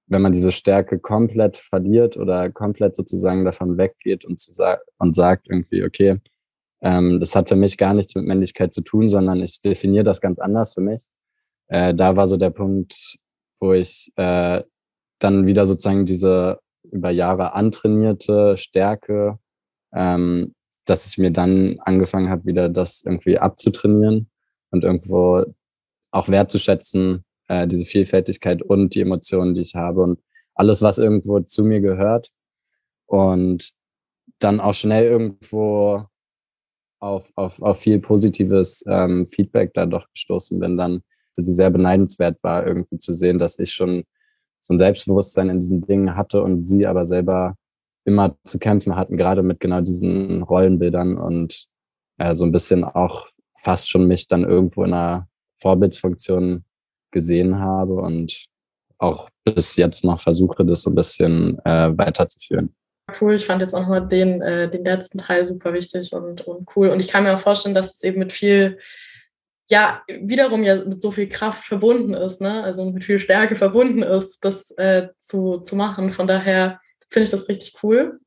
wenn 0.07 0.21
man 0.21 0.33
diese 0.33 0.51
Stärke 0.51 0.99
komplett 0.99 1.55
verliert 1.55 2.17
oder 2.17 2.51
komplett 2.51 2.97
sozusagen 2.97 3.45
davon 3.45 3.77
weggeht 3.77 4.25
und, 4.25 4.37
zu 4.39 4.51
sa 4.51 4.79
und 4.97 5.15
sagt 5.15 5.47
irgendwie, 5.49 5.85
okay, 5.85 6.19
ähm, 6.85 7.19
das 7.19 7.35
hat 7.35 7.49
für 7.49 7.55
mich 7.55 7.77
gar 7.77 7.95
nichts 7.95 8.13
mit 8.13 8.25
Männlichkeit 8.25 8.71
zu 8.71 8.81
tun, 8.81 9.09
sondern 9.09 9.41
ich 9.41 9.59
definiere 9.59 10.03
das 10.03 10.21
ganz 10.21 10.37
anders 10.37 10.75
für 10.75 10.81
mich. 10.81 11.07
Äh, 11.67 11.95
da 11.95 12.15
war 12.15 12.27
so 12.27 12.37
der 12.37 12.51
Punkt, 12.51 13.17
wo 13.59 13.73
ich 13.73 14.11
äh, 14.17 14.61
dann 15.17 15.47
wieder 15.47 15.65
sozusagen 15.65 16.05
diese 16.05 16.59
über 16.83 17.09
Jahre 17.09 17.53
antrainierte 17.53 18.55
Stärke, 18.55 19.39
ähm, 19.95 20.53
dass 20.85 21.07
ich 21.07 21.17
mir 21.17 21.31
dann 21.31 21.79
angefangen 21.79 22.29
habe, 22.29 22.45
wieder 22.45 22.69
das 22.69 23.01
irgendwie 23.03 23.39
abzutrainieren 23.39 24.29
und 24.69 24.83
irgendwo 24.83 25.43
auch 26.11 26.29
wertzuschätzen, 26.29 27.25
äh, 27.47 27.67
diese 27.67 27.85
Vielfältigkeit 27.85 28.61
und 28.61 28.93
die 28.93 29.01
Emotionen, 29.01 29.55
die 29.55 29.61
ich 29.61 29.73
habe 29.73 30.03
und 30.03 30.19
alles, 30.53 30.83
was 30.83 30.99
irgendwo 30.99 31.39
zu 31.39 31.63
mir 31.63 31.81
gehört. 31.81 32.29
Und 33.07 33.71
dann 34.37 34.59
auch 34.59 34.75
schnell 34.75 35.05
irgendwo 35.05 36.05
auf, 36.99 37.31
auf, 37.35 37.61
auf 37.61 37.79
viel 37.79 37.99
positives 37.99 38.83
ähm, 38.87 39.25
Feedback 39.25 39.73
da 39.73 39.85
doch 39.85 40.07
gestoßen 40.13 40.59
bin, 40.59 40.77
dann 40.77 41.01
für 41.35 41.41
sie 41.41 41.53
sehr 41.53 41.69
beneidenswert 41.69 42.37
war, 42.41 42.65
irgendwie 42.65 42.97
zu 42.97 43.13
sehen, 43.13 43.39
dass 43.39 43.59
ich 43.59 43.73
schon 43.73 44.03
so 44.61 44.73
ein 44.73 44.79
Selbstbewusstsein 44.79 45.49
in 45.49 45.59
diesen 45.59 45.81
Dingen 45.85 46.15
hatte 46.15 46.41
und 46.41 46.61
sie 46.61 46.87
aber 46.87 47.05
selber 47.05 47.55
immer 48.05 48.37
zu 48.45 48.59
kämpfen 48.59 48.95
hatten, 48.95 49.17
gerade 49.17 49.43
mit 49.43 49.59
genau 49.59 49.81
diesen 49.81 50.43
Rollenbildern 50.43 51.17
und 51.17 51.67
äh, 52.17 52.35
so 52.35 52.45
ein 52.45 52.51
bisschen 52.51 52.83
auch 52.83 53.27
fast 53.57 53.89
schon 53.89 54.07
mich 54.07 54.27
dann 54.27 54.43
irgendwo 54.43 54.83
in 54.83 54.93
einer 54.93 55.27
Vorbildsfunktion 55.61 56.63
gesehen 57.11 57.59
habe 57.59 57.95
und 57.95 58.47
auch 58.97 59.29
bis 59.43 59.75
jetzt 59.75 60.03
noch 60.03 60.21
versuche, 60.21 60.65
das 60.65 60.81
so 60.81 60.89
ein 60.89 60.95
bisschen 60.95 61.59
äh, 61.65 61.97
weiterzuführen. 61.97 62.75
Cool, 63.19 63.35
ich 63.35 63.45
fand 63.45 63.61
jetzt 63.61 63.73
auch 63.73 63.87
mal 63.87 64.01
den, 64.01 64.41
äh, 64.41 64.69
den 64.69 64.83
letzten 64.83 65.19
Teil 65.19 65.45
super 65.45 65.73
wichtig 65.73 66.13
und, 66.13 66.41
und 66.41 66.67
cool. 66.75 66.89
Und 66.89 66.99
ich 66.99 67.07
kann 67.07 67.23
mir 67.23 67.35
auch 67.35 67.39
vorstellen, 67.39 67.75
dass 67.75 67.95
es 67.95 68.03
eben 68.03 68.19
mit 68.19 68.33
viel, 68.33 68.79
ja, 69.69 70.03
wiederum 70.07 70.63
ja 70.63 70.83
mit 70.83 71.01
so 71.01 71.11
viel 71.11 71.27
Kraft 71.29 71.65
verbunden 71.65 72.13
ist, 72.13 72.41
ne? 72.41 72.63
Also 72.63 72.89
mit 72.91 73.03
viel 73.03 73.19
Stärke 73.19 73.55
verbunden 73.55 74.03
ist, 74.03 74.43
das 74.43 74.71
äh, 74.71 75.09
zu, 75.19 75.59
zu 75.59 75.75
machen. 75.75 76.11
Von 76.11 76.27
daher 76.27 76.79
finde 77.09 77.25
ich 77.25 77.31
das 77.31 77.49
richtig 77.49 77.75
cool. 77.83 78.19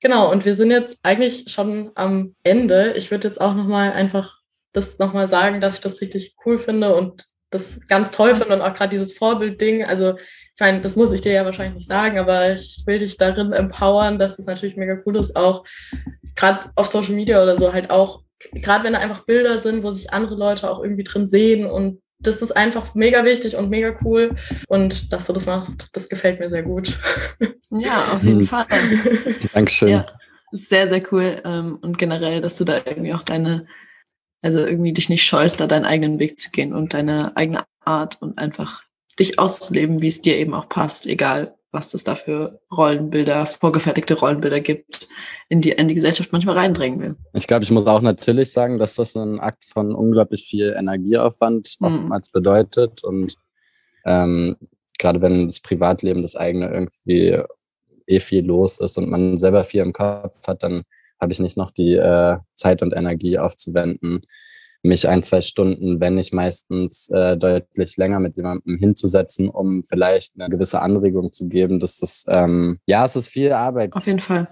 Genau, 0.00 0.30
und 0.30 0.44
wir 0.44 0.54
sind 0.54 0.70
jetzt 0.70 0.98
eigentlich 1.02 1.50
schon 1.50 1.90
am 1.94 2.34
Ende. 2.42 2.92
Ich 2.96 3.10
würde 3.10 3.28
jetzt 3.28 3.40
auch 3.40 3.54
nochmal 3.54 3.92
einfach 3.92 4.38
das 4.72 4.98
nochmal 4.98 5.28
sagen, 5.28 5.60
dass 5.60 5.76
ich 5.76 5.80
das 5.80 6.00
richtig 6.00 6.34
cool 6.44 6.58
finde 6.58 6.94
und 6.94 7.26
das 7.50 7.80
ganz 7.88 8.10
toll 8.10 8.34
finde 8.34 8.54
und 8.54 8.60
auch 8.60 8.74
gerade 8.74 8.90
dieses 8.90 9.16
Vorbildding. 9.16 9.84
Also, 9.84 10.18
ich 10.54 10.60
meine, 10.60 10.80
das 10.82 10.94
muss 10.94 11.12
ich 11.12 11.20
dir 11.20 11.32
ja 11.32 11.44
wahrscheinlich 11.44 11.74
nicht 11.74 11.88
sagen, 11.88 12.18
aber 12.18 12.52
ich 12.52 12.82
will 12.86 13.00
dich 13.00 13.16
darin 13.16 13.52
empowern, 13.52 14.18
dass 14.18 14.38
es 14.38 14.46
natürlich 14.46 14.76
mega 14.76 14.96
cool 15.04 15.16
ist, 15.16 15.34
auch 15.34 15.64
gerade 16.36 16.70
auf 16.76 16.86
Social 16.86 17.14
Media 17.14 17.42
oder 17.42 17.56
so 17.56 17.72
halt 17.72 17.90
auch, 17.90 18.22
gerade 18.52 18.84
wenn 18.84 18.92
da 18.92 19.00
einfach 19.00 19.24
Bilder 19.24 19.58
sind, 19.58 19.82
wo 19.82 19.90
sich 19.90 20.12
andere 20.12 20.36
Leute 20.36 20.70
auch 20.70 20.82
irgendwie 20.82 21.04
drin 21.04 21.26
sehen 21.26 21.66
und 21.66 22.00
das 22.20 22.40
ist 22.40 22.52
einfach 22.52 22.94
mega 22.94 23.24
wichtig 23.24 23.56
und 23.56 23.68
mega 23.68 23.98
cool. 24.02 24.34
Und 24.68 25.12
dass 25.12 25.26
du 25.26 25.34
das 25.34 25.44
machst, 25.44 25.88
das 25.92 26.08
gefällt 26.08 26.40
mir 26.40 26.48
sehr 26.48 26.62
gut. 26.62 26.98
Ja, 27.70 28.04
auf 28.12 28.22
jeden 28.22 28.44
Fall. 28.44 28.64
Dankeschön. 29.52 29.88
Ja, 29.88 30.02
sehr, 30.50 30.88
sehr 30.88 31.02
cool. 31.12 31.42
Ähm, 31.44 31.78
und 31.82 31.98
generell, 31.98 32.40
dass 32.40 32.56
du 32.56 32.64
da 32.64 32.78
irgendwie 32.86 33.12
auch 33.12 33.22
deine 33.22 33.66
also 34.44 34.60
irgendwie 34.60 34.92
dich 34.92 35.08
nicht 35.08 35.24
scheust, 35.24 35.58
da 35.58 35.66
deinen 35.66 35.86
eigenen 35.86 36.20
Weg 36.20 36.38
zu 36.38 36.50
gehen 36.50 36.74
und 36.74 36.92
deine 36.92 37.34
eigene 37.34 37.64
Art 37.84 38.20
und 38.20 38.36
einfach 38.36 38.82
dich 39.16 39.38
auszuleben, 39.38 40.00
wie 40.00 40.08
es 40.08 40.22
dir 40.22 40.36
eben 40.36 40.54
auch 40.54 40.68
passt, 40.68 41.06
egal 41.06 41.54
was 41.74 41.88
das 41.90 42.04
da 42.04 42.14
für 42.14 42.60
Rollenbilder, 42.70 43.46
vorgefertigte 43.46 44.14
Rollenbilder 44.14 44.60
gibt, 44.60 45.08
in 45.48 45.60
die, 45.60 45.72
in 45.72 45.88
die 45.88 45.94
Gesellschaft 45.94 46.32
manchmal 46.32 46.56
reindrängen 46.56 47.00
will. 47.00 47.16
Ich 47.34 47.46
glaube, 47.46 47.64
ich 47.64 47.70
muss 47.70 47.86
auch 47.86 48.00
natürlich 48.00 48.52
sagen, 48.52 48.78
dass 48.78 48.94
das 48.94 49.16
ein 49.16 49.40
Akt 49.40 49.64
von 49.64 49.92
unglaublich 49.94 50.44
viel 50.44 50.74
Energieaufwand 50.78 51.74
mhm. 51.80 51.86
oftmals 51.86 52.30
bedeutet. 52.30 53.02
Und 53.02 53.34
ähm, 54.06 54.56
gerade 54.98 55.20
wenn 55.20 55.46
das 55.46 55.60
Privatleben, 55.60 56.22
das 56.22 56.36
eigene 56.36 56.70
irgendwie 56.70 57.42
eh 58.06 58.20
viel 58.20 58.44
los 58.44 58.78
ist 58.78 58.96
und 58.96 59.10
man 59.10 59.38
selber 59.38 59.64
viel 59.64 59.82
im 59.82 59.92
Kopf 59.92 60.46
hat, 60.46 60.62
dann 60.62 60.84
habe 61.20 61.32
ich 61.32 61.40
nicht 61.40 61.56
noch 61.56 61.70
die 61.70 61.94
äh, 61.94 62.38
Zeit 62.54 62.82
und 62.82 62.94
Energie 62.94 63.38
aufzuwenden, 63.38 64.22
mich 64.84 65.08
ein, 65.08 65.22
zwei 65.22 65.40
Stunden, 65.40 66.00
wenn 66.00 66.14
nicht 66.14 66.34
meistens 66.34 67.08
äh, 67.10 67.36
deutlich 67.36 67.96
länger 67.96 68.20
mit 68.20 68.36
jemandem 68.36 68.76
hinzusetzen, 68.76 69.48
um 69.48 69.82
vielleicht 69.82 70.34
eine 70.38 70.50
gewisse 70.50 70.80
Anregung 70.82 71.32
zu 71.32 71.48
geben. 71.48 71.80
Das 71.80 72.02
ist, 72.02 72.26
ähm, 72.28 72.78
ja, 72.86 73.04
es 73.04 73.16
ist 73.16 73.28
viel 73.28 73.52
Arbeit. 73.52 73.94
Auf 73.94 74.06
jeden 74.06 74.20
Fall. 74.20 74.48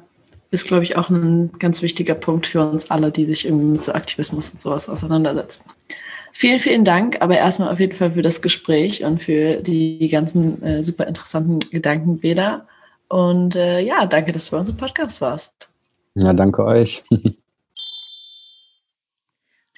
Ist, 0.51 0.67
glaube 0.67 0.85
ich, 0.85 0.97
auch 0.97 1.11
ein 1.11 1.53
ganz 1.59 1.83
wichtiger 1.83 2.15
Punkt 2.15 2.47
für 2.47 2.69
uns 2.69 2.91
alle, 2.91 3.11
die 3.11 3.27
sich 3.27 3.47
irgendwie 3.47 3.67
mit 3.67 3.85
so 3.85 3.93
Aktivismus 3.93 4.51
und 4.51 4.61
sowas 4.61 4.89
auseinandersetzen. 4.89 5.71
Vielen, 6.33 6.59
vielen 6.59 6.85
Dank, 6.85 7.19
aber 7.21 7.37
erstmal 7.37 7.71
auf 7.71 7.79
jeden 7.79 7.95
Fall 7.95 8.13
für 8.13 8.23
das 8.23 8.41
Gespräch 8.41 9.05
und 9.05 9.23
für 9.23 9.57
die 9.57 10.09
ganzen 10.09 10.63
äh, 10.63 10.83
super 10.83 11.07
interessanten 11.07 11.61
Gedanken, 11.61 12.19
Bela. 12.19 12.67
Und 13.09 13.55
äh, 13.55 13.81
ja, 13.81 14.07
danke, 14.07 14.33
dass 14.33 14.47
du 14.47 14.53
bei 14.53 14.61
uns 14.61 14.71
im 14.71 14.79
Podcast 14.79 15.21
warst. 15.21 15.69
Ja, 16.15 16.33
danke 16.33 16.65
euch. 16.65 17.03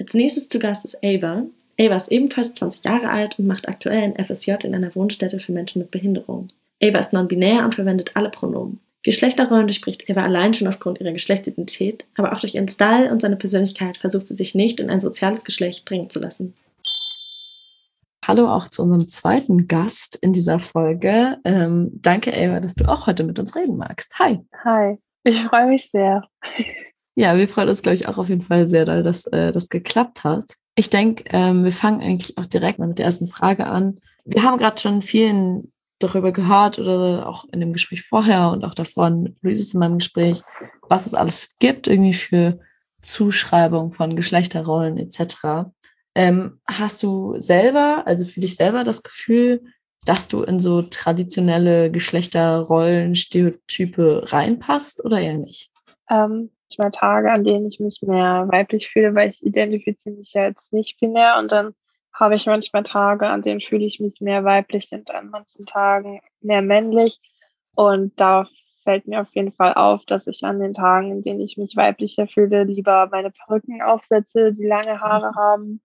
Als 0.05 0.13
nächstes 0.13 0.51
zu 0.51 0.59
Gast 0.59 0.85
ist 0.85 1.03
Ava. 1.03 1.47
Ava 1.81 1.97
ist 1.97 2.13
ebenfalls 2.13 2.53
20 2.53 2.85
Jahre 2.85 3.09
alt 3.09 3.39
und 3.39 3.47
macht 3.47 3.71
aktuell 3.71 4.03
ein 4.03 4.23
FSJ 4.23 4.51
in 4.65 4.75
einer 4.75 4.95
Wohnstätte 4.95 5.41
für 5.41 5.53
Menschen 5.53 5.79
mit 5.79 5.91
Behinderung. 5.91 6.49
Ava 6.83 6.99
ist 6.99 7.15
non-binär 7.15 7.65
und 7.65 7.75
verwendet 7.75 8.11
alle 8.13 8.29
Pronomen. 8.29 8.81
Geschlechterrollen 9.03 9.67
durchbricht 9.67 10.11
Ava 10.11 10.23
allein 10.23 10.53
schon 10.53 10.69
aufgrund 10.69 11.01
ihrer 11.01 11.13
Geschlechtsidentität, 11.13 12.07
aber 12.19 12.35
auch 12.35 12.41
durch 12.41 12.55
ihren 12.55 12.69
Style 12.69 13.11
und 13.11 13.23
seine 13.23 13.37
Persönlichkeit 13.37 13.97
versucht 13.97 14.27
sie 14.27 14.37
sich 14.37 14.55
nicht 14.55 14.79
in 14.79 14.91
ein 14.91 15.01
soziales 15.01 15.43
Geschlecht 15.43 15.89
drängen 15.89 16.11
zu 16.11 16.21
lassen. 16.21 16.53
Hallo 18.27 18.47
auch 18.51 18.69
zu 18.69 18.83
unserem 18.83 19.09
zweiten 19.09 19.69
Gast 19.69 20.17
in 20.21 20.35
dieser 20.35 20.59
Folge. 20.59 21.39
Ähm, 21.47 21.93
danke, 21.95 22.31
Ava, 22.35 22.61
dass 22.61 22.75
du 22.75 22.85
auch 22.85 23.07
heute 23.07 23.25
mit 23.25 23.39
uns 23.39 23.57
reden 23.57 23.79
magst. 23.79 24.19
Hi. 24.19 24.39
Hi. 24.65 24.99
Ich 25.23 25.43
freue 25.45 25.69
mich 25.69 25.89
sehr. 25.91 26.29
Ja, 27.17 27.37
wir 27.37 27.47
freuen 27.47 27.69
uns, 27.69 27.83
glaube 27.83 27.95
ich, 27.95 28.09
auch 28.09 28.19
auf 28.19 28.29
jeden 28.29 28.43
Fall 28.43 28.67
sehr, 28.67 28.85
dass 28.85 29.27
äh, 29.27 29.53
das 29.53 29.69
geklappt 29.69 30.25
hat. 30.25 30.57
Ich 30.75 30.91
denke, 30.91 31.25
ähm, 31.29 31.65
wir 31.65 31.73
fangen 31.73 32.01
eigentlich 32.01 32.37
auch 32.37 32.47
direkt 32.47 32.79
mal 32.79 32.89
mit 32.89 32.99
der 32.99 33.07
ersten 33.07 33.29
Frage 33.29 33.67
an. 33.67 33.99
Wir 34.25 34.43
haben 34.43 34.59
gerade 34.59 34.81
schon 34.81 35.03
vielen 35.03 35.73
darüber 36.01 36.33
gehört 36.33 36.79
oder 36.79 37.29
auch 37.29 37.45
in 37.53 37.61
dem 37.61 37.73
Gespräch 37.73 38.03
vorher 38.03 38.51
und 38.51 38.65
auch 38.65 38.75
davor 38.75 39.11
mit 39.11 39.37
Luises 39.43 39.75
in 39.75 39.81
meinem 39.81 39.99
Gespräch, 39.99 40.43
was 40.89 41.07
es 41.07 41.15
alles 41.15 41.51
gibt, 41.61 41.87
irgendwie 41.87 42.15
für 42.15 42.59
Zuschreibung 43.01 43.93
von 43.93 44.17
Geschlechterrollen 44.17 44.99
etc. 44.99 45.71
Ähm, 46.17 46.61
hast 46.67 47.03
du 47.03 47.37
selber, 47.39 48.03
also 48.07 48.25
für 48.25 48.41
dich 48.41 48.57
selber 48.57 48.83
das 48.83 49.03
Gefühl, 49.03 49.63
dass 50.05 50.29
du 50.29 50.43
in 50.43 50.59
so 50.59 50.83
traditionelle 50.83 51.91
Geschlechterrollen, 51.91 53.15
Stereotype 53.15 54.33
reinpasst 54.33 55.05
oder 55.05 55.21
eher 55.21 55.39
nicht? 55.39 55.71
Ähm, 56.11 56.51
meine 56.79 56.91
Tage, 56.91 57.31
an 57.31 57.45
denen 57.45 57.67
ich 57.69 57.81
mich 57.81 58.01
mehr 58.03 58.47
weiblich 58.51 58.89
fühle, 58.89 59.15
weil 59.17 59.31
ich 59.31 59.43
identifiziere 59.43 60.17
mich 60.17 60.33
ja 60.33 60.45
jetzt 60.45 60.73
nicht 60.73 60.99
binär 61.01 61.39
und 61.39 61.53
dann 61.53 61.75
habe 62.13 62.37
ich 62.37 62.47
manchmal 62.47 62.85
Tage, 62.85 63.27
an 63.29 63.43
denen 63.43 63.61
fühle 63.61 63.85
ich 63.85 64.01
mich 64.01 64.21
mehr 64.21 64.45
weiblich 64.45 64.91
und 64.93 65.11
an 65.11 65.31
manchen 65.31 65.67
Tagen 65.67 66.21
mehr 66.41 66.63
männlich. 66.63 67.19
Und 67.75 68.13
da 68.21 68.47
fällt 68.85 69.09
mir 69.09 69.21
auf 69.21 69.35
jeden 69.35 69.51
Fall 69.51 69.75
auf, 69.75 70.05
dass 70.05 70.29
ich 70.29 70.45
an 70.45 70.61
den 70.61 70.75
Tagen, 70.75 71.11
in 71.11 71.23
denen 71.23 71.41
ich 71.41 71.57
mich 71.57 71.75
weiblicher 71.75 72.29
fühle, 72.29 72.63
lieber 72.65 73.09
meine 73.11 73.31
Perücken 73.31 73.83
aufsetze, 73.83 74.53
die 74.53 74.67
lange 74.67 75.01
Haare 75.01 75.33
mhm. 75.33 75.35
haben 75.35 75.81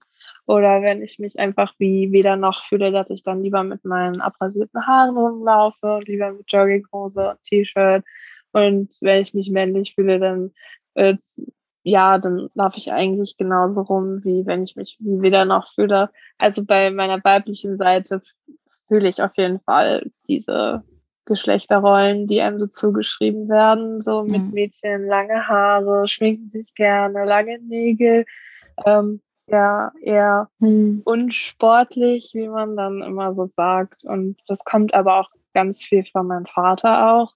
oder 0.46 0.82
wenn 0.82 1.04
ich 1.04 1.20
mich 1.20 1.38
einfach 1.38 1.74
wie 1.78 2.12
weder 2.12 2.36
noch 2.36 2.66
fühle, 2.66 2.92
dass 2.92 3.10
ich 3.10 3.22
dann 3.22 3.44
lieber 3.44 3.64
mit 3.64 3.86
meinen 3.86 4.20
abrasierten 4.20 4.86
Haaren 4.88 5.16
rumlaufe 5.16 5.98
und 5.98 6.08
lieber 6.08 6.32
mit 6.32 6.52
Jogginghose 6.52 7.30
und 7.30 7.44
T-Shirt. 7.44 8.04
Und 8.52 8.90
wenn 9.02 9.22
ich 9.22 9.34
mich 9.34 9.50
männlich 9.50 9.96
fühle, 9.96 10.20
dann 10.20 10.52
äh, 10.96 11.16
ja, 11.84 12.18
dann 12.18 12.50
laufe 12.54 12.78
ich 12.78 12.92
eigentlich 12.92 13.38
genauso 13.38 13.82
rum, 13.82 14.24
wie 14.24 14.46
wenn 14.46 14.64
ich 14.64 14.76
mich 14.76 14.98
wie 15.00 15.22
weder 15.22 15.46
noch 15.46 15.72
fühle. 15.72 16.10
Also 16.38 16.64
bei 16.66 16.92
meiner 16.92 17.24
weiblichen 17.24 17.78
Seite 17.78 18.22
fühle 18.88 19.10
ich 19.10 19.22
auf 19.22 19.32
jeden 19.38 19.60
Fall 19.62 20.12
diese 20.28 20.84
Geschlechterrollen, 21.26 22.28
die 22.28 22.42
einem 22.42 22.60
so 22.60 22.68
zugeschrieben 22.68 23.50
werden, 23.50 24.02
so 24.02 24.24
mit 24.24 24.42
mhm. 24.42 24.52
Mädchen 24.52 25.06
lange 25.06 25.48
Haare, 25.48 26.08
schminken 26.08 26.50
sich 26.50 26.74
gerne, 26.76 27.26
lange 27.26 27.60
Nägel. 27.60 28.26
Ähm, 28.86 29.22
ja 29.50 29.92
eher 30.02 30.50
hm. 30.60 31.02
unsportlich, 31.06 32.32
wie 32.34 32.48
man 32.48 32.76
dann 32.76 33.02
immer 33.02 33.34
so 33.34 33.46
sagt. 33.46 34.04
Und 34.06 34.38
das 34.48 34.64
kommt 34.64 34.94
aber 34.94 35.20
auch 35.20 35.30
ganz 35.54 35.84
viel 35.84 36.06
von 36.06 36.28
meinem 36.28 36.46
Vater 36.46 37.14
auch, 37.14 37.34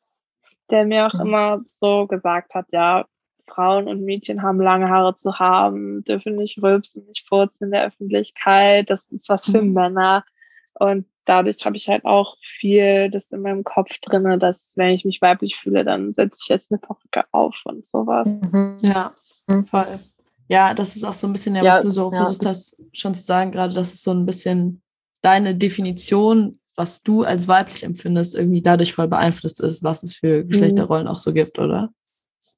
der 0.74 0.86
mir 0.86 1.08
auch 1.08 1.14
hm. 1.14 1.22
immer 1.22 1.62
so 1.66 2.08
gesagt 2.08 2.56
hat, 2.56 2.66
ja, 2.72 3.06
Frauen 3.48 3.88
und 3.88 4.04
Mädchen 4.04 4.42
haben 4.42 4.60
lange 4.60 4.90
Haare 4.90 5.16
zu 5.16 5.38
haben, 5.38 6.04
dürfen 6.04 6.36
nicht 6.36 6.62
rülpsen, 6.62 7.06
nicht 7.06 7.28
furzen 7.28 7.66
in 7.66 7.72
der 7.72 7.86
Öffentlichkeit, 7.86 8.90
das 8.90 9.06
ist 9.08 9.30
was 9.30 9.46
für 9.46 9.60
hm. 9.60 9.74
Männer. 9.74 10.26
Und 10.74 11.06
dadurch 11.26 11.64
habe 11.64 11.78
ich 11.78 11.88
halt 11.88 12.04
auch 12.06 12.36
viel 12.42 13.10
das 13.12 13.32
in 13.32 13.42
meinem 13.42 13.64
Kopf 13.64 13.92
drinne, 14.02 14.40
dass 14.40 14.72
wenn 14.76 14.90
ich 14.90 15.06
mich 15.06 15.22
weiblich 15.22 15.56
fühle, 15.56 15.84
dann 15.84 16.14
setze 16.14 16.40
ich 16.42 16.50
jetzt 16.50 16.72
eine 16.72 16.80
Perücke 16.80 17.26
auf 17.32 17.62
und 17.66 17.88
sowas. 17.88 18.28
Mhm. 18.28 18.78
Ja, 18.82 19.14
mhm. 19.48 19.66
voll. 19.66 20.00
Ja, 20.48 20.74
das 20.74 20.96
ist 20.96 21.04
auch 21.04 21.14
so 21.14 21.28
ein 21.28 21.34
bisschen, 21.34 21.56
ja, 21.56 21.64
was 21.64 21.84
du 21.84 21.92
so 21.92 22.12
ja, 22.12 22.18
versucht 22.18 22.46
hast, 22.46 22.76
schon 22.92 23.14
zu 23.14 23.24
sagen, 23.24 23.52
gerade, 23.52 23.74
das 23.74 23.94
ist 23.94 24.04
so 24.04 24.12
ein 24.12 24.26
bisschen 24.26 24.82
deine 25.22 25.56
Definition, 25.56 26.60
was 26.76 27.04
du 27.04 27.24
als 27.24 27.48
weiblich 27.48 27.84
empfindest, 27.84 28.36
irgendwie 28.36 28.62
dadurch 28.62 28.94
voll 28.94 29.08
beeinflusst 29.08 29.62
ist, 29.62 29.84
was 29.84 30.04
es 30.04 30.14
für 30.14 30.44
Geschlechterrollen 30.44 31.06
mhm. 31.06 31.12
auch 31.12 31.20
so 31.20 31.34
gibt, 31.34 31.60
oder? 31.60 31.92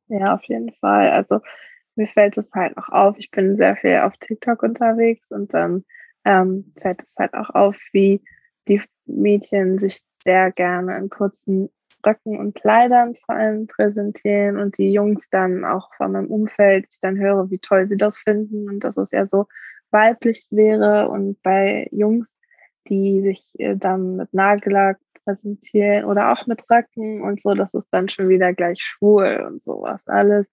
Ja, 0.08 0.34
auf 0.34 0.44
jeden 0.44 0.72
Fall. 0.74 1.10
Also 1.12 1.40
mir 1.96 2.08
fällt 2.08 2.38
es 2.38 2.52
halt 2.54 2.78
auch 2.78 2.90
auf, 2.90 3.16
ich 3.18 3.32
bin 3.32 3.56
sehr 3.56 3.76
viel 3.76 3.98
auf 4.00 4.14
TikTok 4.18 4.64
unterwegs 4.64 5.32
und 5.32 5.54
dann 5.54 5.84
ähm, 6.26 6.72
fällt 6.80 7.04
es 7.04 7.16
halt 7.18 7.34
auch 7.34 7.50
auf, 7.52 7.78
wie 7.92 8.22
die 8.68 8.82
Mädchen 9.06 9.80
sich 9.80 10.02
sehr 10.24 10.52
gerne 10.52 10.98
in 10.98 11.10
kurzen 11.10 11.70
Röcken 12.06 12.38
und 12.38 12.56
Kleidern 12.56 13.16
vor 13.26 13.36
allem 13.36 13.68
präsentieren 13.68 14.58
und 14.58 14.78
die 14.78 14.92
Jungs 14.92 15.30
dann 15.30 15.66
auch 15.66 15.94
von 15.96 16.12
meinem 16.12 16.28
Umfeld, 16.28 16.86
ich 16.90 17.00
dann 17.00 17.18
höre, 17.18 17.50
wie 17.50 17.60
toll 17.60 17.86
sie 17.86 17.98
das 17.98 18.18
finden 18.18 18.70
und 18.70 18.84
dass 18.84 18.98
es 18.98 19.12
ja 19.12 19.26
so 19.26 19.48
weiblich 19.92 20.46
wäre 20.50 21.10
und 21.10 21.42
bei 21.42 21.88
Jungs, 21.92 22.36
die 22.88 23.22
sich 23.22 23.52
äh, 23.58 23.76
dann 23.76 24.16
mit 24.16 24.34
Nagellack 24.34 24.98
präsentieren 25.24 26.06
oder 26.06 26.32
auch 26.32 26.46
mit 26.48 26.64
Röcken 26.70 27.22
und 27.22 27.42
so, 27.42 27.54
das 27.54 27.74
ist 27.74 27.90
dann 27.92 28.10
schon 28.10 28.30
wieder 28.30 28.54
gleich 28.54 28.82
schwul 28.82 29.44
und 29.48 29.64
sowas 29.64 30.08
alles. 30.08 30.48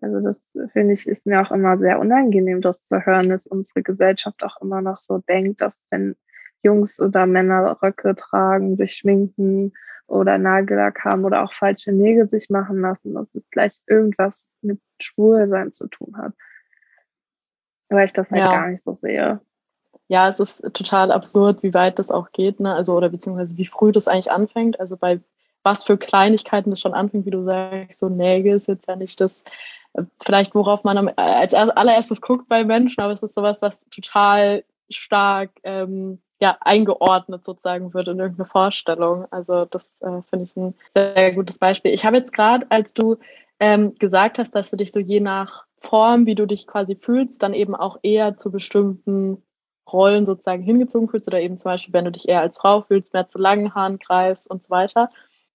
Also 0.00 0.20
das 0.20 0.50
finde 0.72 0.94
ich 0.94 1.06
ist 1.06 1.26
mir 1.26 1.40
auch 1.40 1.52
immer 1.52 1.78
sehr 1.78 2.00
unangenehm, 2.00 2.60
das 2.60 2.84
zu 2.84 3.04
hören, 3.04 3.28
dass 3.28 3.46
unsere 3.46 3.82
Gesellschaft 3.82 4.42
auch 4.42 4.60
immer 4.60 4.80
noch 4.80 4.98
so 4.98 5.18
denkt, 5.18 5.60
dass 5.60 5.78
wenn 5.90 6.16
Jungs 6.62 6.98
oder 7.00 7.26
Männer 7.26 7.78
Röcke 7.82 8.14
tragen, 8.14 8.76
sich 8.76 8.94
schminken 8.94 9.72
oder 10.06 10.38
Nagellack 10.38 11.04
haben 11.04 11.24
oder 11.24 11.42
auch 11.42 11.52
falsche 11.52 11.92
Nägel 11.92 12.28
sich 12.28 12.50
machen 12.50 12.80
lassen, 12.80 13.14
dass 13.14 13.30
das 13.32 13.48
gleich 13.50 13.72
irgendwas 13.86 14.48
mit 14.60 14.80
Schwulsein 15.00 15.72
zu 15.72 15.88
tun 15.88 16.16
hat. 16.16 16.34
Weil 17.88 18.06
ich 18.06 18.12
das 18.12 18.30
halt 18.30 18.42
ja. 18.42 18.50
gar 18.50 18.68
nicht 18.68 18.82
so 18.82 18.94
sehe. 18.94 19.40
Ja, 20.12 20.28
es 20.28 20.40
ist 20.40 20.60
total 20.74 21.10
absurd, 21.10 21.62
wie 21.62 21.72
weit 21.72 21.98
das 21.98 22.10
auch 22.10 22.32
geht, 22.32 22.60
ne? 22.60 22.74
Also, 22.74 22.94
oder 22.94 23.08
beziehungsweise 23.08 23.56
wie 23.56 23.64
früh 23.64 23.92
das 23.92 24.08
eigentlich 24.08 24.30
anfängt. 24.30 24.78
Also 24.78 24.98
bei 24.98 25.20
was 25.62 25.84
für 25.84 25.96
Kleinigkeiten 25.96 26.68
das 26.68 26.80
schon 26.80 26.92
anfängt, 26.92 27.24
wie 27.24 27.30
du 27.30 27.44
sagst, 27.44 27.98
so 27.98 28.10
Nägel 28.10 28.56
ist 28.56 28.68
jetzt 28.68 28.88
ja 28.88 28.96
nicht 28.96 29.18
das, 29.22 29.42
äh, 29.94 30.02
vielleicht 30.22 30.54
worauf 30.54 30.84
man 30.84 31.08
als 31.16 31.54
allererstes 31.54 32.20
guckt 32.20 32.46
bei 32.46 32.62
Menschen, 32.62 33.00
aber 33.00 33.14
es 33.14 33.22
ist 33.22 33.34
sowas, 33.34 33.62
was 33.62 33.88
total 33.88 34.64
stark 34.90 35.48
ähm, 35.62 36.20
ja, 36.42 36.58
eingeordnet 36.60 37.46
sozusagen 37.46 37.94
wird 37.94 38.08
in 38.08 38.18
irgendeine 38.18 38.44
Vorstellung. 38.46 39.24
Also 39.30 39.64
das 39.64 40.02
äh, 40.02 40.20
finde 40.28 40.44
ich 40.44 40.54
ein 40.56 40.74
sehr 40.92 41.32
gutes 41.32 41.58
Beispiel. 41.58 41.94
Ich 41.94 42.04
habe 42.04 42.18
jetzt 42.18 42.34
gerade, 42.34 42.66
als 42.68 42.92
du 42.92 43.16
ähm, 43.60 43.94
gesagt 43.94 44.38
hast, 44.38 44.54
dass 44.54 44.70
du 44.70 44.76
dich 44.76 44.92
so 44.92 45.00
je 45.00 45.20
nach 45.20 45.64
Form, 45.76 46.26
wie 46.26 46.34
du 46.34 46.44
dich 46.44 46.66
quasi 46.66 46.96
fühlst, 46.96 47.42
dann 47.42 47.54
eben 47.54 47.74
auch 47.74 47.96
eher 48.02 48.36
zu 48.36 48.50
bestimmten 48.50 49.42
Rollen 49.92 50.24
sozusagen 50.24 50.62
hingezogen 50.62 51.08
fühlst 51.08 51.28
oder 51.28 51.40
eben 51.40 51.58
zum 51.58 51.70
Beispiel, 51.70 51.92
wenn 51.94 52.04
du 52.04 52.12
dich 52.12 52.28
eher 52.28 52.40
als 52.40 52.58
Frau 52.58 52.82
fühlst, 52.82 53.12
mehr 53.12 53.28
zu 53.28 53.38
langen 53.38 53.74
Haaren 53.74 53.98
greifst 53.98 54.50
und 54.50 54.64
so 54.64 54.70
weiter. 54.70 55.10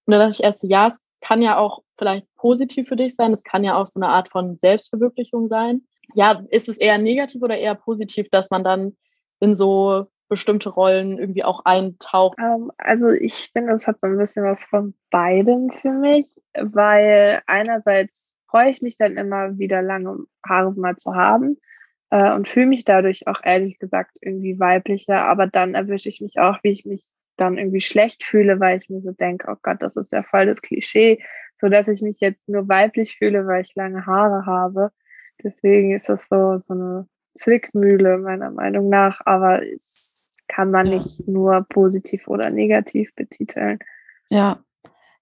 Und 0.06 0.12
da 0.14 0.20
dachte 0.20 0.36
ich 0.40 0.44
erst, 0.44 0.64
ja, 0.64 0.88
es 0.88 1.02
kann 1.22 1.42
ja 1.42 1.58
auch 1.58 1.82
vielleicht 1.98 2.28
positiv 2.36 2.88
für 2.88 2.96
dich 2.96 3.16
sein, 3.16 3.34
es 3.34 3.44
kann 3.44 3.64
ja 3.64 3.76
auch 3.76 3.88
so 3.88 4.00
eine 4.00 4.10
Art 4.10 4.30
von 4.30 4.58
Selbstverwirklichung 4.58 5.48
sein. 5.48 5.82
Ja, 6.14 6.42
ist 6.50 6.70
es 6.70 6.78
eher 6.78 6.98
negativ 6.98 7.42
oder 7.42 7.58
eher 7.58 7.76
positiv, 7.76 8.30
dass 8.30 8.50
man 8.50 8.64
dann 8.64 8.96
in 9.40 9.56
so 9.56 10.08
bestimmte 10.30 10.70
Rollen 10.70 11.18
irgendwie 11.18 11.44
auch 11.44 11.66
eintaucht? 11.66 12.38
Ähm, 12.40 12.72
also 12.78 13.10
ich 13.10 13.50
finde, 13.54 13.74
es 13.74 13.88
hat 13.88 14.00
so 14.00 14.08
ein 14.08 14.18
bisschen 14.18 14.44
was 14.44 14.64
von 14.64 14.94
beidem 15.10 15.72
für 15.72 15.92
mich, 15.92 16.28
weil 16.54 17.42
einerseits 17.48 18.34
freue 18.50 18.72
ich 18.72 18.82
mich 18.82 18.98
dann 18.98 19.18
immer 19.18 19.58
wieder 19.58 19.82
lange 19.82 20.26
Haare 20.48 20.74
mal 20.74 20.96
zu 20.96 21.16
haben 21.16 21.58
äh, 22.10 22.34
und 22.34 22.48
fühle 22.48 22.68
mich 22.68 22.86
dadurch 22.86 23.28
auch 23.28 23.42
ehrlich 23.44 23.80
gesagt 23.80 24.12
irgendwie 24.22 24.60
weiblicher, 24.60 25.26
aber 25.26 25.48
dann 25.48 25.76
erwische 25.76 26.10
ich 26.10 26.22
mich 26.22 26.40
auch, 26.40 26.60
wie 26.64 26.72
ich 26.72 26.86
mich 26.86 27.04
dann 27.36 27.58
irgendwie 27.58 27.82
schlecht 27.82 28.24
fühle, 28.24 28.60
weil 28.60 28.80
ich 28.80 28.90
mir 28.90 29.02
so 29.02 29.12
denke, 29.12 29.48
oh 29.52 29.58
Gott, 29.62 29.82
das 29.82 29.96
ist 29.96 30.12
ja 30.12 30.24
voll 30.24 30.48
das 30.48 30.62
Klischee, 30.62 31.24
so 31.62 31.68
dass 31.68 31.88
ich 31.88 32.02
mich 32.02 32.20
jetzt 32.20 32.48
nur 32.50 32.68
weiblich 32.68 33.18
fühle, 33.18 33.46
weil 33.46 33.62
ich 33.62 33.76
lange 33.76 34.06
Haare 34.06 34.46
habe. 34.46 34.92
Deswegen 35.44 35.94
ist 35.94 36.10
das 36.10 36.28
so, 36.28 36.58
so 36.58 36.74
eine 36.74 37.08
Zwickmühle 37.36 38.18
meiner 38.18 38.50
Meinung 38.50 38.90
nach, 38.90 39.22
aber 39.26 39.64
es 39.64 40.22
kann 40.48 40.72
man 40.72 40.88
ja. 40.88 40.96
nicht 40.96 41.28
nur 41.28 41.66
positiv 41.70 42.28
oder 42.28 42.50
negativ 42.50 43.14
betiteln. 43.16 43.80
Ja, 44.30 44.64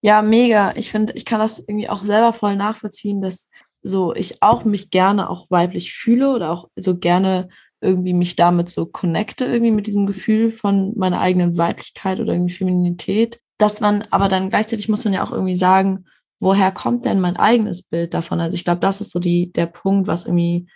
ja, 0.01 0.21
mega. 0.21 0.73
Ich 0.75 0.91
finde, 0.91 1.13
ich 1.13 1.25
kann 1.25 1.39
das 1.39 1.59
irgendwie 1.59 1.89
auch 1.89 2.05
selber 2.05 2.31
voll 2.31 2.55
nachvollziehen, 2.55 3.21
dass 3.21 3.49
so 3.85 4.15
ich 4.15 4.41
auch 4.41 4.65
mich 4.65 4.89
gerne 4.89 5.29
auch 5.29 5.45
weiblich 5.49 5.93
fühle 5.93 6.33
oder 6.33 6.51
auch 6.51 6.69
so 6.75 6.97
gerne 6.97 7.49
irgendwie 7.81 8.13
mich 8.13 8.35
damit 8.35 8.69
so 8.69 8.87
connecte, 8.87 9.45
irgendwie 9.45 9.71
mit 9.71 9.85
diesem 9.85 10.07
Gefühl 10.07 10.49
von 10.49 10.93
meiner 10.97 11.21
eigenen 11.21 11.57
Weiblichkeit 11.57 12.19
oder 12.19 12.33
irgendwie 12.33 12.53
Feminität. 12.53 13.39
Dass 13.59 13.79
man, 13.79 14.03
aber 14.09 14.27
dann 14.27 14.49
gleichzeitig 14.49 14.89
muss 14.89 15.05
man 15.05 15.13
ja 15.13 15.23
auch 15.23 15.31
irgendwie 15.31 15.55
sagen, 15.55 16.05
woher 16.39 16.71
kommt 16.71 17.05
denn 17.05 17.21
mein 17.21 17.37
eigenes 17.37 17.83
Bild 17.83 18.13
davon? 18.13 18.41
Also 18.41 18.55
ich 18.55 18.65
glaube, 18.65 18.81
das 18.81 19.01
ist 19.01 19.11
so 19.11 19.19
die, 19.19 19.51
der 19.51 19.67
Punkt, 19.67 20.07
was 20.07 20.25
irgendwie 20.25 20.67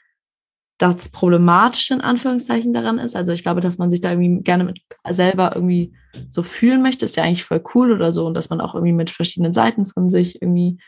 das 0.78 1.10
Problematische 1.10 1.96
in 1.96 2.02
Anführungszeichen 2.02 2.72
daran 2.72 3.00
ist. 3.00 3.16
Also 3.16 3.34
ich 3.34 3.44
glaube, 3.44 3.60
dass 3.60 3.80
man 3.80 3.92
sich 3.92 4.02
da 4.02 4.12
irgendwie 4.12 4.44
gerne 4.44 4.64
mit 4.64 4.82
selber 5.10 5.54
irgendwie 5.56 5.94
so 6.30 6.42
fühlen 6.42 6.82
möchte, 6.82 7.06
ist 7.06 7.18
ja 7.18 7.24
eigentlich 7.24 7.44
voll 7.44 7.62
cool 7.74 7.92
oder 7.92 8.12
so. 8.14 8.26
Und 8.26 8.38
dass 8.38 8.50
man 8.50 8.62
auch 8.62 8.76
irgendwie 8.76 8.94
mit 8.94 9.10
verschiedenen 9.10 9.54
Seiten 9.54 9.84
von 9.84 10.10
sich 10.10 10.42
irgendwie 10.42 10.80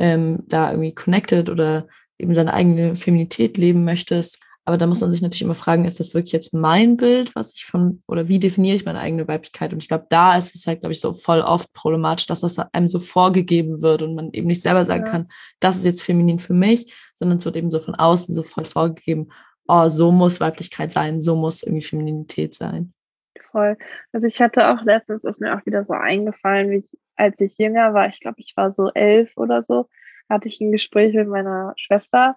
ähm, 0.00 0.38
da 0.48 0.70
irgendwie 0.70 0.94
connected 0.94 1.50
oder 1.50 1.86
eben 2.18 2.34
seine 2.34 2.54
eigene 2.54 2.96
Feminität 2.96 3.58
leben 3.58 3.84
möchtest. 3.84 4.40
Aber 4.64 4.78
da 4.78 4.86
muss 4.86 5.00
man 5.00 5.10
sich 5.12 5.20
natürlich 5.20 5.42
immer 5.42 5.54
fragen, 5.54 5.84
ist 5.84 6.00
das 6.00 6.14
wirklich 6.14 6.32
jetzt 6.32 6.54
mein 6.54 6.96
Bild, 6.96 7.34
was 7.34 7.54
ich 7.54 7.64
von, 7.64 8.00
oder 8.08 8.28
wie 8.28 8.38
definiere 8.38 8.76
ich 8.76 8.84
meine 8.84 9.00
eigene 9.00 9.26
Weiblichkeit? 9.28 9.72
Und 9.72 9.82
ich 9.82 9.88
glaube, 9.88 10.06
da 10.10 10.36
ist 10.36 10.54
es 10.54 10.66
halt, 10.66 10.80
glaube 10.80 10.92
ich, 10.92 11.00
so 11.00 11.12
voll 11.12 11.40
oft 11.40 11.72
problematisch, 11.72 12.26
dass 12.26 12.40
das 12.40 12.58
einem 12.58 12.88
so 12.88 12.98
vorgegeben 12.98 13.82
wird 13.82 14.02
und 14.02 14.14
man 14.14 14.30
eben 14.32 14.46
nicht 14.46 14.62
selber 14.62 14.84
sagen 14.84 15.04
ja. 15.04 15.10
kann, 15.10 15.28
das 15.60 15.76
ist 15.76 15.84
jetzt 15.84 16.02
feminin 16.02 16.38
für 16.38 16.54
mich, 16.54 16.94
sondern 17.14 17.38
es 17.38 17.44
wird 17.44 17.56
eben 17.56 17.70
so 17.70 17.78
von 17.78 17.94
außen 17.94 18.34
so 18.34 18.42
voll 18.42 18.64
vorgegeben, 18.64 19.28
oh, 19.66 19.88
so 19.88 20.12
muss 20.12 20.40
Weiblichkeit 20.40 20.92
sein, 20.92 21.20
so 21.20 21.36
muss 21.36 21.62
irgendwie 21.62 21.84
Femininität 21.84 22.54
sein. 22.54 22.92
Voll. 23.50 23.76
Also 24.12 24.26
ich 24.26 24.40
hatte 24.40 24.68
auch 24.68 24.82
letztens, 24.84 25.24
ist 25.24 25.40
mir 25.40 25.56
auch 25.56 25.66
wieder 25.66 25.84
so 25.84 25.94
eingefallen, 25.94 26.70
wie 26.70 26.76
ich, 26.76 26.98
als 27.20 27.40
ich 27.40 27.58
jünger 27.58 27.94
war, 27.94 28.08
ich 28.08 28.20
glaube, 28.20 28.40
ich 28.40 28.54
war 28.56 28.72
so 28.72 28.90
elf 28.94 29.36
oder 29.36 29.62
so, 29.62 29.88
hatte 30.28 30.48
ich 30.48 30.60
ein 30.60 30.72
Gespräch 30.72 31.14
mit 31.14 31.28
meiner 31.28 31.74
Schwester 31.76 32.36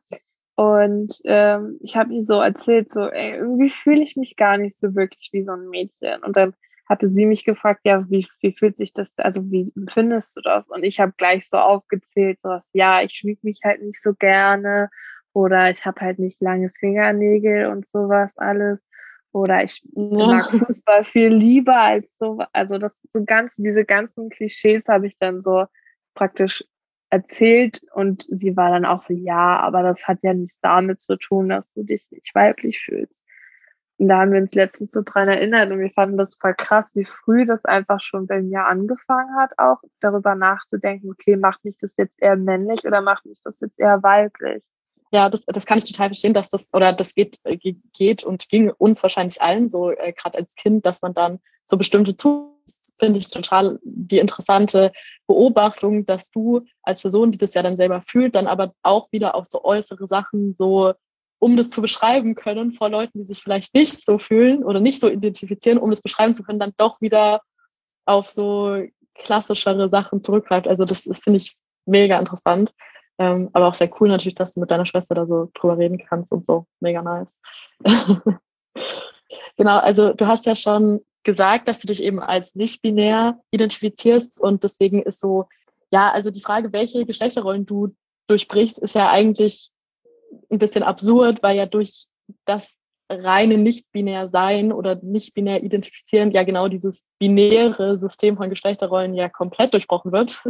und 0.55 1.19
ähm, 1.25 1.79
ich 1.81 1.95
habe 1.95 2.13
ihr 2.13 2.21
so 2.21 2.39
erzählt, 2.39 2.91
so, 2.91 3.09
ey, 3.09 3.37
irgendwie 3.37 3.69
fühle 3.71 4.03
ich 4.03 4.15
mich 4.15 4.35
gar 4.35 4.57
nicht 4.57 4.77
so 4.77 4.95
wirklich 4.95 5.29
wie 5.31 5.43
so 5.43 5.53
ein 5.53 5.67
Mädchen. 5.69 6.21
Und 6.23 6.37
dann 6.37 6.53
hatte 6.87 7.09
sie 7.09 7.25
mich 7.25 7.43
gefragt, 7.43 7.81
ja, 7.85 8.05
wie, 8.09 8.27
wie 8.41 8.53
fühlt 8.53 8.77
sich 8.77 8.93
das, 8.93 9.11
also 9.17 9.41
wie 9.49 9.71
empfindest 9.75 10.37
du 10.37 10.41
das? 10.41 10.67
Und 10.69 10.83
ich 10.83 10.99
habe 10.99 11.13
gleich 11.17 11.49
so 11.49 11.57
aufgezählt, 11.57 12.41
so 12.41 12.49
was, 12.49 12.69
ja, 12.73 13.01
ich 13.01 13.13
schmieg 13.13 13.43
mich 13.43 13.61
halt 13.63 13.81
nicht 13.81 14.01
so 14.01 14.13
gerne 14.13 14.89
oder 15.33 15.71
ich 15.71 15.85
habe 15.85 16.01
halt 16.01 16.19
nicht 16.19 16.41
lange 16.41 16.69
Fingernägel 16.79 17.67
und 17.67 17.87
sowas 17.87 18.37
alles. 18.37 18.83
Oder 19.33 19.63
ich 19.63 19.83
mag 19.95 20.49
Fußball 20.51 21.03
viel 21.03 21.29
lieber 21.29 21.77
als 21.77 22.17
so, 22.17 22.43
also 22.53 22.77
das 22.77 23.01
so 23.11 23.23
ganz, 23.25 23.55
diese 23.55 23.83
ganzen 23.83 24.29
Klischees 24.29 24.83
habe 24.87 25.07
ich 25.07 25.17
dann 25.17 25.41
so 25.41 25.65
praktisch 26.13 26.63
erzählt 27.09 27.81
und 27.93 28.25
sie 28.29 28.55
war 28.55 28.69
dann 28.69 28.85
auch 28.85 29.01
so, 29.01 29.13
ja, 29.13 29.59
aber 29.59 29.81
das 29.83 30.07
hat 30.07 30.19
ja 30.21 30.33
nichts 30.33 30.59
damit 30.61 31.01
zu 31.01 31.17
tun, 31.17 31.49
dass 31.49 31.73
du 31.73 31.83
dich 31.83 32.07
nicht 32.11 32.33
weiblich 32.35 32.79
fühlst. 32.79 33.19
Und 33.97 34.07
da 34.07 34.19
haben 34.19 34.33
wir 34.33 34.41
uns 34.41 34.53
letztens 34.53 34.91
so 34.91 35.01
dran 35.03 35.27
erinnert 35.27 35.71
und 35.71 35.79
wir 35.79 35.91
fanden 35.91 36.17
das 36.17 36.35
voll 36.35 36.53
krass, 36.55 36.95
wie 36.95 37.05
früh 37.05 37.45
das 37.45 37.65
einfach 37.65 38.01
schon 38.01 38.27
bei 38.27 38.41
mir 38.41 38.65
angefangen 38.65 39.35
hat, 39.35 39.57
auch 39.57 39.77
darüber 39.99 40.35
nachzudenken, 40.35 41.09
okay, 41.11 41.37
macht 41.37 41.63
mich 41.65 41.77
das 41.79 41.97
jetzt 41.97 42.21
eher 42.21 42.35
männlich 42.35 42.85
oder 42.85 43.01
macht 43.01 43.25
mich 43.25 43.39
das 43.43 43.59
jetzt 43.61 43.79
eher 43.79 44.01
weiblich? 44.03 44.63
Ja, 45.13 45.29
das, 45.29 45.45
das 45.45 45.67
kann 45.67 45.77
ich 45.77 45.83
total 45.85 46.07
verstehen, 46.09 46.33
dass 46.33 46.49
das, 46.49 46.73
oder 46.73 46.91
das 46.91 47.13
geht, 47.13 47.37
äh, 47.43 47.57
geht 47.93 48.23
und 48.23 48.49
ging 48.49 48.71
uns 48.71 49.03
wahrscheinlich 49.03 49.39
allen 49.43 49.69
so, 49.69 49.91
äh, 49.91 50.11
gerade 50.11 50.39
als 50.39 50.55
Kind, 50.55 50.87
dass 50.87 51.03
man 51.03 51.13
dann 51.13 51.39
so 51.65 51.77
bestimmte 51.77 52.17
Tools 52.17 52.93
finde 52.97 53.19
ich 53.19 53.29
total 53.29 53.79
die 53.83 54.17
interessante 54.17 54.91
Beobachtung, 55.27 56.07
dass 56.07 56.31
du 56.31 56.61
als 56.81 57.01
Person, 57.01 57.31
die 57.31 57.37
das 57.37 57.53
ja 57.53 57.61
dann 57.61 57.77
selber 57.77 58.01
fühlt, 58.01 58.33
dann 58.33 58.47
aber 58.47 58.73
auch 58.81 59.11
wieder 59.11 59.35
auf 59.35 59.45
so 59.45 59.63
äußere 59.63 60.07
Sachen 60.07 60.55
so, 60.57 60.93
um 61.37 61.57
das 61.57 61.69
zu 61.69 61.81
beschreiben 61.81 62.33
können 62.33 62.71
vor 62.71 62.89
Leuten, 62.89 63.19
die 63.19 63.25
sich 63.25 63.39
vielleicht 63.39 63.75
nicht 63.75 64.03
so 64.03 64.17
fühlen 64.17 64.63
oder 64.63 64.79
nicht 64.79 64.99
so 64.99 65.09
identifizieren, 65.09 65.77
um 65.77 65.91
das 65.91 66.01
beschreiben 66.01 66.33
zu 66.33 66.41
können, 66.41 66.59
dann 66.59 66.73
doch 66.77 67.01
wieder 67.01 67.41
auf 68.05 68.29
so 68.29 68.83
klassischere 69.13 69.89
Sachen 69.89 70.23
zurückgreift. 70.23 70.67
Also 70.67 70.85
das, 70.85 71.03
das 71.03 71.19
finde 71.19 71.37
ich 71.37 71.55
mega 71.85 72.17
interessant. 72.17 72.73
Ähm, 73.19 73.49
aber 73.53 73.67
auch 73.67 73.73
sehr 73.73 73.91
cool 73.99 74.07
natürlich, 74.07 74.35
dass 74.35 74.53
du 74.53 74.59
mit 74.59 74.71
deiner 74.71 74.85
Schwester 74.85 75.15
da 75.15 75.25
so 75.25 75.51
drüber 75.53 75.77
reden 75.77 75.97
kannst 75.97 76.31
und 76.31 76.45
so. 76.45 76.65
Mega 76.79 77.01
nice. 77.01 77.37
genau, 79.57 79.77
also 79.77 80.13
du 80.13 80.27
hast 80.27 80.45
ja 80.45 80.55
schon 80.55 81.01
gesagt, 81.23 81.67
dass 81.67 81.79
du 81.79 81.87
dich 81.87 82.03
eben 82.03 82.19
als 82.19 82.55
nicht-binär 82.55 83.39
identifizierst 83.51 84.41
und 84.41 84.63
deswegen 84.63 85.01
ist 85.01 85.19
so, 85.19 85.47
ja, 85.91 86.11
also 86.11 86.31
die 86.31 86.41
Frage, 86.41 86.73
welche 86.73 87.05
Geschlechterrollen 87.05 87.65
du 87.65 87.95
durchbrichst, 88.27 88.79
ist 88.79 88.95
ja 88.95 89.09
eigentlich 89.09 89.71
ein 90.51 90.59
bisschen 90.59 90.83
absurd, 90.83 91.43
weil 91.43 91.55
ja 91.55 91.65
durch 91.65 92.07
das 92.45 92.77
reine 93.09 93.57
nicht-binär 93.57 94.27
sein 94.27 94.71
oder 94.71 94.95
nicht-binär 95.01 95.63
identifizieren 95.63 96.31
ja 96.31 96.43
genau 96.43 96.67
dieses 96.67 97.05
binäre 97.19 97.97
System 97.97 98.37
von 98.37 98.49
Geschlechterrollen 98.49 99.13
ja 99.13 99.29
komplett 99.29 99.73
durchbrochen 99.73 100.11
wird. 100.11 100.41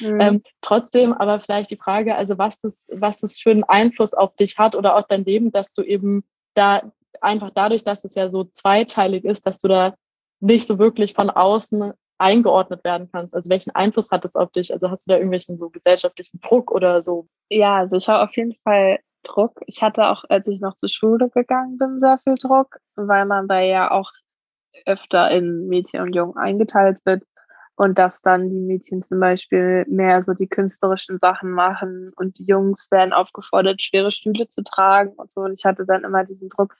Mhm. 0.00 0.20
ähm, 0.20 0.42
trotzdem 0.60 1.12
aber 1.12 1.40
vielleicht 1.40 1.70
die 1.70 1.76
Frage, 1.76 2.16
also 2.16 2.38
was 2.38 2.60
das, 2.60 2.88
was 2.92 3.20
das 3.20 3.38
für 3.38 3.50
einen 3.50 3.64
Einfluss 3.64 4.14
auf 4.14 4.34
dich 4.36 4.58
hat 4.58 4.74
oder 4.74 4.96
auch 4.96 5.06
dein 5.06 5.24
Leben, 5.24 5.52
dass 5.52 5.72
du 5.72 5.82
eben 5.82 6.24
da 6.54 6.92
einfach 7.20 7.50
dadurch, 7.54 7.84
dass 7.84 8.04
es 8.04 8.14
ja 8.14 8.30
so 8.30 8.44
zweiteilig 8.44 9.24
ist, 9.24 9.46
dass 9.46 9.58
du 9.58 9.68
da 9.68 9.94
nicht 10.40 10.66
so 10.66 10.78
wirklich 10.78 11.14
von 11.14 11.30
außen 11.30 11.92
eingeordnet 12.18 12.84
werden 12.84 13.08
kannst. 13.10 13.34
Also 13.34 13.50
welchen 13.50 13.74
Einfluss 13.74 14.10
hat 14.10 14.24
das 14.24 14.36
auf 14.36 14.50
dich? 14.52 14.72
Also 14.72 14.90
hast 14.90 15.06
du 15.06 15.10
da 15.10 15.16
irgendwelchen 15.16 15.58
so 15.58 15.70
gesellschaftlichen 15.70 16.40
Druck 16.40 16.70
oder 16.70 17.02
so? 17.02 17.28
Ja, 17.48 17.76
also 17.78 17.96
ich 17.96 18.08
habe 18.08 18.22
auf 18.22 18.36
jeden 18.36 18.54
Fall 18.62 18.98
Druck. 19.24 19.60
Ich 19.66 19.82
hatte 19.82 20.06
auch, 20.08 20.24
als 20.28 20.48
ich 20.48 20.60
noch 20.60 20.76
zur 20.76 20.88
Schule 20.88 21.30
gegangen 21.30 21.78
bin, 21.78 21.98
sehr 22.00 22.18
viel 22.24 22.36
Druck, 22.36 22.78
weil 22.96 23.26
man 23.26 23.48
da 23.48 23.60
ja 23.60 23.90
auch 23.90 24.12
öfter 24.86 25.30
in 25.30 25.68
Mädchen 25.68 26.00
und 26.02 26.14
Jungen 26.14 26.36
eingeteilt 26.36 26.98
wird. 27.04 27.24
und 27.76 27.98
dass 27.98 28.22
dann 28.22 28.50
die 28.50 28.60
Mädchen 28.60 29.02
zum 29.02 29.20
Beispiel 29.20 29.84
mehr 29.88 30.22
so 30.22 30.32
die 30.34 30.46
künstlerischen 30.48 31.18
Sachen 31.18 31.50
machen 31.50 32.12
und 32.16 32.38
die 32.38 32.44
Jungs 32.46 32.90
werden 32.90 33.12
aufgefordert, 33.12 33.82
schwere 33.82 34.12
Stühle 34.12 34.48
zu 34.48 34.62
tragen 34.62 35.12
und 35.16 35.32
so. 35.32 35.42
Und 35.42 35.54
ich 35.54 35.64
hatte 35.64 35.84
dann 35.86 36.04
immer 36.04 36.24
diesen 36.24 36.48
Druck, 36.50 36.76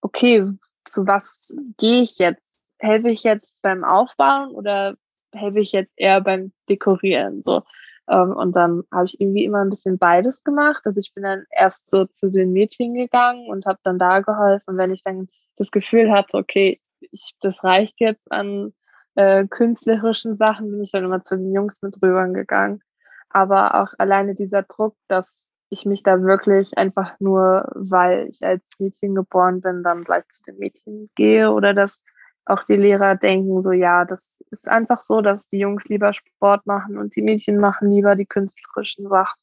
okay, 0.00 0.46
zu 0.84 1.06
was 1.06 1.54
gehe 1.78 2.02
ich 2.02 2.18
jetzt? 2.18 2.42
Helfe 2.78 3.10
ich 3.10 3.22
jetzt 3.24 3.60
beim 3.62 3.84
Aufbauen 3.84 4.50
oder 4.52 4.96
helfe 5.32 5.60
ich 5.60 5.72
jetzt 5.72 5.92
eher 5.96 6.20
beim 6.22 6.52
Dekorieren? 6.68 7.42
So. 7.42 7.62
Ähm, 8.08 8.32
und 8.32 8.56
dann 8.56 8.82
habe 8.92 9.06
ich 9.06 9.20
irgendwie 9.20 9.44
immer 9.44 9.58
ein 9.58 9.70
bisschen 9.70 9.98
beides 9.98 10.42
gemacht. 10.44 10.82
Also 10.84 11.00
ich 11.00 11.12
bin 11.14 11.24
dann 11.24 11.44
erst 11.50 11.90
so 11.90 12.04
zu 12.06 12.30
den 12.30 12.52
Mädchen 12.52 12.94
gegangen 12.94 13.48
und 13.48 13.66
habe 13.66 13.78
dann 13.82 13.98
da 13.98 14.20
geholfen. 14.20 14.64
Und 14.66 14.78
wenn 14.78 14.92
ich 14.92 15.02
dann 15.02 15.28
das 15.56 15.70
Gefühl 15.70 16.10
hatte, 16.10 16.36
okay, 16.36 16.80
ich, 17.12 17.34
das 17.40 17.64
reicht 17.64 18.00
jetzt 18.00 18.30
an 18.30 18.72
äh, 19.14 19.46
künstlerischen 19.46 20.36
Sachen 20.36 20.70
bin 20.70 20.82
ich 20.82 20.92
dann 20.92 21.04
immer 21.04 21.22
zu 21.22 21.36
den 21.36 21.52
Jungs 21.52 21.82
mit 21.82 21.96
rübergegangen. 22.02 22.82
Aber 23.28 23.82
auch 23.82 23.92
alleine 23.98 24.34
dieser 24.34 24.62
Druck, 24.62 24.96
dass 25.08 25.52
ich 25.68 25.84
mich 25.86 26.02
da 26.02 26.22
wirklich 26.22 26.76
einfach 26.76 27.18
nur, 27.20 27.70
weil 27.74 28.28
ich 28.30 28.42
als 28.42 28.62
Mädchen 28.78 29.14
geboren 29.14 29.60
bin, 29.60 29.82
dann 29.82 30.02
gleich 30.02 30.26
zu 30.28 30.42
den 30.42 30.58
Mädchen 30.58 31.10
gehe 31.14 31.52
oder 31.52 31.74
dass 31.74 32.02
auch 32.46 32.64
die 32.64 32.76
Lehrer 32.76 33.16
denken, 33.16 33.62
so 33.62 33.72
ja, 33.72 34.04
das 34.04 34.42
ist 34.50 34.68
einfach 34.68 35.00
so, 35.00 35.20
dass 35.20 35.48
die 35.48 35.58
Jungs 35.58 35.84
lieber 35.88 36.12
Sport 36.12 36.66
machen 36.66 36.98
und 36.98 37.14
die 37.16 37.22
Mädchen 37.22 37.58
machen 37.58 37.90
lieber 37.90 38.16
die 38.16 38.26
künstlerischen 38.26 39.08
Sachen. 39.08 39.40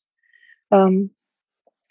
Ähm, 0.71 1.15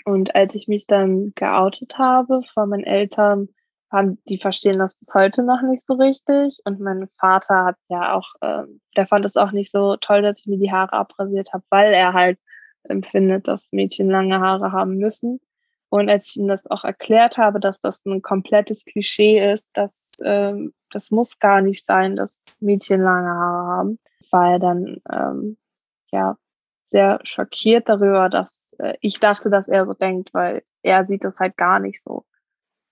und 0.04 0.34
als 0.34 0.54
ich 0.54 0.68
mich 0.68 0.86
dann 0.86 1.32
geoutet 1.34 1.98
habe 1.98 2.42
vor 2.54 2.66
meinen 2.66 2.84
Eltern, 2.84 3.48
haben, 3.90 4.18
die 4.28 4.38
verstehen 4.38 4.78
das 4.78 4.94
bis 4.94 5.14
heute 5.14 5.42
noch 5.42 5.62
nicht 5.62 5.86
so 5.86 5.94
richtig. 5.94 6.60
Und 6.64 6.80
mein 6.80 7.08
Vater 7.18 7.64
hat 7.64 7.76
ja 7.88 8.14
auch, 8.14 8.34
äh, 8.40 8.64
der 8.96 9.06
fand 9.06 9.24
es 9.24 9.36
auch 9.36 9.52
nicht 9.52 9.70
so 9.70 9.96
toll, 9.96 10.22
dass 10.22 10.40
ich 10.40 10.46
mir 10.46 10.58
die 10.58 10.72
Haare 10.72 10.92
abrasiert 10.92 11.52
habe, 11.52 11.64
weil 11.70 11.92
er 11.92 12.12
halt 12.12 12.38
empfindet, 12.84 13.48
dass 13.48 13.72
Mädchen 13.72 14.10
lange 14.10 14.40
Haare 14.40 14.72
haben 14.72 14.98
müssen. 14.98 15.40
Und 15.88 16.10
als 16.10 16.28
ich 16.28 16.36
ihm 16.36 16.48
das 16.48 16.66
auch 16.68 16.84
erklärt 16.84 17.38
habe, 17.38 17.60
dass 17.60 17.80
das 17.80 18.04
ein 18.04 18.22
komplettes 18.22 18.84
Klischee 18.84 19.52
ist, 19.52 19.70
dass 19.76 20.18
ähm, 20.24 20.74
das 20.90 21.10
muss 21.10 21.38
gar 21.38 21.60
nicht 21.60 21.86
sein, 21.86 22.16
dass 22.16 22.40
Mädchen 22.60 23.02
lange 23.02 23.30
Haare 23.30 23.66
haben, 23.66 23.98
war 24.30 24.52
er 24.52 24.58
dann 24.58 25.00
ähm, 25.10 25.56
ja 26.10 26.36
sehr 26.86 27.20
schockiert 27.24 27.88
darüber, 27.88 28.28
dass 28.28 28.74
äh, 28.78 28.94
ich 29.00 29.20
dachte, 29.20 29.50
dass 29.50 29.68
er 29.68 29.86
so 29.86 29.94
denkt, 29.94 30.32
weil 30.34 30.62
er 30.82 31.06
sieht 31.06 31.24
das 31.24 31.38
halt 31.38 31.56
gar 31.56 31.80
nicht 31.80 32.02
so. 32.02 32.24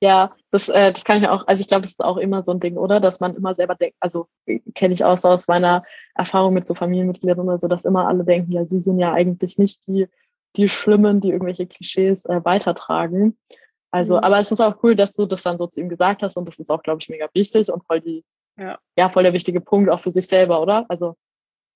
Ja, 0.01 0.35
das, 0.51 0.69
äh, 0.69 0.93
das 0.93 1.05
kann 1.05 1.23
ich 1.23 1.29
auch, 1.29 1.47
also 1.47 1.61
ich 1.61 1.69
glaube, 1.69 1.83
das 1.83 1.93
ist 1.93 2.05
auch 2.05 2.19
immer 2.19 2.45
so 2.45 2.53
ein 2.53 2.61
Ding, 2.61 2.77
oder? 2.77 3.01
Dass 3.01 3.21
man 3.21 3.35
immer 3.35 3.55
selber 3.55 3.75
denkt, 3.75 3.97
also 4.01 4.29
kenne 4.75 4.93
ich 4.93 5.05
auch 5.05 5.17
so 5.17 5.29
aus 5.29 5.49
meiner 5.49 5.85
Erfahrung 6.15 6.53
mit 6.53 6.67
so 6.67 6.75
Familienmitgliedern 6.75 7.41
oder 7.41 7.59
so, 7.59 7.69
dass 7.69 7.85
immer 7.85 8.07
alle 8.07 8.25
denken, 8.25 8.53
ja, 8.53 8.67
sie 8.67 8.81
sind 8.81 8.99
ja 8.99 9.13
eigentlich 9.13 9.57
nicht 9.57 9.87
die, 9.87 10.09
die 10.57 10.69
Schlimmen, 10.69 11.21
die 11.21 11.31
irgendwelche 11.31 11.67
Klischees 11.67 12.25
äh, 12.27 12.45
weitertragen. 12.45 13.37
Also, 13.91 14.17
mhm. 14.17 14.25
aber 14.25 14.41
es 14.41 14.51
ist 14.51 14.61
auch 14.61 14.83
cool, 14.83 14.97
dass 14.97 15.13
du 15.13 15.27
das 15.27 15.43
dann 15.43 15.59
so 15.59 15.67
zu 15.67 15.81
ihm 15.81 15.89
gesagt 15.89 16.23
hast 16.23 16.37
und 16.37 16.49
das 16.49 16.59
ist 16.59 16.71
auch, 16.71 16.83
glaube 16.83 17.01
ich, 17.01 17.09
mega 17.09 17.29
wichtig 17.33 17.73
und 17.73 17.85
voll 17.87 18.01
die, 18.01 18.25
ja. 18.57 18.79
ja, 18.97 19.09
voll 19.09 19.23
der 19.23 19.33
wichtige 19.33 19.61
Punkt 19.61 19.91
auch 19.91 20.01
für 20.01 20.13
sich 20.13 20.27
selber, 20.27 20.61
oder? 20.61 20.85
Also. 20.89 21.17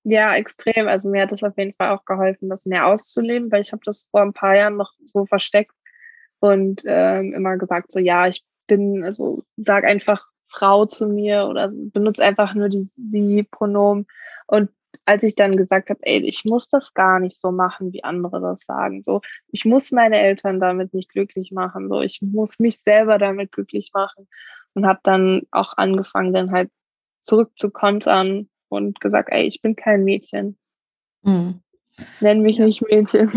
Ja, 0.03 0.35
extrem. 0.35 0.87
Also 0.87 1.09
mir 1.09 1.21
hat 1.21 1.33
es 1.33 1.43
auf 1.43 1.57
jeden 1.57 1.73
Fall 1.73 1.89
auch 1.89 2.05
geholfen, 2.05 2.49
das 2.49 2.65
mehr 2.65 2.87
auszuleben, 2.87 3.51
weil 3.51 3.61
ich 3.61 3.71
habe 3.71 3.81
das 3.85 4.07
vor 4.11 4.21
ein 4.21 4.33
paar 4.33 4.55
Jahren 4.55 4.77
noch 4.77 4.91
so 5.05 5.25
versteckt 5.25 5.73
und 6.39 6.81
ähm, 6.85 7.33
immer 7.33 7.57
gesagt, 7.57 7.91
so 7.91 7.99
ja, 7.99 8.27
ich 8.27 8.43
bin, 8.67 9.03
also 9.03 9.43
sag 9.57 9.83
einfach 9.83 10.25
Frau 10.47 10.85
zu 10.85 11.07
mir 11.07 11.47
oder 11.47 11.69
benutze 11.71 12.23
einfach 12.23 12.53
nur 12.53 12.69
die 12.69 12.83
Sie-Pronomen. 12.83 14.07
Und 14.47 14.69
als 15.09 15.23
ich 15.23 15.33
dann 15.33 15.57
gesagt 15.57 15.89
habe, 15.89 16.01
ey, 16.03 16.19
ich 16.19 16.45
muss 16.45 16.67
das 16.67 16.93
gar 16.93 17.19
nicht 17.19 17.41
so 17.41 17.51
machen, 17.51 17.91
wie 17.93 18.03
andere 18.03 18.39
das 18.41 18.59
sagen. 18.59 19.01
So, 19.01 19.21
ich 19.47 19.65
muss 19.65 19.91
meine 19.91 20.19
Eltern 20.19 20.59
damit 20.59 20.93
nicht 20.93 21.09
glücklich 21.09 21.51
machen. 21.51 21.89
So, 21.89 22.01
ich 22.01 22.21
muss 22.21 22.59
mich 22.59 22.79
selber 22.81 23.17
damit 23.17 23.51
glücklich 23.51 23.89
machen. 23.91 24.27
Und 24.75 24.85
habe 24.85 24.99
dann 25.01 25.47
auch 25.49 25.75
angefangen, 25.77 26.31
dann 26.31 26.51
halt 26.51 26.69
zurück 27.23 27.53
zu 27.55 27.71
kontern 27.71 28.41
und 28.67 29.01
gesagt, 29.01 29.29
ey, 29.31 29.47
ich 29.47 29.63
bin 29.63 29.75
kein 29.75 30.03
Mädchen. 30.03 30.59
Mhm. 31.23 31.59
Nenn 32.19 32.41
mich 32.41 32.57
ja. 32.57 32.65
nicht 32.65 32.81
Mädchen. 32.81 33.31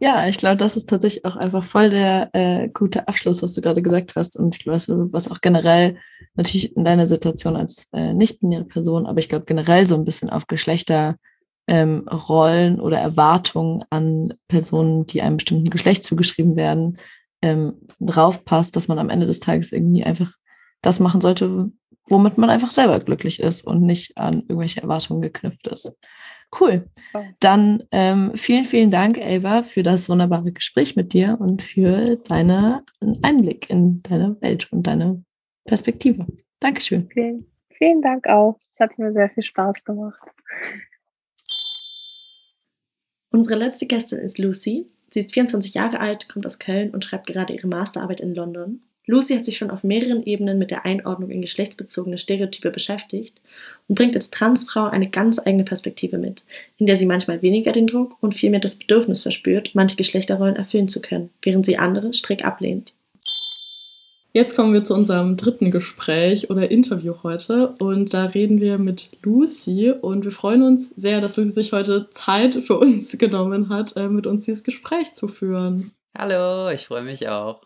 Ja, 0.00 0.26
ich 0.26 0.38
glaube, 0.38 0.56
das 0.56 0.76
ist 0.76 0.88
tatsächlich 0.88 1.24
auch 1.24 1.36
einfach 1.36 1.62
voll 1.62 1.90
der 1.90 2.28
äh, 2.32 2.68
gute 2.68 3.06
Abschluss, 3.06 3.42
was 3.42 3.52
du 3.52 3.60
gerade 3.60 3.82
gesagt 3.82 4.16
hast. 4.16 4.36
Und 4.36 4.56
ich 4.56 4.64
glaube, 4.64 5.12
was 5.12 5.30
auch 5.30 5.40
generell 5.40 5.96
natürlich 6.34 6.76
in 6.76 6.84
deiner 6.84 7.06
Situation 7.06 7.56
als 7.56 7.86
äh, 7.92 8.12
nicht-binäre 8.12 8.64
Person, 8.64 9.06
aber 9.06 9.20
ich 9.20 9.28
glaube 9.28 9.44
generell 9.44 9.86
so 9.86 9.94
ein 9.94 10.04
bisschen 10.04 10.30
auf 10.30 10.46
Geschlechterrollen 10.48 11.18
ähm, 11.68 12.80
oder 12.80 12.98
Erwartungen 12.98 13.84
an 13.90 14.34
Personen, 14.48 15.06
die 15.06 15.22
einem 15.22 15.36
bestimmten 15.36 15.70
Geschlecht 15.70 16.04
zugeschrieben 16.04 16.56
werden, 16.56 16.98
ähm, 17.40 17.74
draufpasst, 18.00 18.74
dass 18.74 18.88
man 18.88 18.98
am 18.98 19.10
Ende 19.10 19.26
des 19.26 19.38
Tages 19.38 19.70
irgendwie 19.70 20.04
einfach 20.04 20.32
das 20.82 20.98
machen 20.98 21.20
sollte, 21.20 21.70
womit 22.08 22.38
man 22.38 22.50
einfach 22.50 22.70
selber 22.70 22.98
glücklich 23.00 23.40
ist 23.40 23.66
und 23.66 23.82
nicht 23.82 24.18
an 24.18 24.40
irgendwelche 24.40 24.82
Erwartungen 24.82 25.22
geknüpft 25.22 25.68
ist. 25.68 25.96
Cool. 26.58 26.88
Dann 27.40 27.82
ähm, 27.90 28.32
vielen, 28.34 28.64
vielen 28.64 28.90
Dank, 28.90 29.18
Ava, 29.18 29.62
für 29.62 29.82
das 29.82 30.08
wunderbare 30.08 30.52
Gespräch 30.52 30.96
mit 30.96 31.12
dir 31.12 31.36
und 31.40 31.62
für 31.62 32.16
deinen 32.16 32.82
Einblick 33.22 33.70
in 33.70 34.02
deine 34.02 34.40
Welt 34.40 34.72
und 34.72 34.86
deine 34.86 35.24
Perspektive. 35.64 36.26
Dankeschön. 36.60 37.08
Vielen, 37.12 37.46
vielen 37.76 38.02
Dank 38.02 38.26
auch. 38.26 38.58
Es 38.74 38.80
hat 38.80 38.98
mir 38.98 39.12
sehr 39.12 39.30
viel 39.30 39.42
Spaß 39.42 39.84
gemacht. 39.84 40.20
Unsere 43.30 43.58
letzte 43.58 43.86
Gästin 43.86 44.20
ist 44.20 44.38
Lucy. 44.38 44.90
Sie 45.10 45.20
ist 45.20 45.32
24 45.32 45.74
Jahre 45.74 46.00
alt, 46.00 46.28
kommt 46.28 46.46
aus 46.46 46.58
Köln 46.58 46.90
und 46.90 47.04
schreibt 47.04 47.26
gerade 47.26 47.52
ihre 47.52 47.66
Masterarbeit 47.66 48.20
in 48.20 48.34
London. 48.34 48.80
Lucy 49.06 49.34
hat 49.34 49.44
sich 49.44 49.58
schon 49.58 49.70
auf 49.70 49.84
mehreren 49.84 50.24
Ebenen 50.24 50.58
mit 50.58 50.70
der 50.70 50.86
Einordnung 50.86 51.30
in 51.30 51.42
geschlechtsbezogene 51.42 52.16
Stereotype 52.16 52.70
beschäftigt 52.70 53.40
und 53.86 53.96
bringt 53.96 54.14
als 54.14 54.30
Transfrau 54.30 54.86
eine 54.86 55.10
ganz 55.10 55.38
eigene 55.38 55.64
Perspektive 55.64 56.16
mit, 56.16 56.44
in 56.78 56.86
der 56.86 56.96
sie 56.96 57.04
manchmal 57.04 57.42
weniger 57.42 57.72
den 57.72 57.86
Druck 57.86 58.16
und 58.22 58.34
vielmehr 58.34 58.60
das 58.60 58.76
Bedürfnis 58.76 59.22
verspürt, 59.22 59.72
manche 59.74 59.96
Geschlechterrollen 59.96 60.56
erfüllen 60.56 60.88
zu 60.88 61.02
können, 61.02 61.30
während 61.42 61.66
sie 61.66 61.76
andere 61.76 62.14
strikt 62.14 62.44
ablehnt. 62.44 62.94
Jetzt 64.32 64.56
kommen 64.56 64.72
wir 64.72 64.84
zu 64.84 64.94
unserem 64.94 65.36
dritten 65.36 65.70
Gespräch 65.70 66.50
oder 66.50 66.70
Interview 66.70 67.14
heute 67.22 67.74
und 67.78 68.12
da 68.12 68.24
reden 68.24 68.60
wir 68.60 68.78
mit 68.78 69.10
Lucy 69.22 69.92
und 69.92 70.24
wir 70.24 70.32
freuen 70.32 70.62
uns 70.62 70.90
sehr, 70.96 71.20
dass 71.20 71.36
Lucy 71.36 71.52
sich 71.52 71.72
heute 71.72 72.08
Zeit 72.10 72.54
für 72.54 72.78
uns 72.78 73.16
genommen 73.18 73.68
hat, 73.68 73.96
äh, 73.96 74.08
mit 74.08 74.26
uns 74.26 74.46
dieses 74.46 74.64
Gespräch 74.64 75.12
zu 75.12 75.28
führen. 75.28 75.92
Hallo, 76.16 76.70
ich 76.70 76.86
freue 76.86 77.02
mich 77.02 77.28
auch. 77.28 77.60